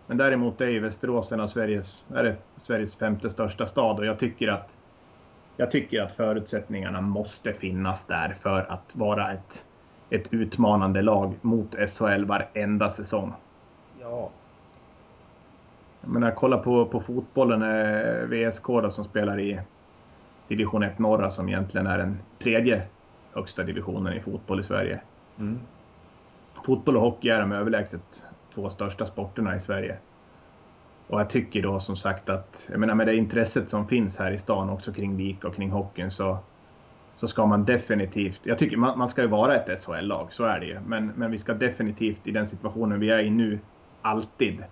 Men 0.06 0.16
däremot 0.16 0.60
är 0.60 0.66
ju 0.66 0.80
Västerås 0.80 1.32
en 1.32 1.40
av 1.40 1.46
Sveriges, 1.46 2.06
är 2.14 2.24
det 2.24 2.36
Sveriges 2.56 2.96
femte 2.96 3.30
största 3.30 3.66
stad 3.66 3.98
och 3.98 4.06
jag 4.06 4.18
tycker 4.18 4.48
att 4.48 4.68
jag 5.56 5.70
tycker 5.70 6.02
att 6.02 6.12
förutsättningarna 6.12 7.00
måste 7.00 7.52
finnas 7.52 8.04
där 8.04 8.36
för 8.42 8.66
att 8.72 8.90
vara 8.92 9.32
ett, 9.32 9.64
ett 10.10 10.32
utmanande 10.32 11.02
lag 11.02 11.34
mot 11.40 11.74
SHL 11.74 12.24
varenda 12.24 12.90
säsong. 12.90 13.32
Ja. 14.00 14.30
Jag 16.00 16.10
menar, 16.10 16.30
kolla 16.30 16.58
på, 16.58 16.86
på 16.86 17.00
fotbollen, 17.00 17.62
eh, 17.62 18.50
VSK 18.50 18.66
då, 18.66 18.90
som 18.90 19.04
spelar 19.04 19.40
i 19.40 19.60
division 20.48 20.82
1 20.82 20.98
norra 20.98 21.30
som 21.30 21.48
egentligen 21.48 21.86
är 21.86 21.98
den 21.98 22.18
tredje 22.38 22.82
högsta 23.38 23.62
divisionen 23.62 24.12
i 24.12 24.20
fotboll 24.20 24.60
i 24.60 24.62
Sverige. 24.62 25.00
Mm. 25.38 25.58
Fotboll 26.64 26.96
och 26.96 27.02
hockey 27.02 27.28
är 27.28 27.40
de 27.40 27.52
överlägset 27.52 28.24
två 28.54 28.70
största 28.70 29.06
sporterna 29.06 29.56
i 29.56 29.60
Sverige. 29.60 29.98
Och 31.06 31.20
jag 31.20 31.30
tycker 31.30 31.62
då 31.62 31.80
som 31.80 31.96
sagt 31.96 32.28
att, 32.28 32.68
jag 32.70 32.80
menar 32.80 32.94
med 32.94 33.06
det 33.06 33.16
intresset 33.16 33.70
som 33.70 33.88
finns 33.88 34.18
här 34.18 34.32
i 34.32 34.38
stan 34.38 34.70
också 34.70 34.92
kring 34.92 35.16
VIK 35.16 35.44
och 35.44 35.54
kring 35.54 35.70
hockeyn 35.70 36.10
så, 36.10 36.38
så 37.16 37.28
ska 37.28 37.46
man 37.46 37.64
definitivt, 37.64 38.40
jag 38.42 38.58
tycker 38.58 38.76
man, 38.76 38.98
man 38.98 39.08
ska 39.08 39.22
ju 39.22 39.28
vara 39.28 39.56
ett 39.56 39.82
SHL-lag, 39.82 40.32
så 40.32 40.44
är 40.44 40.60
det 40.60 40.66
ju. 40.66 40.80
Men, 40.86 41.12
men 41.16 41.30
vi 41.30 41.38
ska 41.38 41.54
definitivt 41.54 42.26
i 42.26 42.30
den 42.30 42.46
situationen 42.46 43.00
vi 43.00 43.10
är 43.10 43.18
i 43.18 43.30
nu 43.30 43.58
alltid 44.02 44.64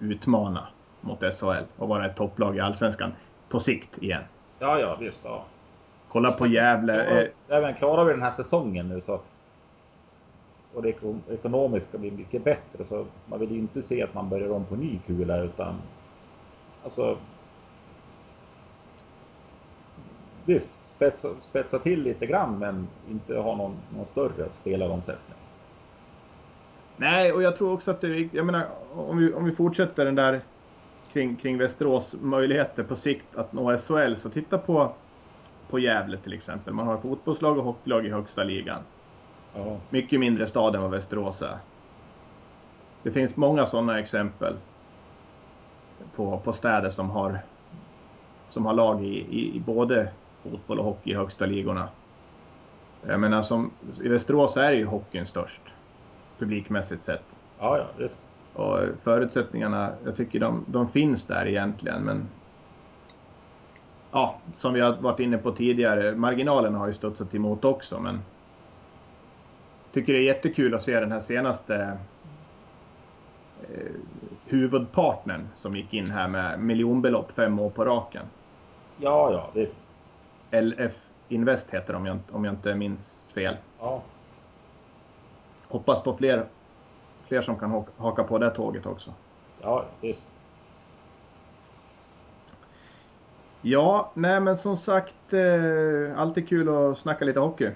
utmana 0.00 0.68
mot 1.00 1.20
SHL 1.20 1.64
och 1.76 1.88
vara 1.88 2.06
ett 2.06 2.16
topplag 2.16 2.56
i 2.56 2.60
Allsvenskan 2.60 3.12
på 3.48 3.60
sikt 3.60 4.02
igen. 4.02 4.22
Ja, 4.58 4.78
ja, 4.78 4.96
visst. 5.00 5.20
Ja. 5.24 5.44
Kolla 6.16 6.32
på 6.32 6.46
Gävle. 6.46 7.22
Eh, 7.22 7.28
även 7.48 7.74
klarar 7.74 8.04
vi 8.04 8.12
den 8.12 8.22
här 8.22 8.30
säsongen 8.30 8.88
nu 8.88 9.00
så 9.00 9.20
och 10.74 10.82
det 10.82 10.94
ekonomiska 11.30 11.98
blir 11.98 12.10
mycket 12.10 12.44
bättre 12.44 12.84
så 12.84 13.06
man 13.26 13.40
vill 13.40 13.50
ju 13.50 13.58
inte 13.58 13.82
se 13.82 14.02
att 14.02 14.14
man 14.14 14.28
börjar 14.28 14.50
om 14.50 14.64
på 14.64 14.76
ny 14.76 14.98
kula 15.06 15.38
utan 15.38 15.74
alltså 16.84 17.18
Visst, 20.44 20.88
spetsa, 20.88 21.28
spetsa 21.40 21.78
till 21.78 22.02
lite 22.02 22.26
grann 22.26 22.58
men 22.58 22.88
inte 23.10 23.36
ha 23.36 23.56
någon, 23.56 23.76
någon 23.96 24.06
större 24.06 24.48
spelaromsättning. 24.52 25.38
Nej, 26.96 27.32
och 27.32 27.42
jag 27.42 27.56
tror 27.56 27.72
också 27.72 27.90
att 27.90 28.00
det 28.00 28.06
är 28.06 28.28
Jag 28.32 28.46
menar, 28.46 28.66
om 28.94 29.18
vi, 29.18 29.32
om 29.32 29.44
vi 29.44 29.52
fortsätter 29.52 30.04
den 30.04 30.14
där 30.14 30.40
kring, 31.12 31.36
kring 31.36 31.58
Västerås 31.58 32.14
möjligheter 32.20 32.82
på 32.82 32.96
sikt 32.96 33.36
att 33.36 33.52
nå 33.52 33.78
SHL, 33.78 34.14
så 34.16 34.30
titta 34.30 34.58
på, 34.58 34.92
på 35.70 35.78
Gävle 35.78 36.16
till 36.16 36.32
exempel. 36.32 36.74
Man 36.74 36.86
har 36.86 36.96
fotbollslag 36.96 37.58
och 37.58 37.64
hockeylag 37.64 38.06
i 38.06 38.10
högsta 38.10 38.44
ligan. 38.44 38.80
Ja. 39.54 39.76
Mycket 39.90 40.20
mindre 40.20 40.46
stad 40.46 40.74
än 40.74 40.82
vad 40.82 40.90
Västerås 40.90 41.42
är. 41.42 41.58
Det 43.02 43.10
finns 43.10 43.36
många 43.36 43.66
sådana 43.66 43.98
exempel 43.98 44.56
på, 46.16 46.38
på 46.38 46.52
städer 46.52 46.90
som 46.90 47.10
har, 47.10 47.38
som 48.48 48.66
har 48.66 48.74
lag 48.74 49.04
i, 49.04 49.18
i, 49.18 49.56
i 49.56 49.60
både 49.60 50.08
fotboll 50.42 50.78
och 50.78 50.84
hockey 50.84 51.10
i 51.10 51.14
högsta 51.14 51.46
ligorna. 51.46 51.88
Jag 53.06 53.20
menar, 53.20 53.42
som, 53.42 53.70
i 54.02 54.08
Västerås 54.08 54.56
är 54.56 54.70
ju 54.70 54.84
hockeyn 54.84 55.26
störst 55.26 55.62
publikmässigt 56.38 57.02
sett. 57.02 57.38
Ja, 57.58 57.86
ja. 57.98 58.08
Och 58.52 58.80
förutsättningarna, 59.02 59.92
jag 60.04 60.16
tycker 60.16 60.40
de, 60.40 60.64
de 60.68 60.88
finns 60.88 61.24
där 61.24 61.46
egentligen, 61.46 62.02
men 62.02 62.28
ja, 64.16 64.34
som 64.58 64.74
vi 64.74 64.80
har 64.80 64.92
varit 64.92 65.20
inne 65.20 65.38
på 65.38 65.52
tidigare, 65.52 66.14
marginalerna 66.14 66.78
har 66.78 66.86
ju 66.86 66.94
studsat 66.94 67.34
emot 67.34 67.64
också, 67.64 68.00
men 68.00 68.20
tycker 69.92 70.12
det 70.12 70.18
är 70.18 70.22
jättekul 70.22 70.74
att 70.74 70.82
se 70.82 71.00
den 71.00 71.12
här 71.12 71.20
senaste 71.20 71.98
eh, 73.62 73.92
huvudpartnern 74.44 75.48
som 75.60 75.76
gick 75.76 75.94
in 75.94 76.10
här 76.10 76.28
med 76.28 76.60
miljonbelopp 76.60 77.32
fem 77.32 77.58
år 77.58 77.70
på 77.70 77.84
raken. 77.84 78.26
Ja, 78.96 79.32
ja, 79.32 79.50
visst. 79.54 79.78
LF 80.50 80.92
Invest 81.28 81.70
heter 81.70 81.92
de 81.92 82.08
om 82.08 82.20
om 82.30 82.44
jag 82.44 82.54
inte 82.54 82.74
minns 82.74 83.32
fel. 83.34 83.56
Ja 83.80 84.02
hoppas 85.68 86.02
på 86.02 86.16
fler, 86.16 86.46
fler 87.26 87.42
som 87.42 87.58
kan 87.58 87.84
haka 87.96 88.24
på 88.24 88.38
det 88.38 88.50
tåget 88.50 88.86
också. 88.86 89.14
Ja, 89.62 89.84
visst. 90.00 90.22
Ja, 93.68 94.10
nej 94.14 94.40
men 94.40 94.56
som 94.56 94.76
sagt, 94.76 95.32
eh, 95.32 96.20
alltid 96.20 96.48
kul 96.48 96.68
att 96.68 96.98
snacka 96.98 97.24
lite 97.24 97.40
hockey. 97.40 97.70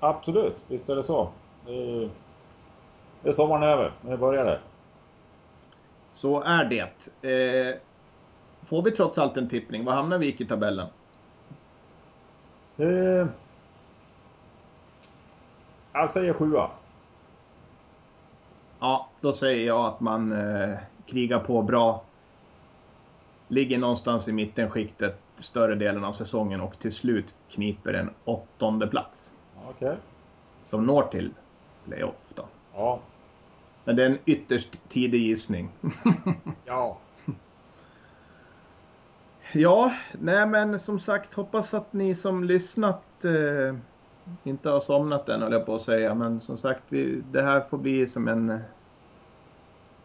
Absolut, 0.00 0.56
visst 0.68 0.88
är 0.88 0.96
det 0.96 1.04
så. 1.04 1.28
Det 1.66 1.72
är, 1.72 2.10
det 3.22 3.28
är 3.28 3.32
sommaren 3.32 3.62
över, 3.62 3.92
nu 4.00 4.16
börjar 4.16 4.44
det. 4.44 4.60
Så 6.12 6.42
är 6.42 6.64
det. 6.64 7.28
Eh, 7.28 7.76
får 8.68 8.82
vi 8.82 8.90
trots 8.90 9.18
allt 9.18 9.36
en 9.36 9.48
tippning? 9.48 9.84
Vad 9.84 9.94
hamnar 9.94 10.18
vi 10.18 10.36
i 10.38 10.46
tabellen? 10.46 10.86
Eh, 12.76 13.26
jag 15.92 16.10
säger 16.10 16.32
sjua. 16.32 16.70
Ja, 18.80 19.08
då 19.20 19.32
säger 19.32 19.66
jag 19.66 19.86
att 19.86 20.00
man 20.00 20.32
eh, 20.32 20.78
krigar 21.06 21.38
på 21.38 21.62
bra. 21.62 22.02
Ligger 23.50 23.78
någonstans 23.78 24.28
i 24.28 24.32
mittenskiktet 24.32 25.20
större 25.38 25.74
delen 25.74 26.04
av 26.04 26.12
säsongen 26.12 26.60
och 26.60 26.78
till 26.78 26.92
slut 26.92 27.34
kniper 27.48 27.94
en 27.94 28.10
åttonde 28.24 28.86
plats. 28.86 29.32
Okay. 29.70 29.96
Som 30.68 30.86
når 30.86 31.02
till 31.02 31.30
playoff 31.84 32.14
då. 32.34 32.44
Ja. 32.74 33.00
Men 33.84 33.96
det 33.96 34.02
är 34.02 34.06
en 34.06 34.18
ytterst 34.24 34.80
tidig 34.88 35.20
gissning. 35.20 35.68
ja. 36.64 36.98
Ja, 39.52 39.94
nej 40.12 40.46
men 40.46 40.80
som 40.80 41.00
sagt 41.00 41.34
hoppas 41.34 41.74
att 41.74 41.92
ni 41.92 42.14
som 42.14 42.44
lyssnat 42.44 43.24
eh, 43.24 43.76
inte 44.44 44.70
har 44.70 44.80
somnat 44.80 45.28
än 45.28 45.42
höll 45.42 45.52
jag 45.52 45.66
på 45.66 45.74
att 45.74 45.82
säga. 45.82 46.14
Men 46.14 46.40
som 46.40 46.56
sagt, 46.58 46.82
vi, 46.88 47.22
det 47.30 47.42
här 47.42 47.60
får 47.60 47.78
bli 47.78 48.06
som 48.06 48.28
en 48.28 48.60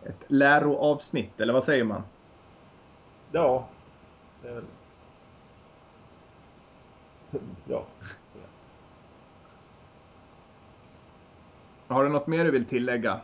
ett 0.06 0.24
läroavsnitt, 0.28 1.42
eller 1.42 1.54
vad 1.54 1.64
säger 1.64 1.84
man? 1.84 2.04
Ja. 3.32 3.68
Det 4.42 4.50
är 4.50 4.54
väl... 4.54 4.64
Ja. 7.68 7.86
Har 11.88 12.04
du 12.04 12.10
något 12.10 12.28
mer 12.28 12.44
du 12.44 12.52
vill 12.52 12.66
tillägga? 12.66 13.22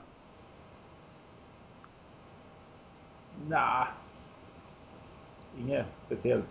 Nej. 3.47 3.85
Inget 5.57 5.85
speciellt 6.05 6.45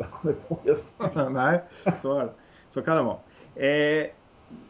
jag 0.00 0.10
kommer 0.10 0.34
på 0.34 0.58
just 0.64 0.92
Nej, 1.30 1.62
så, 2.02 2.18
är 2.18 2.24
det. 2.24 2.32
så 2.70 2.82
kan 2.82 2.96
det 2.96 3.02
vara. 3.02 3.18
Eh, 3.66 4.06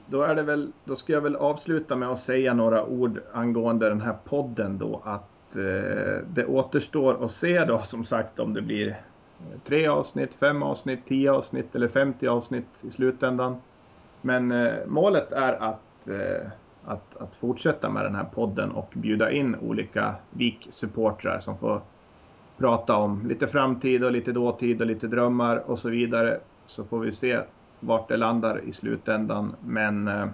då, 0.07 0.23
är 0.23 0.35
det 0.35 0.43
väl, 0.43 0.73
då 0.85 0.97
ska 0.97 1.13
jag 1.13 1.21
väl 1.21 1.37
avsluta 1.37 1.97
med 1.97 2.09
att 2.09 2.21
säga 2.21 2.55
några 2.55 2.85
ord 2.85 3.21
angående 3.33 3.89
den 3.89 4.01
här 4.01 4.17
podden 4.25 4.79
då. 4.79 5.03
Att 5.05 5.21
eh, 5.21 5.40
Eh, 5.57 6.23
det 6.27 6.47
återstår 6.47 7.25
att 7.25 7.35
se 7.35 7.65
då 7.65 7.83
som 7.83 8.05
sagt 8.05 8.39
om 8.39 8.55
det 8.55 8.63
blir 8.63 8.89
eh, 8.89 9.61
tre 9.65 9.87
avsnitt, 9.87 10.35
fem 10.35 10.63
avsnitt, 10.63 11.01
tio 11.09 11.33
avsnitt 11.33 11.75
eller 11.75 11.89
50 11.89 12.27
avsnitt 12.29 12.69
i 12.81 12.91
slutändan. 12.91 13.57
Men 14.23 14.53
eh, 14.53 14.75
målet 14.87 15.33
är 15.33 15.53
att, 15.53 16.09
eh, 16.09 16.47
att, 16.85 17.17
att 17.17 17.35
fortsätta 17.35 17.91
med 17.91 18.05
den 18.05 18.15
här 18.15 18.27
podden 18.35 18.71
och 18.71 18.93
bjuda 18.95 19.31
in 19.31 19.57
olika 19.57 20.15
VIK-supportrar 20.31 21.41
som 21.41 21.59
får 21.59 21.81
prata 22.59 22.97
om 22.97 23.27
lite 23.29 23.47
framtid 23.47 24.05
och 24.05 24.13
lite 24.13 24.33
dåtid 24.33 24.81
och 24.81 24.87
lite 24.87 25.07
drömmar 25.07 25.71
och 25.71 25.79
så 25.79 25.89
vidare. 25.89 26.41
Så 26.67 26.85
får 26.85 26.99
vi 26.99 27.13
se 27.13 27.41
vart 27.81 28.09
det 28.09 28.17
landar 28.17 28.61
i 28.65 28.73
slutändan. 28.73 29.55
Men 29.65 30.09
eh, 30.09 30.27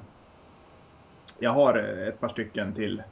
jag 1.39 1.51
har 1.51 1.79
eh, 1.79 2.09
ett 2.09 2.21
par 2.21 2.29
stycken 2.29 2.73
till 2.73 3.03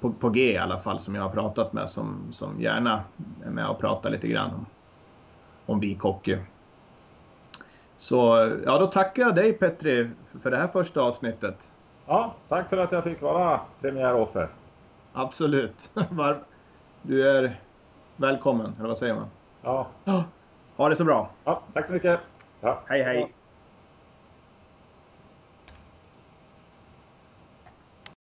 på, 0.00 0.12
på, 0.12 0.30
G 0.30 0.52
i 0.52 0.58
alla 0.58 0.78
fall 0.78 1.00
som 1.00 1.14
jag 1.14 1.22
har 1.22 1.30
pratat 1.30 1.72
med 1.72 1.90
som, 1.90 2.32
som 2.32 2.60
gärna 2.60 3.02
är 3.44 3.50
med 3.50 3.66
och 3.66 3.78
pratar 3.78 4.10
lite 4.10 4.28
grann 4.28 4.50
om, 4.50 4.66
om 5.66 5.80
vikhockey. 5.80 6.38
Så 7.96 8.16
ja, 8.66 8.78
då 8.78 8.86
tackar 8.86 9.22
jag 9.22 9.34
dig 9.34 9.52
Petri 9.52 10.10
för 10.42 10.50
det 10.50 10.56
här 10.56 10.68
första 10.68 11.00
avsnittet. 11.00 11.56
Ja, 12.06 12.34
tack 12.48 12.68
för 12.68 12.76
att 12.76 12.92
jag 12.92 13.04
fick 13.04 13.22
vara 13.22 13.60
premiäroffer. 13.80 14.48
Absolut. 15.12 15.90
Du 17.02 17.28
är 17.28 17.60
välkommen, 18.16 18.74
eller 18.78 18.88
vad 18.88 18.98
säger 18.98 19.14
man? 19.14 19.26
Ja. 19.62 19.86
Ha 20.76 20.88
det 20.88 20.96
så 20.96 21.04
bra. 21.04 21.30
Ja, 21.44 21.62
tack 21.72 21.86
så 21.86 21.92
mycket. 21.92 22.20
Ja. 22.60 22.80
Hej 22.86 23.02
hej. 23.02 23.32